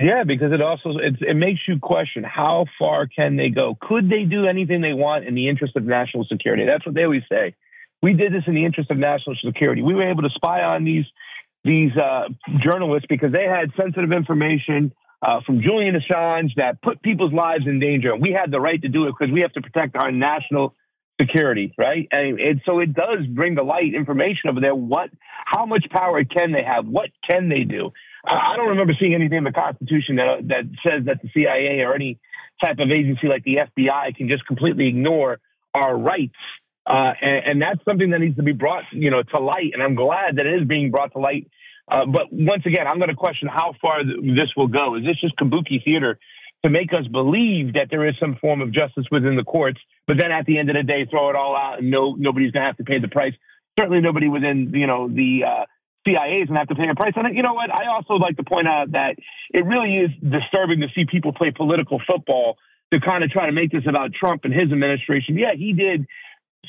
[0.00, 3.78] Yeah, because it also it, it makes you question how far can they go?
[3.80, 6.66] Could they do anything they want in the interest of national security?
[6.66, 7.54] That's what they always say.
[8.02, 9.82] We did this in the interest of national security.
[9.82, 11.04] We were able to spy on these
[11.64, 12.28] these uh,
[12.62, 17.80] journalists because they had sensitive information uh, from Julian Assange that put people's lives in
[17.80, 18.12] danger.
[18.12, 20.74] And we had the right to do it because we have to protect our national
[21.20, 22.06] security, right?
[22.12, 24.74] And, and, so it does bring to light information over there.
[24.74, 25.10] What,
[25.44, 26.86] how much power can they have?
[26.86, 27.90] What can they do?
[28.24, 31.80] I, I don't remember seeing anything in the Constitution that that says that the CIA
[31.80, 32.18] or any
[32.60, 35.40] type of agency like the FBI can just completely ignore
[35.74, 36.36] our rights.
[36.88, 39.72] Uh, and, and, that's something that needs to be brought, you know, to light.
[39.74, 41.46] And I'm glad that it is being brought to light.
[41.86, 44.96] Uh, but once again, I'm going to question how far th- this will go.
[44.96, 46.18] Is this just kabuki theater
[46.64, 50.16] to make us believe that there is some form of justice within the courts, but
[50.16, 52.62] then at the end of the day, throw it all out and no, nobody's going
[52.62, 53.34] to have to pay the price.
[53.78, 55.64] Certainly, nobody within, you know, the uh,
[56.06, 57.12] CIA is going to have to pay a price.
[57.16, 57.70] And you know what?
[57.70, 59.16] I also like to point out that
[59.50, 62.56] it really is disturbing to see people play political football
[62.92, 65.36] to kind of try to make this about Trump and his administration.
[65.36, 66.06] Yeah, he did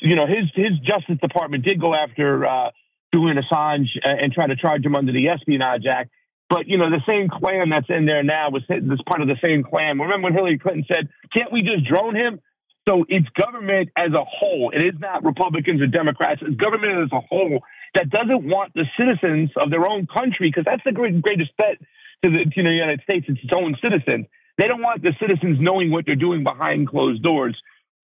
[0.02, 2.72] you know, his his Justice Department did go after uh,
[3.14, 6.12] Julian Assange and try to charge him under the Espionage Act.
[6.50, 9.38] But you know, the same clan that's in there now was this part of the
[9.42, 10.00] same clan.
[10.00, 12.40] Remember when Hillary Clinton said, "Can't we just drone him?"
[12.88, 14.72] So it's government as a whole.
[14.74, 16.42] It is not Republicans or Democrats.
[16.42, 17.62] It's government as a whole
[17.94, 21.78] that doesn't want the citizens of their own country, because that's the great, greatest threat
[22.24, 23.26] to the, to the United States.
[23.30, 24.26] It's its own citizens.
[24.58, 27.56] They don't want the citizens knowing what they're doing behind closed doors.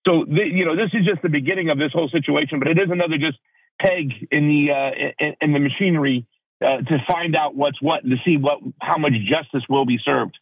[0.06, 2.78] So, the, you know, this is just the beginning of this whole situation, but it
[2.78, 3.38] is another just
[3.80, 6.26] peg in the uh, in, in, the machinery
[6.62, 9.98] uh, to find out what's what and to see what how much justice will be
[10.04, 10.38] served.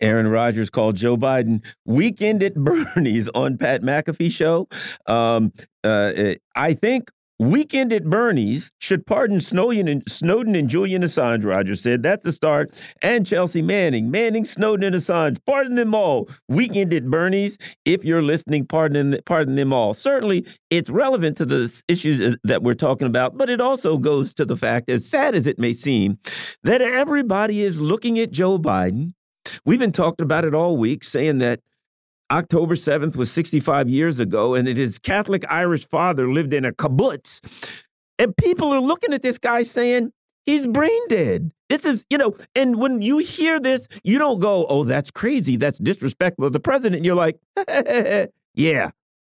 [0.00, 2.54] Aaron Rodgers called Joe Biden weekend at
[2.94, 4.68] Bernie's on Pat McAfee show.
[5.06, 5.52] Um,
[5.82, 11.82] uh, I think Weekend at Bernie's should pardon Snowden and, Snowden and Julian Assange, Rodgers
[11.82, 12.02] said.
[12.02, 12.80] That's the start.
[13.02, 14.10] And Chelsea Manning.
[14.10, 15.38] Manning, Snowden, and Assange.
[15.44, 16.30] Pardon them all.
[16.48, 17.58] Weekend at Bernie's.
[17.84, 19.92] If you're listening, pardon, pardon them all.
[19.92, 24.32] Certainly, it's relevant to the issues uh, that we're talking about, but it also goes
[24.34, 26.18] to the fact, as sad as it may seem,
[26.62, 29.10] that everybody is looking at Joe Biden.
[29.66, 31.60] We've been talking about it all week, saying that
[32.30, 36.72] October 7th was 65 years ago, and it his Catholic Irish father lived in a
[36.72, 37.40] kibbutz.
[38.18, 40.12] And people are looking at this guy saying,
[40.46, 41.52] he's brain dead.
[41.68, 45.56] This is, you know, and when you hear this, you don't go, oh, that's crazy.
[45.56, 47.04] That's disrespectful of the president.
[47.04, 47.38] You're like,
[48.54, 48.90] yeah,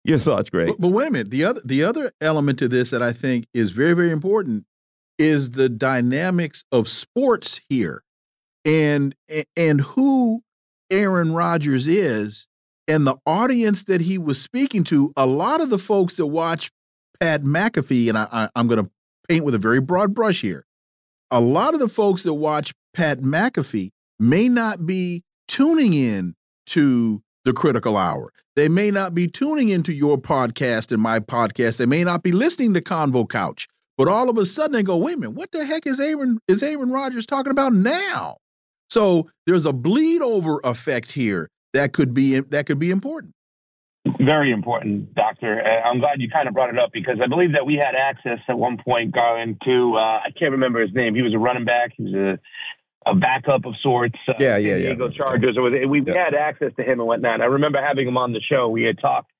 [0.03, 0.67] your thoughts, great.
[0.67, 1.31] But, but wait a minute.
[1.31, 4.65] The other, the other element to this that I think is very, very important
[5.17, 8.03] is the dynamics of sports here
[8.65, 9.15] and
[9.55, 10.43] and who
[10.89, 12.47] Aaron Rodgers is
[12.89, 16.71] and the audience that he was speaking to, a lot of the folks that watch
[17.19, 18.91] Pat McAfee, and I, am going to
[19.29, 20.65] paint with a very broad brush here,
[21.29, 26.33] a lot of the folks that watch Pat McAfee may not be tuning in
[26.65, 28.31] to the critical hour.
[28.55, 31.77] They may not be tuning into your podcast and my podcast.
[31.77, 33.67] They may not be listening to Convo Couch.
[33.97, 36.39] But all of a sudden they go, wait a minute, what the heck is Aaron
[36.47, 38.37] is Aaron Rodgers talking about now?
[38.89, 43.33] So there's a bleed over effect here that could be that could be important.
[44.19, 45.61] Very important, Doctor.
[45.61, 47.95] Uh, I'm glad you kind of brought it up because I believe that we had
[47.95, 51.15] access at one point, Garland, to uh, I can't remember his name.
[51.15, 51.91] He was a running back.
[51.97, 52.39] He was a
[53.05, 54.17] a backup of sorts.
[54.27, 54.87] Uh, yeah, yeah, yeah.
[54.87, 55.57] Diego Chargers.
[55.57, 56.25] Or we yeah.
[56.25, 57.41] had access to him and whatnot.
[57.41, 58.69] I remember having him on the show.
[58.69, 59.31] We had talked,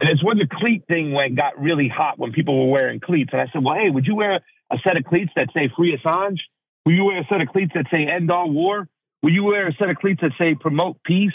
[0.00, 3.30] and it's when the cleat thing went got really hot when people were wearing cleats.
[3.32, 4.40] And I said, "Well, hey, would you wear
[4.70, 6.38] a set of cleats that say Free Assange?
[6.84, 8.88] Will you wear a set of cleats that say End All War?
[9.22, 11.32] Will you wear a set of cleats that say Promote Peace?"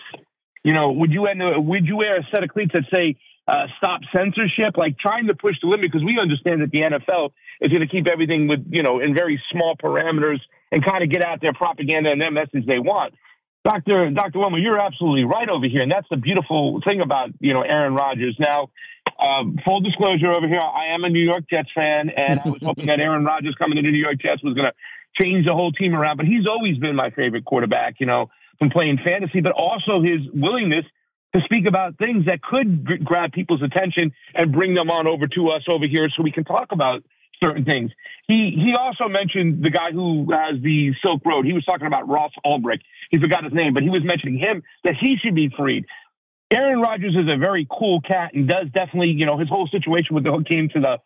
[0.64, 3.18] You know, would you end, would you wear a set of cleats that say
[3.48, 4.78] uh, stop censorship?
[4.78, 7.88] Like trying to push the limit because we understand that the NFL is going to
[7.88, 10.40] keep everything with you know in very small parameters
[10.72, 13.14] and kind of get out their propaganda and their message they want.
[13.64, 17.54] Doctor Doctor Wilmer, you're absolutely right over here, and that's the beautiful thing about you
[17.54, 18.36] know Aaron Rodgers.
[18.40, 18.70] Now,
[19.20, 22.62] um, full disclosure over here, I am a New York Jets fan, and I was
[22.64, 24.74] hoping that Aaron Rodgers coming to the New York Jets was going to
[25.22, 26.18] change the whole team around.
[26.18, 27.96] But he's always been my favorite quarterback.
[28.00, 28.32] You know,
[28.62, 30.86] from playing fantasy, but also his willingness
[31.34, 35.26] to speak about things that could g- grab people's attention and bring them on over
[35.26, 37.02] to us over here so we can talk about
[37.44, 37.90] certain things.
[38.28, 41.48] He he also mentioned the guy who has the Silk Road.
[41.48, 42.82] He was talking about Ross Ulbricht.
[43.10, 45.86] He forgot his name, but he was mentioning him that he should be freed.
[46.52, 50.14] Aaron Rodgers is a very cool cat and does definitely, you know, his whole situation
[50.14, 50.98] with the came to the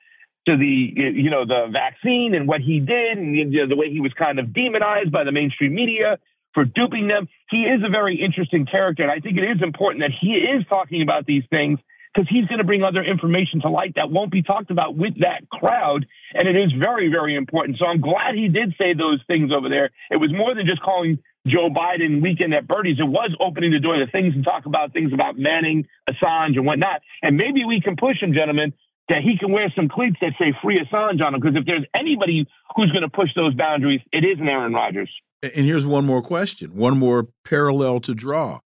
[0.46, 3.90] to the you know the vaccine and what he did and you know, the way
[3.90, 6.20] he was kind of demonized by the mainstream media
[6.56, 7.28] for duping them.
[7.52, 10.66] He is a very interesting character, and I think it is important that he is
[10.68, 11.78] talking about these things
[12.16, 15.20] because he's going to bring other information to light that won't be talked about with
[15.20, 16.06] that crowd.
[16.34, 17.78] And it is very, very important.
[17.78, 19.92] So I'm glad he did say those things over there.
[20.10, 23.00] It was more than just calling Joe Biden weekend at Bernie's.
[23.00, 26.66] It was opening the door to things and talk about things about Manning, Assange, and
[26.66, 27.02] whatnot.
[27.22, 28.72] And maybe we can push him, gentlemen,
[29.10, 31.42] that he can wear some cleats that say free Assange on him.
[31.42, 35.12] Because if there's anybody who's going to push those boundaries, it is Aaron Rodgers.
[35.44, 38.60] And here's one more question, one more parallel to draw.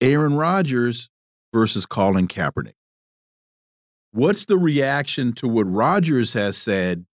[0.00, 1.08] Aaron Rodgers
[1.52, 2.74] versus Colin Kaepernick.
[4.12, 7.06] What's the reaction to what Rodgers has said?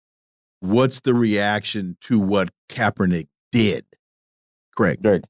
[0.59, 3.85] What's the reaction to what Kaepernick did?
[4.75, 5.01] Craig.
[5.01, 5.23] Greg.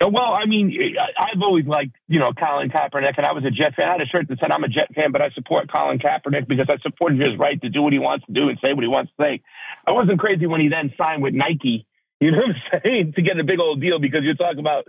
[0.00, 0.72] Uh, well, I mean,
[1.18, 3.88] I've always liked, you know, Colin Kaepernick, and I was a Jet fan.
[3.88, 6.46] I had a shirt that said I'm a Jet fan, but I support Colin Kaepernick
[6.46, 8.84] because I supported his right to do what he wants to do and say what
[8.84, 9.42] he wants to say.
[9.86, 11.84] I wasn't crazy when he then signed with Nike
[12.20, 13.12] you know what I'm saying?
[13.16, 14.84] To get a big old deal because you're talking about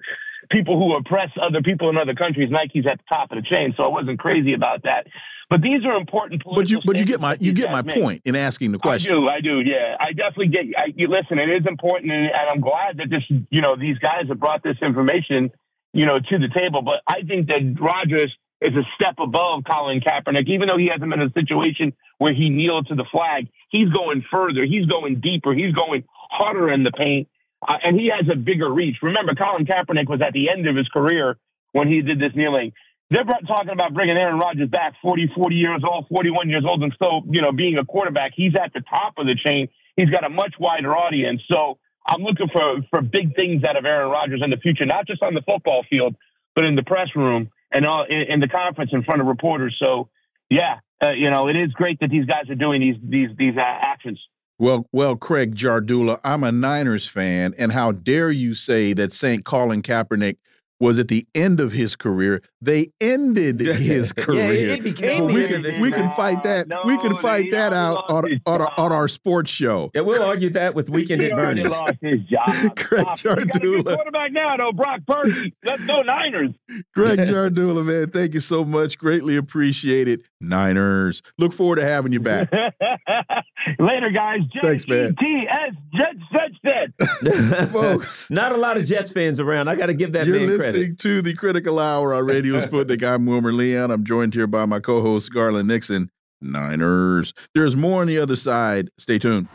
[0.51, 2.49] people who oppress other people in other countries.
[2.51, 5.07] Nike's at the top of the chain, so I wasn't crazy about that.
[5.49, 6.43] But these are important.
[6.45, 9.11] But you, but you get my, you get my point in asking the question.
[9.11, 9.95] I do, I do, yeah.
[9.99, 10.65] I definitely get.
[10.77, 13.97] I, you listen, it is important, and, and I'm glad that this, you know, these
[13.97, 15.49] guys have brought this information,
[15.91, 16.83] you know, to the table.
[16.83, 21.09] But I think that Rodgers is a step above Colin Kaepernick, even though he hasn't
[21.09, 23.47] been in a situation where he kneeled to the flag.
[23.69, 24.65] He's going further.
[24.65, 25.53] He's going deeper.
[25.53, 27.29] He's going harder in the paint.
[27.65, 28.97] Uh, and he has a bigger reach.
[29.01, 31.37] Remember, Colin Kaepernick was at the end of his career
[31.71, 32.73] when he did this kneeling.
[33.09, 36.93] They're talking about bringing Aaron Rodgers back 40, 40 years old, 41 years old, and
[36.93, 38.33] still, you know, being a quarterback.
[38.35, 39.67] He's at the top of the chain.
[39.95, 41.41] He's got a much wider audience.
[41.51, 45.07] So I'm looking for, for big things out of Aaron Rodgers in the future, not
[45.07, 46.15] just on the football field,
[46.55, 49.75] but in the press room and all, in, in the conference in front of reporters.
[49.79, 50.09] So,
[50.49, 53.57] yeah, uh, you know, it is great that these guys are doing these these these
[53.57, 54.19] uh, actions.
[54.57, 59.45] Well, well, Craig Jardula, I'm a Niners fan, and how dare you say that St.
[59.45, 60.35] Colin Kaepernick
[60.79, 62.41] was at the end of his career.
[62.61, 64.53] They ended his career.
[64.53, 66.67] yeah, it became we the end can of his we can fight that.
[66.67, 69.91] No, we can fight that out on on our, on our sports show.
[69.93, 71.71] Yeah, we'll argue that with Weekend He at already Bernie's.
[71.71, 72.75] lost his job.
[72.77, 73.23] Craig Stop it.
[73.23, 73.95] We got a good Jardula.
[73.95, 74.71] quarterback now, though.
[74.71, 75.53] Brock Purdy.
[75.63, 76.51] Let's go Niners.
[76.93, 78.97] Greg Jardula, man, thank you so much.
[78.97, 80.21] Greatly appreciate it.
[80.41, 81.21] Niners.
[81.37, 82.51] Look forward to having you back.
[83.79, 84.39] Later, guys.
[84.61, 85.15] Thanks, man.
[85.19, 87.71] J-E-T-S, Jets, Jets, Jets.
[87.71, 88.29] Folks.
[88.29, 89.67] Not a lot of Jets fans around.
[89.67, 90.99] I got to give that You're man listening credit.
[90.99, 93.03] to the Critical Hour on Radio Sputnik.
[93.03, 93.91] I'm Wilmer Leon.
[93.91, 96.09] I'm joined here by my co-host Garland Nixon.
[96.41, 97.33] Niners.
[97.53, 98.89] There's more on the other side.
[98.97, 99.49] Stay tuned.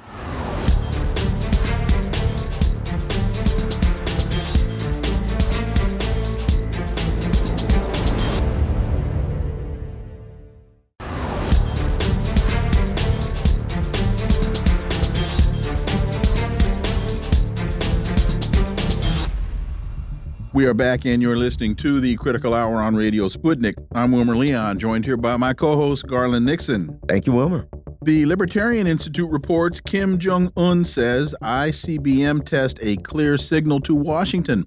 [20.55, 23.75] We are back, and you're listening to the Critical Hour on Radio Sputnik.
[23.93, 26.97] I'm Wilmer Leon, joined here by my co host, Garland Nixon.
[27.09, 27.67] Thank you, Wilmer.
[28.03, 34.63] The Libertarian Institute reports Kim Jong un says ICBM test a clear signal to Washington.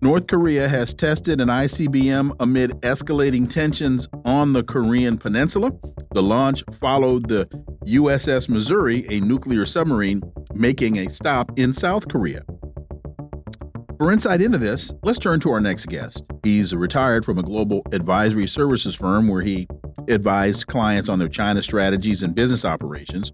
[0.00, 5.72] North Korea has tested an ICBM amid escalating tensions on the Korean Peninsula.
[6.12, 7.46] The launch followed the
[7.86, 10.22] USS Missouri, a nuclear submarine,
[10.54, 12.44] making a stop in South Korea.
[13.98, 16.24] For insight into this, let's turn to our next guest.
[16.42, 19.68] He's retired from a global advisory services firm where he
[20.08, 23.32] advised clients on their China strategies and business operations.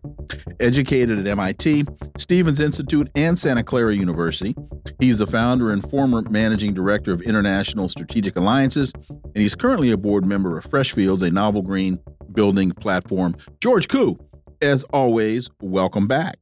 [0.60, 1.84] Educated at MIT,
[2.18, 4.54] Stevens Institute, and Santa Clara University.
[4.98, 9.96] He's the founder and former managing director of International Strategic Alliances, and he's currently a
[9.96, 11.98] board member of Freshfields, a novel green
[12.32, 13.34] building platform.
[13.62, 14.18] George Koo,
[14.60, 16.38] as always, welcome back.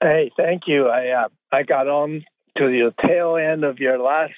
[0.00, 0.86] Hey, thank you.
[0.86, 2.24] I uh, I got on
[2.56, 4.32] to the tail end of your last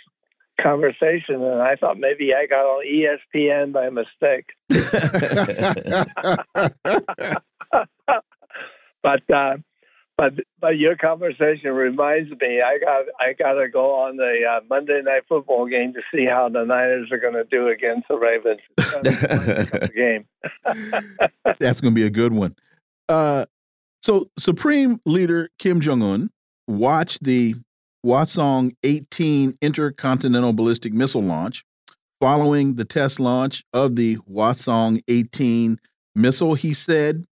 [0.61, 4.47] conversation, and I thought maybe I got on ESPN by mistake.
[9.03, 9.57] but uh,
[10.17, 14.61] but but your conversation reminds me I got I got to go on the uh,
[14.69, 18.17] Monday night football game to see how the Niners are going to do against the
[18.17, 18.61] Ravens.
[18.79, 19.03] It's gonna
[19.71, 20.27] be a game.
[21.59, 22.55] That's going to be a good one.
[23.09, 23.47] Uh,
[24.03, 26.31] so, Supreme Leader Kim Jong Un
[26.67, 27.55] watched the
[28.05, 31.65] Hwasong 18 intercontinental ballistic missile launch.
[32.21, 35.79] Following the test launch of the Hwasong 18
[36.15, 37.25] missile, he said,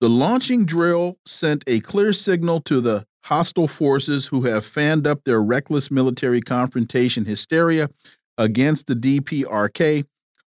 [0.00, 5.24] The launching drill sent a clear signal to the hostile forces who have fanned up
[5.24, 7.90] their reckless military confrontation hysteria
[8.38, 10.04] against the DPRK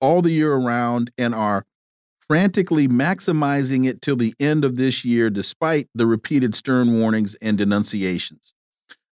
[0.01, 1.65] all the year around and are
[2.27, 7.57] frantically maximizing it till the end of this year, despite the repeated stern warnings and
[7.57, 8.53] denunciations.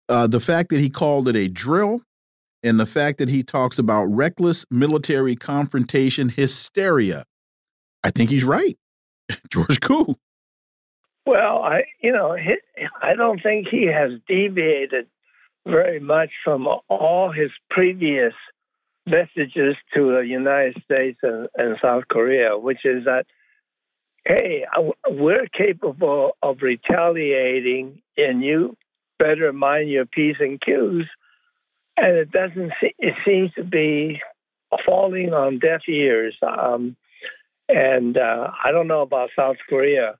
[0.08, 2.02] Uh, the fact that he called it a drill
[2.62, 7.24] and the fact that he talks about reckless military confrontation hysteria,
[8.02, 8.78] I think he's right.
[9.50, 10.16] George Koo.
[11.26, 12.36] Well, I you know
[13.02, 15.06] I don't think he has deviated
[15.66, 18.34] very much from all his previous
[19.06, 23.24] messages to the United States and, and South Korea, which is that
[24.26, 24.64] hey,
[25.08, 28.76] we're capable of retaliating, and you
[29.24, 31.06] better mind your p's and q's.
[31.96, 32.72] And it doesn't.
[32.80, 34.20] se- It seems to be
[34.84, 36.36] falling on deaf ears.
[36.42, 36.96] Um,
[37.68, 40.16] and uh, I don't know about South Korea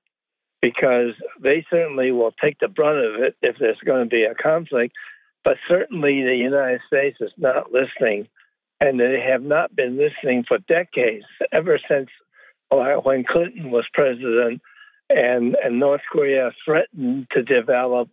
[0.62, 1.12] because
[1.42, 4.94] they certainly will take the brunt of it if there's going to be a conflict.
[5.42, 8.28] But certainly the United States is not listening,
[8.80, 12.08] and they have not been listening for decades, ever since
[12.70, 14.62] uh, when Clinton was president
[15.10, 18.08] and, and North Korea threatened to develop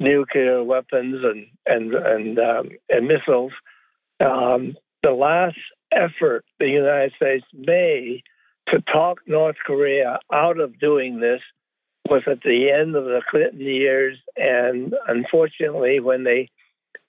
[0.00, 3.52] nuclear weapons and, and, and, um, and missiles.
[4.20, 5.58] Um, the last
[5.92, 8.22] effort the United States made
[8.66, 11.40] to talk North Korea out of doing this
[12.08, 16.50] was at the end of the Clinton years, and unfortunately, when they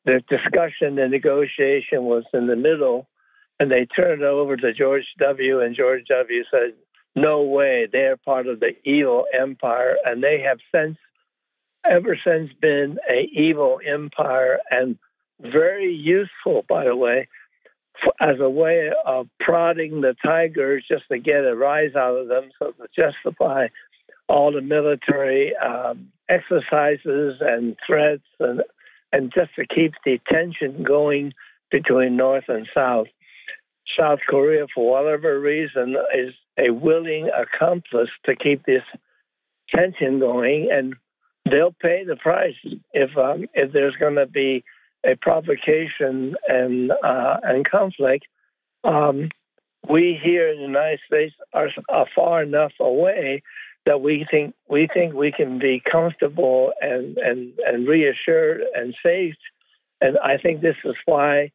[0.06, 3.08] the discussion, the negotiation was in the middle,
[3.60, 5.60] and they turned it over to George W.
[5.60, 6.44] and George W.
[6.50, 6.74] said,
[7.18, 10.98] "No way, they're part of the evil empire," and they have since,
[11.84, 14.98] ever since, been a evil empire and
[15.39, 17.27] very useful, by the way,
[18.19, 22.52] as a way of prodding the tigers just to get a rise out of them,
[22.60, 23.68] so to justify
[24.30, 28.61] all the military um, exercises and threats and
[29.14, 31.34] and just to keep the tension going
[31.72, 33.07] between North and South.
[33.98, 38.84] South Korea, for whatever reason, is a willing accomplice to keep this
[39.70, 40.70] tension going.
[40.72, 40.96] And
[41.50, 42.56] they'll pay the price
[42.94, 44.64] if um, if there's going to be
[45.06, 48.26] a provocation and uh, and conflict.
[48.84, 49.30] Um,
[49.90, 53.42] we here in the United States are, are far enough away
[53.86, 59.36] that we think we think we can be comfortable and and and reassured and safe.
[60.02, 61.52] And I think this is why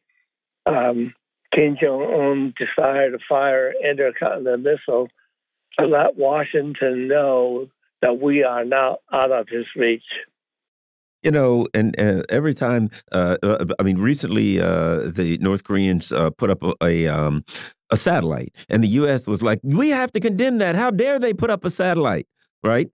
[0.65, 1.13] um,
[1.53, 5.07] Kim Jong Un decided to fire intercontinental missile
[5.79, 7.67] to let Washington know
[8.01, 10.03] that we are now out of his reach.
[11.21, 16.11] You know, and, and every time, uh, uh I mean, recently uh, the North Koreans
[16.11, 17.45] uh, put up a a, um,
[17.91, 19.25] a satellite, and the U.S.
[19.25, 20.75] was like, "We have to condemn that.
[20.75, 22.27] How dare they put up a satellite?"
[22.61, 22.89] Right?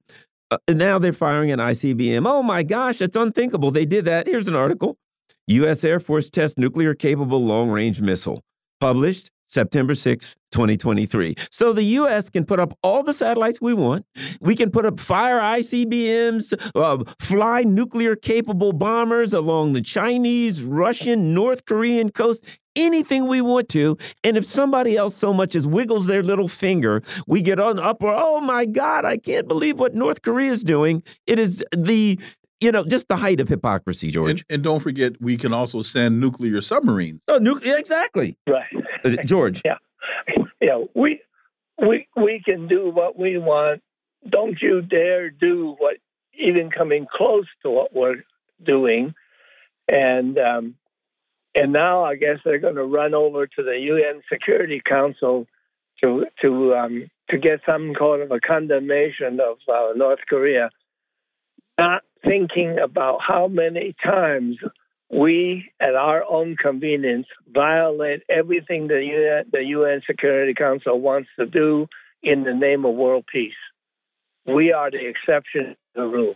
[0.51, 2.27] Uh, now they're firing an ICBM.
[2.27, 3.71] Oh my gosh, it's unthinkable.
[3.71, 4.27] They did that.
[4.27, 4.99] Here's an article:
[5.47, 5.83] U.S.
[5.83, 8.43] Air Force tests nuclear capable long range missile.
[8.79, 11.35] Published September 6, 2023.
[11.51, 12.29] So the U.S.
[12.29, 14.05] can put up all the satellites we want.
[14.39, 21.33] We can put up fire ICBMs, uh, fly nuclear capable bombers along the Chinese, Russian,
[21.33, 22.43] North Korean coast,
[22.75, 23.97] anything we want to.
[24.23, 27.97] And if somebody else so much as wiggles their little finger, we get on up.
[28.01, 31.03] Oh my God, I can't believe what North Korea is doing.
[31.25, 32.19] It is the
[32.61, 34.31] you know, just the height of hypocrisy, George.
[34.31, 37.21] And, and, don't forget, we can also send nuclear submarines.
[37.27, 38.37] Oh, nuclear, exactly.
[38.47, 38.65] Right,
[39.05, 39.61] uh, George.
[39.63, 39.77] yeah,
[40.61, 40.83] yeah.
[40.93, 41.21] We
[41.77, 43.81] we we can do what we want.
[44.27, 45.97] Don't you dare do what
[46.33, 48.23] even coming close to what we're
[48.61, 49.13] doing.
[49.87, 50.75] And um,
[51.55, 55.47] and now I guess they're going to run over to the UN Security Council
[56.03, 60.69] to to um, to get some kind of a condemnation of uh, North Korea
[61.79, 64.57] not thinking about how many times
[65.11, 71.45] we, at our own convenience, violate everything the UN, the UN Security Council wants to
[71.45, 71.87] do
[72.21, 73.53] in the name of world peace.
[74.45, 76.35] We are the exception to the rule.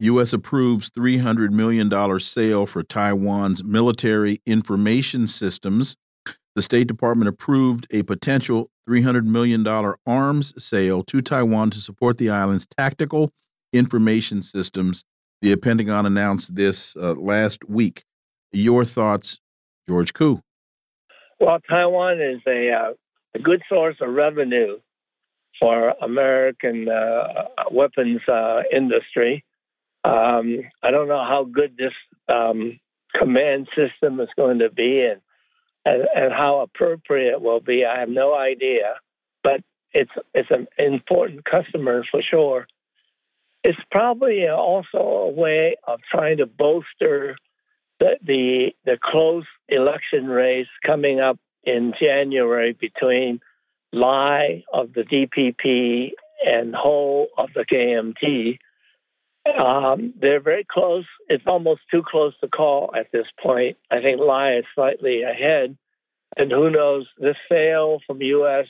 [0.00, 0.32] U.S.
[0.32, 5.96] approves $300 million sale for Taiwan's military information systems.
[6.54, 9.66] The State Department approved a potential $300 million
[10.06, 13.30] arms sale to Taiwan to support the island's tactical
[13.72, 15.04] information systems.
[15.42, 18.04] The Pentagon announced this uh, last week.
[18.52, 19.38] Your thoughts,
[19.88, 20.40] George Koo?
[21.40, 22.92] Well, Taiwan is a, uh,
[23.34, 24.78] a good source of revenue
[25.60, 29.44] for American uh, weapons uh, industry.
[30.04, 31.92] Um, I don't know how good this
[32.28, 32.78] um,
[33.14, 35.20] command system is going to be and,
[35.84, 37.84] and, and how appropriate it will be.
[37.84, 38.94] I have no idea,
[39.42, 39.60] but
[39.92, 42.66] it's it's an important customer for sure
[43.64, 47.36] it's probably also a way of trying to bolster
[47.98, 53.40] the, the, the close election race coming up in January between
[53.92, 56.10] Lai of the DPP
[56.46, 58.58] and Hou of the KMT.
[59.58, 61.06] Um, they're very close.
[61.28, 63.76] It's almost too close to call at this point.
[63.90, 65.76] I think Lai is slightly ahead.
[66.36, 68.66] And who knows, this sale from U.S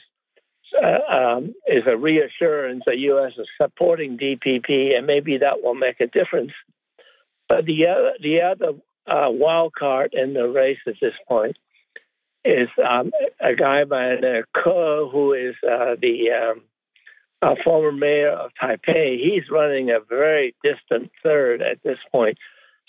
[0.75, 3.33] uh, um, is a reassurance that U.S.
[3.37, 6.51] is supporting DPP, and maybe that will make a difference.
[7.47, 11.57] But the other, the other uh, wild card in the race at this point
[12.45, 16.61] is um, a guy by the name Ke, who is uh, the um,
[17.41, 19.17] uh, former mayor of Taipei.
[19.17, 22.37] He's running a very distant third at this point,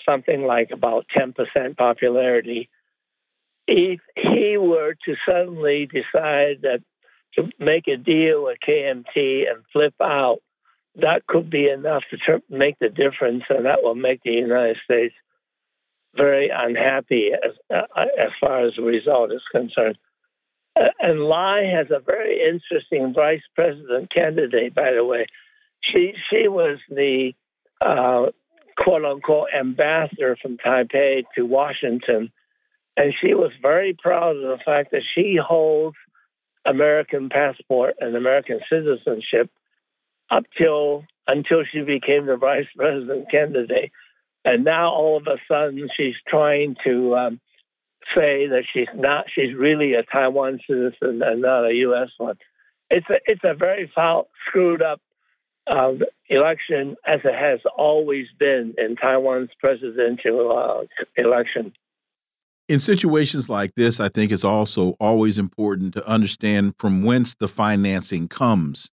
[0.08, 2.68] something like about 10% popularity.
[3.66, 6.82] If he were to suddenly decide that
[7.36, 10.38] to make a deal with KMT and flip out,
[10.96, 15.14] that could be enough to make the difference, and that will make the United States
[16.16, 19.96] very unhappy as uh, as far as the result is concerned.
[20.76, 25.26] Uh, and Lai has a very interesting vice president candidate, by the way.
[25.80, 27.32] She she was the
[27.80, 28.26] uh,
[28.76, 32.32] quote unquote ambassador from Taipei to Washington,
[32.96, 35.96] and she was very proud of the fact that she holds
[36.64, 39.50] American passport and American citizenship
[40.30, 43.92] up till until she became the vice president candidate.
[44.44, 47.40] And now all of a sudden she's trying to um,
[48.14, 52.08] say that she's not, she's really a Taiwan citizen and not a U.S.
[52.18, 52.36] one.
[52.90, 55.00] It's a, it's a very foul, screwed up
[55.66, 61.72] um, election as it has always been in Taiwan's presidential uh, election
[62.70, 67.48] in situations like this, I think it's also always important to understand from whence the
[67.48, 68.90] financing comes.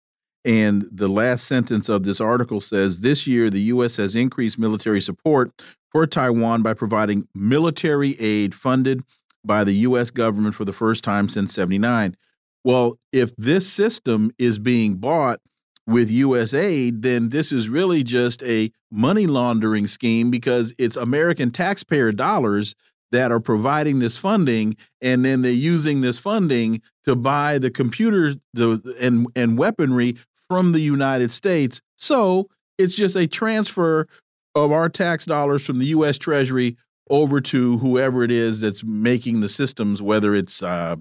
[0.44, 3.96] And the last sentence of this article says this year, the U.S.
[3.96, 5.50] has increased military support
[5.90, 9.02] for Taiwan by providing military aid funded
[9.44, 10.12] by the U.S.
[10.12, 12.16] government for the first time since 79.
[12.62, 15.40] Well, if this system is being bought
[15.84, 16.54] with U.S.
[16.54, 22.76] aid, then this is really just a money laundering scheme because it's American taxpayer dollars
[23.12, 28.34] that are providing this funding, and then they're using this funding to buy the computer
[28.52, 30.16] the, and and weaponry
[30.48, 31.80] from the United States.
[31.96, 32.48] So
[32.78, 34.08] it's just a transfer
[34.54, 36.18] of our tax dollars from the U.S.
[36.18, 36.76] Treasury
[37.10, 40.96] over to whoever it is that's making the systems, whether it's uh,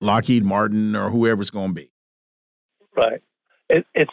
[0.00, 1.90] Lockheed Martin or whoever it's going to be.
[2.96, 3.22] Right.
[3.68, 4.10] It, it's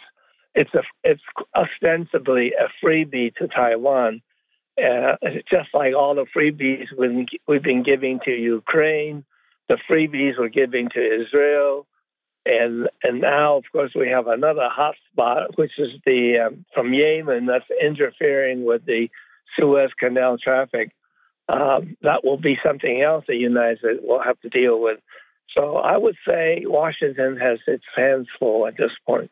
[0.54, 1.22] it's a it's
[1.54, 4.22] ostensibly a freebie to Taiwan,
[4.82, 5.16] uh,
[5.50, 6.86] just like all the freebies
[7.46, 9.24] we've, been giving to Ukraine,
[9.68, 11.86] the freebies we're giving to Israel,
[12.46, 17.46] and and now of course we have another hotspot, which is the um, from Yemen
[17.46, 19.08] that's interfering with the
[19.56, 20.92] Suez Canal traffic.
[21.48, 25.00] Um, that will be something else the United States will have to deal with.
[25.56, 29.30] So I would say Washington has its hands full at this point.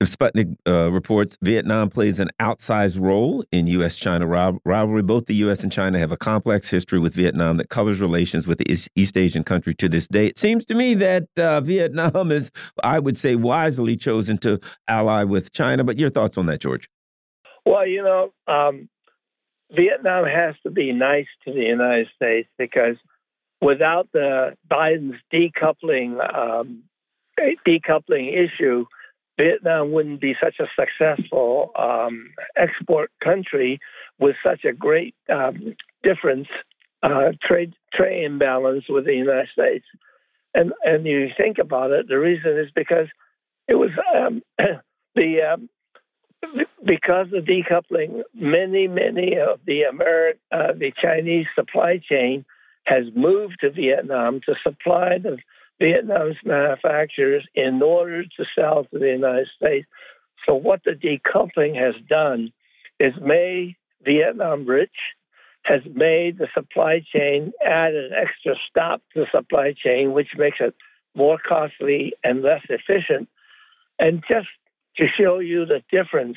[0.00, 3.96] If Sputnik uh, reports Vietnam plays an outsized role in U.S.
[3.96, 5.62] China rivalry, both the U.S.
[5.62, 9.44] and China have a complex history with Vietnam that colors relations with the East Asian
[9.44, 10.26] country to this day.
[10.26, 12.50] It seems to me that uh, Vietnam is,
[12.82, 15.84] I would say, wisely chosen to ally with China.
[15.84, 16.90] But your thoughts on that, George?
[17.64, 18.88] Well, you know, um,
[19.70, 22.96] Vietnam has to be nice to the United States because
[23.60, 26.82] without the Biden's decoupling um,
[27.66, 28.86] decoupling issue,
[29.38, 33.80] Vietnam wouldn't be such a successful um, export country
[34.18, 36.48] with such a great um, difference
[37.02, 39.84] uh, trade trade imbalance with the United States.
[40.54, 43.08] And and you think about it, the reason is because
[43.68, 44.42] it was um,
[45.14, 45.68] the um,
[46.84, 52.44] because of decoupling, many many of the American uh, the Chinese supply chain
[52.86, 55.38] has moved to Vietnam to supply the
[55.80, 59.86] Vietnam's manufacturers in order to sell to the United States.
[60.46, 62.52] So, what the decoupling has done
[63.00, 64.96] is made Vietnam rich,
[65.64, 70.58] has made the supply chain add an extra stop to the supply chain, which makes
[70.60, 70.74] it
[71.14, 73.28] more costly and less efficient.
[73.98, 74.48] And just
[74.96, 76.36] to show you the difference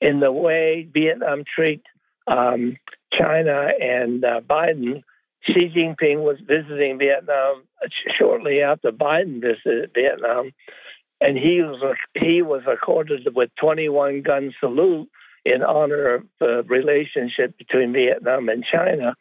[0.00, 1.86] in the way Vietnam treats
[2.26, 2.76] um,
[3.12, 5.02] China and uh, Biden,
[5.42, 7.64] Xi Jinping was visiting Vietnam
[8.18, 10.52] shortly after Biden visited Vietnam,
[11.20, 15.08] and he was he was accorded with 21 gun salute
[15.44, 19.14] in honor of the relationship between Vietnam and China.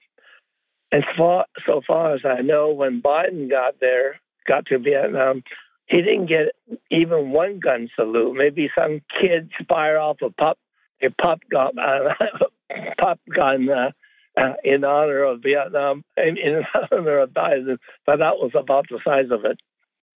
[0.91, 5.43] And far, so far as I know, when Biden got there, got to Vietnam,
[5.85, 6.53] he didn't get
[6.89, 8.35] even one gun salute.
[8.35, 10.57] Maybe some kids fire off a pop
[11.01, 12.13] a pop gun uh,
[12.97, 13.91] pop gun uh,
[14.39, 18.99] uh, in honor of Vietnam, in, in honor of Biden, but that was about the
[19.03, 19.59] size of it.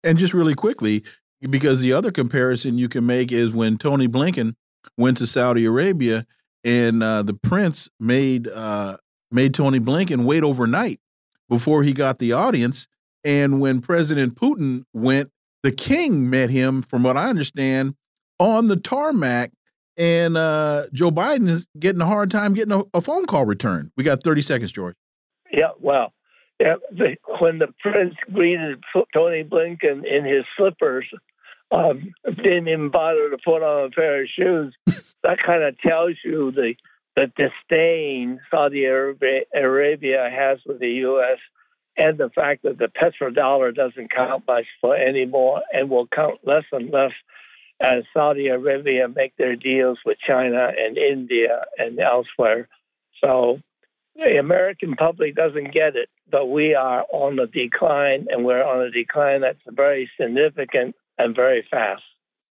[0.05, 1.05] And just really quickly,
[1.49, 4.55] because the other comparison you can make is when Tony Blinken
[4.97, 6.27] went to Saudi Arabia
[6.65, 8.97] and uh, the prince made uh,
[9.31, 11.01] made Tony Blinken wait overnight
[11.49, 12.87] before he got the audience.
[13.25, 15.31] And when President Putin went,
[15.63, 17.95] the king met him, from what I understand,
[18.39, 19.53] on the tarmac
[19.97, 23.93] and uh, Joe Biden is getting a hard time getting a, a, phone call returned.
[23.97, 24.97] We got 30 seconds, George.
[25.53, 26.13] Yeah, well,
[26.59, 28.83] yeah, the, when the prince greeted
[29.13, 31.07] Tony Blinken in his slippers,
[31.71, 34.75] um, didn't even bother to put on a pair of shoes.
[35.23, 36.75] that kind of tells you the
[37.15, 41.39] the disdain Saudi Arabia has with the U.S.
[41.97, 46.65] and the fact that the petrodollar doesn't count much for anymore and will count less
[46.73, 47.13] and less
[47.83, 52.69] as Saudi Arabia make their deals with China and India and elsewhere.
[53.23, 53.61] So
[54.17, 58.87] the American public doesn't get it, but we are on the decline, and we're on
[58.87, 62.03] a decline that's very significant and very fast.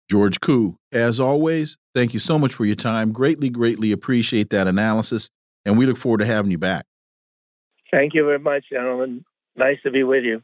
[0.09, 3.11] George Koo, as always, thank you so much for your time.
[3.11, 5.29] Greatly, greatly appreciate that analysis,
[5.65, 6.85] and we look forward to having you back.
[7.91, 9.23] Thank you very much, gentlemen.
[9.55, 10.43] Nice to be with you.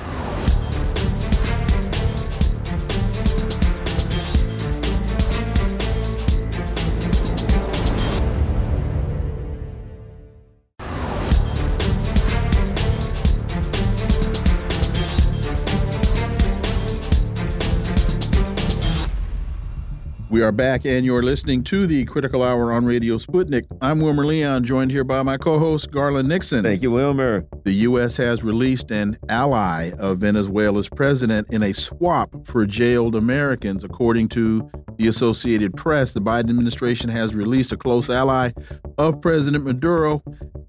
[20.31, 23.65] We are back, and you're listening to the Critical Hour on Radio Sputnik.
[23.81, 26.63] I'm Wilmer Leon, joined here by my co host, Garland Nixon.
[26.63, 27.45] Thank you, Wilmer.
[27.65, 28.15] The U.S.
[28.15, 33.83] has released an ally of Venezuela's president in a swap for jailed Americans.
[33.83, 38.51] According to the Associated Press, the Biden administration has released a close ally
[38.97, 40.23] of President Maduro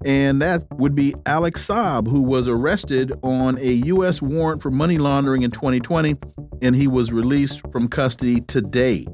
[0.05, 4.21] and that would be Alex Saab, who was arrested on a U.S.
[4.21, 6.15] warrant for money laundering in 2020,
[6.61, 9.07] and he was released from custody today.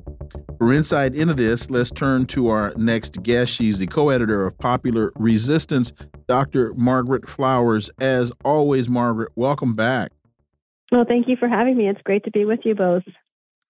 [0.57, 3.53] For insight into this, let's turn to our next guest.
[3.53, 5.93] She's the co editor of Popular Resistance,
[6.27, 6.73] Dr.
[6.75, 7.89] Margaret Flowers.
[7.99, 10.11] As always, Margaret, welcome back.
[10.91, 11.87] Well, thank you for having me.
[11.87, 13.03] It's great to be with you both.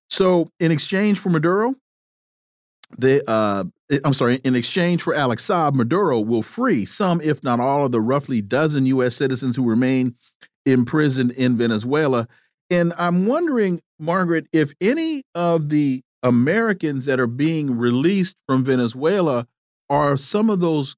[0.10, 1.76] So, in exchange for Maduro,
[2.98, 3.66] they, uh,
[4.04, 7.92] I'm sorry, in exchange for Alex Saab, Maduro will free some, if not all, of
[7.92, 9.16] the roughly dozen U.S.
[9.16, 10.16] citizens who remain
[10.66, 12.28] imprisoned in Venezuela.
[12.70, 19.48] And I'm wondering, Margaret, if any of the Americans that are being released from Venezuela
[19.90, 20.96] are some of those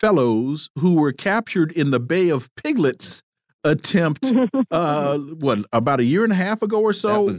[0.00, 3.22] fellows who were captured in the Bay of Piglets
[3.64, 4.24] attempt,
[4.70, 7.30] uh, what, about a year and a half ago or so?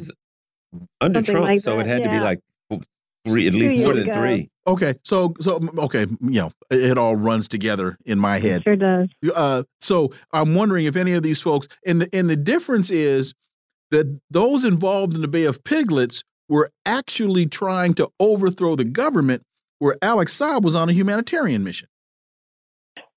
[0.99, 2.05] under Something Trump, like so it had yeah.
[2.05, 2.39] to be like
[3.25, 4.49] three, at least more than three.
[4.65, 8.61] Okay, so so okay, you know, it all runs together in my head.
[8.61, 9.09] It sure does.
[9.33, 13.33] Uh, so I'm wondering if any of these folks, and the and the difference is
[13.91, 19.43] that those involved in the Bay of Piglets were actually trying to overthrow the government,
[19.79, 21.87] where Alex Saab was on a humanitarian mission.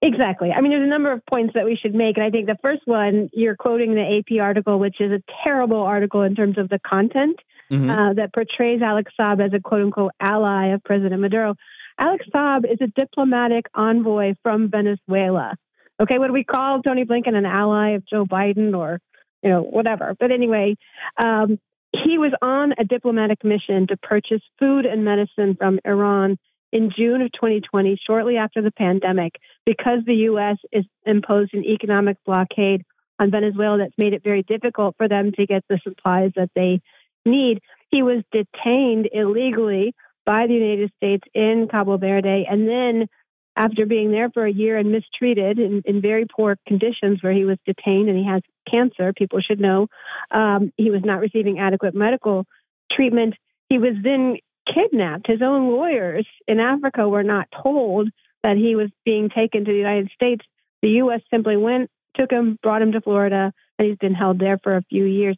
[0.03, 0.51] Exactly.
[0.51, 2.17] I mean, there's a number of points that we should make.
[2.17, 5.83] And I think the first one, you're quoting the AP article, which is a terrible
[5.83, 7.39] article in terms of the content
[7.71, 7.91] mm-hmm.
[7.91, 11.55] uh, that portrays Alex Saab as a quote unquote ally of President Maduro.
[11.99, 15.55] Alex Saab is a diplomatic envoy from Venezuela.
[16.01, 19.01] Okay, what do we call Tony Blinken an ally of Joe Biden or,
[19.43, 20.17] you know, whatever?
[20.19, 20.77] But anyway,
[21.19, 21.59] um,
[21.93, 26.39] he was on a diplomatic mission to purchase food and medicine from Iran
[26.73, 29.35] in June of 2020, shortly after the pandemic,
[29.67, 30.57] because the U.S.
[30.71, 32.85] is imposed an economic blockade
[33.19, 36.81] on Venezuela that's made it very difficult for them to get the supplies that they
[37.27, 37.61] need.
[37.91, 39.95] He was detained illegally
[40.25, 43.09] by the United States in Cabo Verde, and then
[43.57, 47.45] after being there for a year and mistreated in, in very poor conditions where he
[47.45, 49.89] was detained and he has cancer, people should know,
[50.31, 52.47] um, he was not receiving adequate medical
[52.93, 53.35] treatment.
[53.69, 54.37] He was then
[54.73, 55.27] kidnapped.
[55.27, 58.09] His own lawyers in Africa were not told
[58.43, 60.45] that he was being taken to the United States.
[60.83, 61.21] The U.S.
[61.31, 64.83] simply went, took him, brought him to Florida, and he's been held there for a
[64.83, 65.37] few years.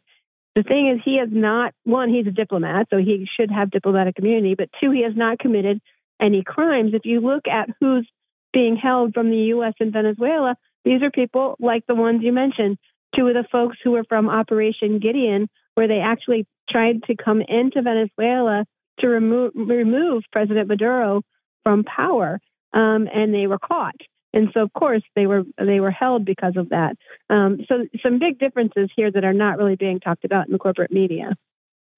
[0.55, 4.19] The thing is, he has not, one, he's a diplomat, so he should have diplomatic
[4.19, 5.81] immunity, but two, he has not committed
[6.21, 6.91] any crimes.
[6.93, 8.07] If you look at who's
[8.51, 9.73] being held from the U.S.
[9.79, 12.77] and Venezuela, these are people like the ones you mentioned.
[13.15, 17.41] Two of the folks who were from Operation Gideon, where they actually tried to come
[17.41, 18.65] into Venezuela
[18.99, 21.21] to remove remove President Maduro
[21.63, 22.39] from power,
[22.73, 23.95] um, and they were caught.
[24.33, 26.95] And so, of course, they were they were held because of that.
[27.29, 30.59] Um, so, some big differences here that are not really being talked about in the
[30.59, 31.35] corporate media.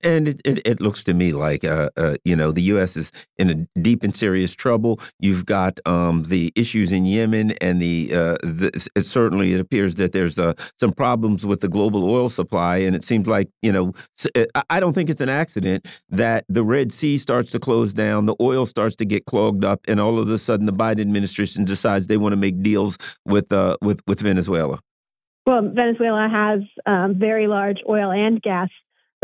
[0.03, 2.95] And it, it, it, looks to me like, uh, uh, you know, the U.S.
[2.95, 4.99] is in a deep and serious trouble.
[5.19, 9.95] You've got um, the issues in Yemen, and the, uh, the it certainly it appears
[9.95, 12.77] that there's uh, some problems with the global oil supply.
[12.77, 13.93] And it seems like, you know,
[14.35, 18.25] uh, I don't think it's an accident that the Red Sea starts to close down,
[18.25, 21.65] the oil starts to get clogged up, and all of a sudden the Biden administration
[21.65, 24.79] decides they want to make deals with uh, with with Venezuela.
[25.45, 28.69] Well, Venezuela has um, very large oil and gas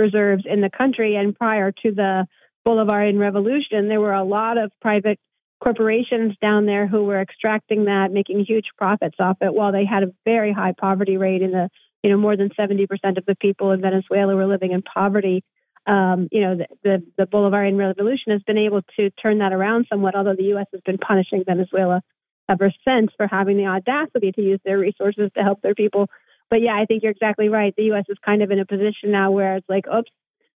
[0.01, 1.15] reserves in the country.
[1.15, 2.27] And prior to the
[2.67, 5.19] Bolivarian Revolution, there were a lot of private
[5.63, 10.03] corporations down there who were extracting that, making huge profits off it, while they had
[10.03, 11.69] a very high poverty rate in the
[12.03, 12.87] you know more than 70%
[13.17, 15.43] of the people in Venezuela were living in poverty.
[15.87, 19.87] Um, you know, the, the, the Bolivarian Revolution has been able to turn that around
[19.89, 20.67] somewhat, although the U.S.
[20.71, 22.01] has been punishing Venezuela
[22.49, 26.07] ever since for having the audacity to use their resources to help their people
[26.51, 27.73] but yeah, I think you're exactly right.
[27.75, 28.03] The U.S.
[28.09, 30.11] is kind of in a position now where it's like, oops,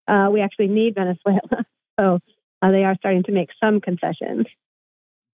[0.08, 1.66] uh, we actually need Venezuela.
[2.00, 2.18] so
[2.62, 4.46] uh, they are starting to make some concessions.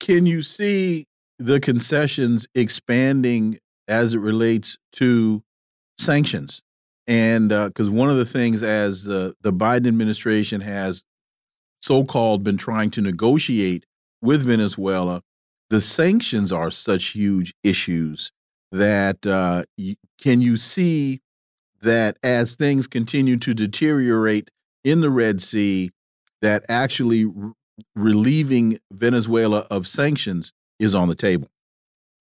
[0.01, 1.07] Can you see
[1.39, 5.43] the concessions expanding as it relates to
[5.97, 6.61] sanctions?
[7.07, 11.05] And because uh, one of the things, as the the Biden administration has
[11.81, 13.87] so-called been trying to negotiate
[14.21, 15.23] with Venezuela,
[15.71, 18.33] the sanctions are such huge issues
[18.73, 19.65] that uh,
[20.21, 21.21] can you see
[21.81, 24.51] that as things continue to deteriorate
[24.85, 25.91] in the Red Sea,
[26.43, 27.27] that actually
[27.95, 31.49] relieving Venezuela of sanctions is on the table?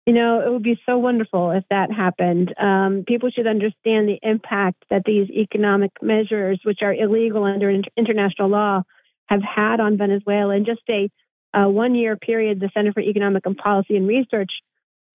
[0.06, 2.52] You know, it would be so wonderful if that happened.
[2.58, 8.48] Um, people should understand the impact that these economic measures, which are illegal under international
[8.48, 8.82] law,
[9.26, 10.56] have had on Venezuela.
[10.56, 11.08] In just a,
[11.54, 14.50] a one year period, the Center for Economic and Policy and Research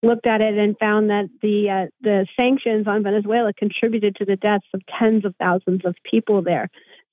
[0.03, 4.35] looked at it and found that the uh, the sanctions on Venezuela contributed to the
[4.35, 6.69] deaths of tens of thousands of people there.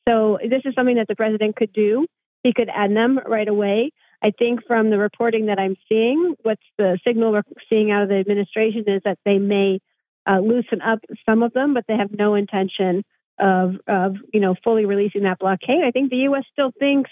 [0.09, 2.07] So this is something that the president could do.
[2.43, 3.91] He could end them right away.
[4.23, 8.09] I think from the reporting that I'm seeing, what's the signal we're seeing out of
[8.09, 9.81] the administration is that they may
[10.27, 13.03] uh, loosen up some of them, but they have no intention
[13.39, 15.83] of, of you know fully releasing that blockade.
[15.85, 16.45] I think the U.S.
[16.53, 17.11] still thinks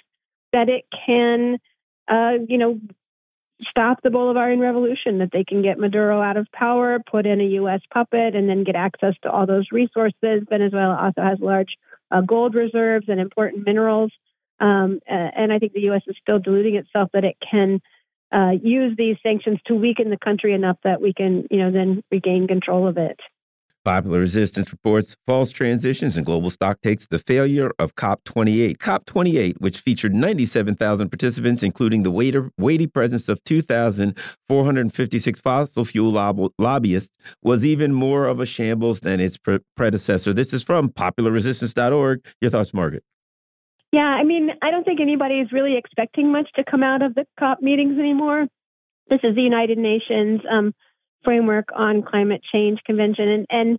[0.52, 1.58] that it can,
[2.08, 2.78] uh, you know,
[3.68, 7.44] stop the Bolivarian Revolution, that they can get Maduro out of power, put in a
[7.44, 7.80] U.S.
[7.92, 10.44] puppet, and then get access to all those resources.
[10.48, 11.76] Venezuela also has large
[12.10, 14.12] uh, gold reserves and important minerals.
[14.60, 16.02] Um, and I think the U.S.
[16.06, 17.80] is still deluding itself that it can
[18.32, 22.02] uh, use these sanctions to weaken the country enough that we can, you know, then
[22.10, 23.18] regain control of it.
[23.84, 28.76] Popular Resistance reports false transitions and global stock takes the failure of COP28.
[28.78, 37.10] COP28, which featured 97,000 participants, including the weighty presence of 2,456 fossil fuel lob lobbyists,
[37.42, 40.32] was even more of a shambles than its pre predecessor.
[40.32, 42.24] This is from popularresistance.org.
[42.40, 43.02] Your thoughts, Margaret?
[43.92, 47.14] Yeah, I mean, I don't think anybody is really expecting much to come out of
[47.14, 48.46] the COP meetings anymore.
[49.10, 50.40] This is the United Nations.
[50.50, 50.72] Um,
[51.24, 53.78] framework on climate change convention and, and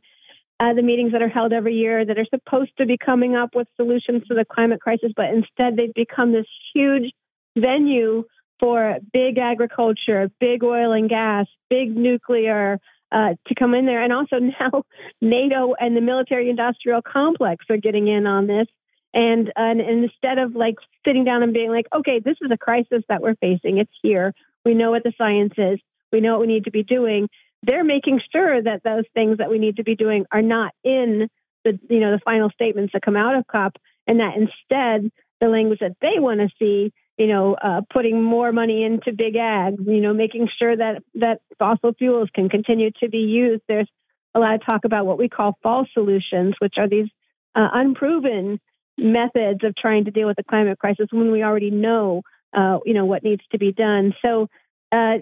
[0.60, 3.50] uh, the meetings that are held every year that are supposed to be coming up
[3.56, 7.12] with solutions to the climate crisis, but instead they've become this huge
[7.58, 8.24] venue
[8.60, 12.80] for big agriculture, big oil and gas, big nuclear
[13.12, 14.02] uh, to come in there.
[14.02, 14.84] And also now
[15.22, 18.68] NATO and the military industrial complex are getting in on this.
[19.14, 20.76] And, and instead of like
[21.06, 24.34] sitting down and being like, okay, this is a crisis that we're facing, it's here.
[24.66, 25.80] We know what the science is
[26.14, 27.28] we know what we need to be doing.
[27.64, 31.30] They're making sure that those things that we need to be doing are not in
[31.66, 33.78] the you know the final statements that come out of COP,
[34.08, 35.12] and that instead
[35.42, 39.36] the language that they want to see, you know, uh, putting more money into big
[39.36, 43.62] ag, you know, making sure that that fossil fuels can continue to be used.
[43.68, 43.90] There's
[44.36, 47.10] a lot of talk about what we call false solutions, which are these
[47.56, 48.60] uh, unproven
[48.98, 52.22] methods of trying to deal with the climate crisis when we already know,
[52.56, 54.14] uh, you know, what needs to be done.
[54.24, 54.48] So
[54.92, 55.20] uh,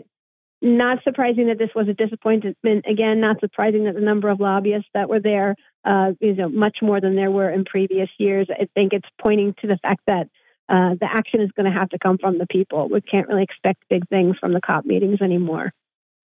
[0.61, 2.57] not surprising that this was a disappointment.
[2.87, 5.55] Again, not surprising that the number of lobbyists that were there
[5.85, 8.47] uh, is much more than there were in previous years.
[8.51, 10.29] I think it's pointing to the fact that
[10.69, 12.87] uh, the action is going to have to come from the people.
[12.89, 15.73] We can't really expect big things from the COP meetings anymore.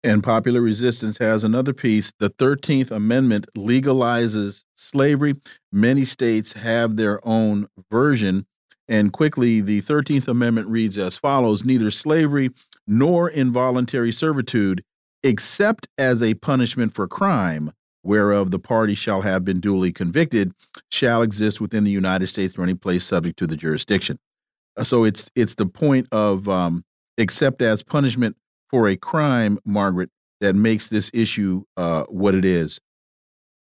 [0.01, 2.13] And Popular Resistance has another piece.
[2.19, 5.35] The 13th Amendment legalizes slavery.
[5.73, 8.45] Many states have their own version.
[8.87, 12.51] And quickly, the 13th Amendment reads as follows Neither slavery
[12.89, 14.83] nor involuntary servitude,
[15.23, 17.71] except as a punishment for crime,
[18.03, 20.53] whereof the party shall have been duly convicted,
[20.89, 24.17] shall exist within the United States or any place subject to the jurisdiction.
[24.75, 26.83] Uh, so it's it's the point of um,
[27.17, 28.35] except as punishment
[28.69, 30.09] for a crime, Margaret,
[30.41, 32.79] that makes this issue uh, what it is.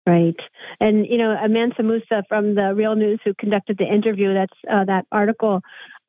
[0.07, 0.37] Right.
[0.81, 4.85] And, you know, Mansa Musa from the Real News, who conducted the interview, that's uh,
[4.87, 5.61] that article,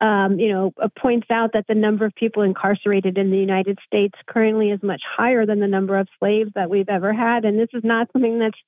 [0.02, 3.78] um, you know, uh, points out that the number of people incarcerated in the United
[3.86, 7.44] States currently is much higher than the number of slaves that we've ever had.
[7.44, 8.58] And this is not something that's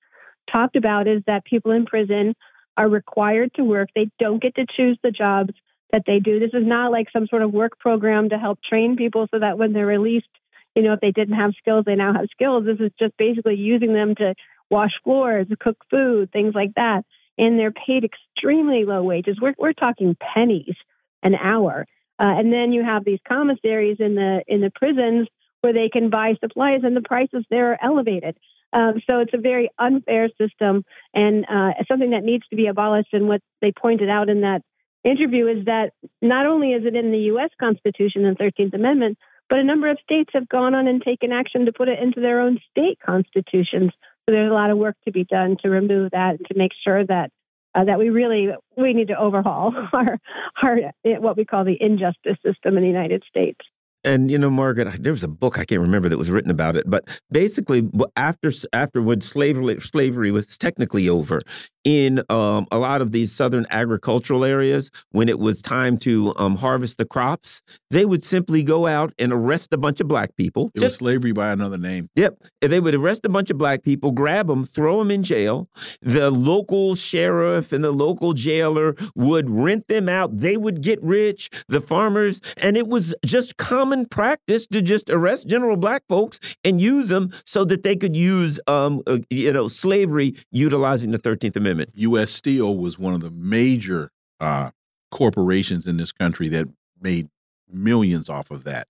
[0.50, 2.36] talked about, is that people in prison
[2.76, 3.88] are required to work.
[3.94, 5.52] They don't get to choose the jobs
[5.90, 6.38] that they do.
[6.38, 9.58] This is not like some sort of work program to help train people so that
[9.58, 10.28] when they're released,
[10.76, 12.64] you know, if they didn't have skills, they now have skills.
[12.64, 14.34] This is just basically using them to
[14.70, 17.02] wash floors, cook food, things like that.
[17.38, 19.38] And they're paid extremely low wages.
[19.40, 20.76] We're, we're talking pennies
[21.24, 21.86] an hour.
[22.20, 25.26] Uh, and then you have these commissaries in the in the prisons
[25.62, 28.36] where they can buy supplies, and the prices there are elevated.
[28.72, 33.12] Um, so it's a very unfair system, and uh, something that needs to be abolished.
[33.12, 34.62] And what they pointed out in that
[35.04, 35.92] interview is that
[36.22, 37.50] not only is it in the U.S.
[37.58, 39.18] Constitution and 13th Amendment,
[39.48, 42.20] but a number of states have gone on and taken action to put it into
[42.20, 43.92] their own state constitutions.
[44.26, 46.72] So there's a lot of work to be done to remove that and to make
[46.82, 47.30] sure that
[47.74, 50.18] uh, that we really we need to overhaul our
[50.62, 50.78] our
[51.20, 53.60] what we call the injustice system in the United States.
[54.04, 56.76] And you know, Margaret, there was a book I can't remember that was written about
[56.76, 61.40] it, but basically, after after when slavery slavery was technically over,
[61.84, 66.56] in um, a lot of these southern agricultural areas, when it was time to um,
[66.56, 70.70] harvest the crops, they would simply go out and arrest a bunch of black people.
[70.74, 72.08] It Just, was slavery by another name.
[72.16, 72.38] Yep.
[72.62, 75.68] They would arrest a bunch of black people, grab them, throw them in jail.
[76.00, 80.36] The local sheriff and the local jailer would rent them out.
[80.36, 85.46] They would get rich, the farmers, and it was just common practice to just arrest
[85.46, 89.68] general black folks and use them so that they could use, um, uh, you know,
[89.68, 91.90] slavery utilizing the 13th Amendment.
[91.94, 92.30] U.S.
[92.30, 94.10] Steel was one of the major
[94.40, 94.70] uh,
[95.10, 96.68] corporations in this country that
[97.00, 97.28] made
[97.68, 98.88] millions off of that.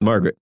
[0.00, 0.36] Margaret.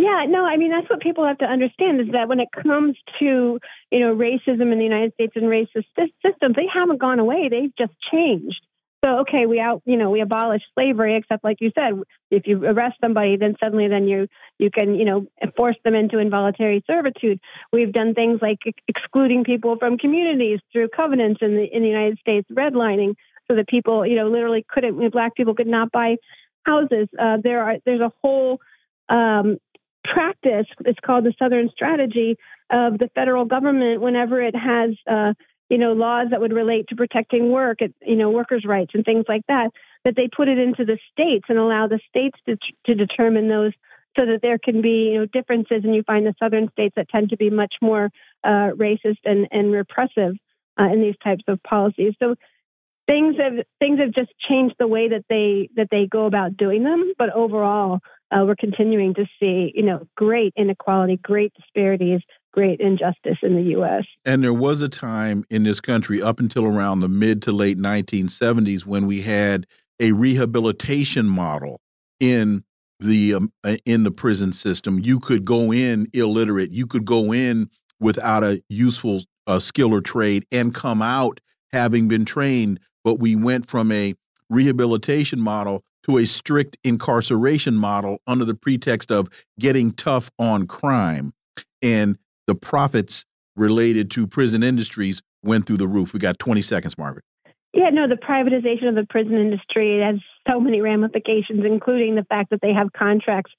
[0.00, 2.96] Yeah, no, I mean that's what people have to understand is that when it comes
[3.18, 3.58] to
[3.90, 5.84] you know racism in the United States and racist
[6.24, 8.62] systems, they haven't gone away; they've just changed.
[9.02, 12.64] So okay, we out, you know, we abolish slavery, except like you said, if you
[12.64, 14.28] arrest somebody, then suddenly then you
[14.58, 17.40] you can, you know, force them into involuntary servitude.
[17.72, 18.58] We've done things like
[18.88, 23.14] excluding people from communities through covenants in the in the United States, redlining,
[23.48, 26.16] so that people, you know, literally couldn't, black people could not buy
[26.64, 27.08] houses.
[27.18, 28.60] Uh, there are there's a whole
[29.08, 29.56] um,
[30.04, 30.66] practice.
[30.84, 32.36] It's called the Southern Strategy
[32.70, 34.90] of the federal government whenever it has.
[35.10, 35.34] Uh,
[35.70, 39.24] you know, laws that would relate to protecting work, you know, workers' rights and things
[39.28, 39.70] like that,
[40.04, 42.56] that they put it into the states and allow the states to,
[42.86, 43.72] to determine those
[44.18, 45.82] so that there can be, you know, differences.
[45.84, 48.10] And you find the southern states that tend to be much more
[48.42, 50.34] uh, racist and, and repressive
[50.78, 52.14] uh, in these types of policies.
[52.18, 52.34] So
[53.06, 56.82] things have things have just changed the way that they that they go about doing
[56.82, 57.12] them.
[57.16, 58.00] But overall,
[58.32, 62.20] uh, we're continuing to see, you know, great inequality, great disparities,
[62.52, 64.04] great injustice in the U.S.
[64.24, 67.78] And there was a time in this country up until around the mid to late
[67.78, 69.66] 1970s when we had
[70.00, 71.80] a rehabilitation model
[72.18, 72.64] in
[72.98, 74.98] the um, uh, in the prison system.
[74.98, 76.72] You could go in illiterate.
[76.72, 81.40] You could go in without a useful uh, skill or trade and come out
[81.72, 82.80] having been trained.
[83.04, 84.14] But we went from a
[84.48, 89.28] rehabilitation model to a strict incarceration model under the pretext of
[89.58, 91.32] getting tough on crime.
[91.82, 92.18] And
[92.50, 93.24] the profits
[93.54, 96.12] related to prison industries went through the roof.
[96.12, 97.24] We got 20 seconds, Margaret.
[97.72, 100.16] Yeah, no, the privatization of the prison industry has
[100.50, 103.52] so many ramifications, including the fact that they have contracts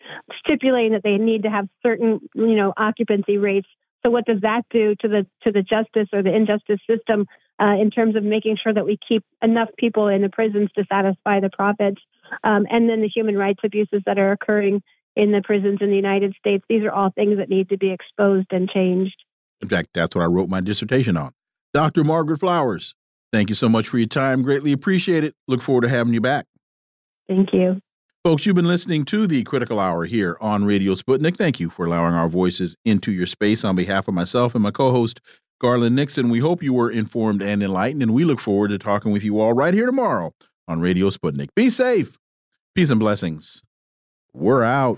[0.46, 3.70] stipulating that they need to have certain, you know, occupancy rates.
[4.04, 7.28] So what does that do to the to the justice or the injustice system
[7.62, 10.84] uh, in terms of making sure that we keep enough people in the prisons to
[10.92, 12.02] satisfy the profits,
[12.44, 14.84] um, and then the human rights abuses that are occurring
[15.16, 16.64] in the prisons in the United States.
[16.70, 19.16] These are all things that need to be exposed and changed.
[19.62, 21.32] In fact, that's what I wrote my dissertation on.
[21.74, 22.04] Dr.
[22.04, 22.96] Margaret Flowers,
[23.32, 24.42] thank you so much for your time.
[24.42, 25.36] Greatly appreciate it.
[25.48, 26.46] Look forward to having you back.
[27.28, 27.80] Thank you.
[28.24, 31.38] Folks, you've been listening to the Critical Hour here on Radio Sputnik.
[31.38, 34.70] Thank you for allowing our voices into your space on behalf of myself and my
[34.70, 35.22] co host,
[35.60, 36.30] Garland Nixon.
[36.30, 39.40] We hope you were informed and enlightened, and we look forward to talking with you
[39.40, 40.34] all right here tomorrow
[40.68, 41.50] on Radio Sputnik.
[41.56, 42.18] Be safe.
[42.76, 43.64] Peace and blessings.
[44.34, 44.98] We're out.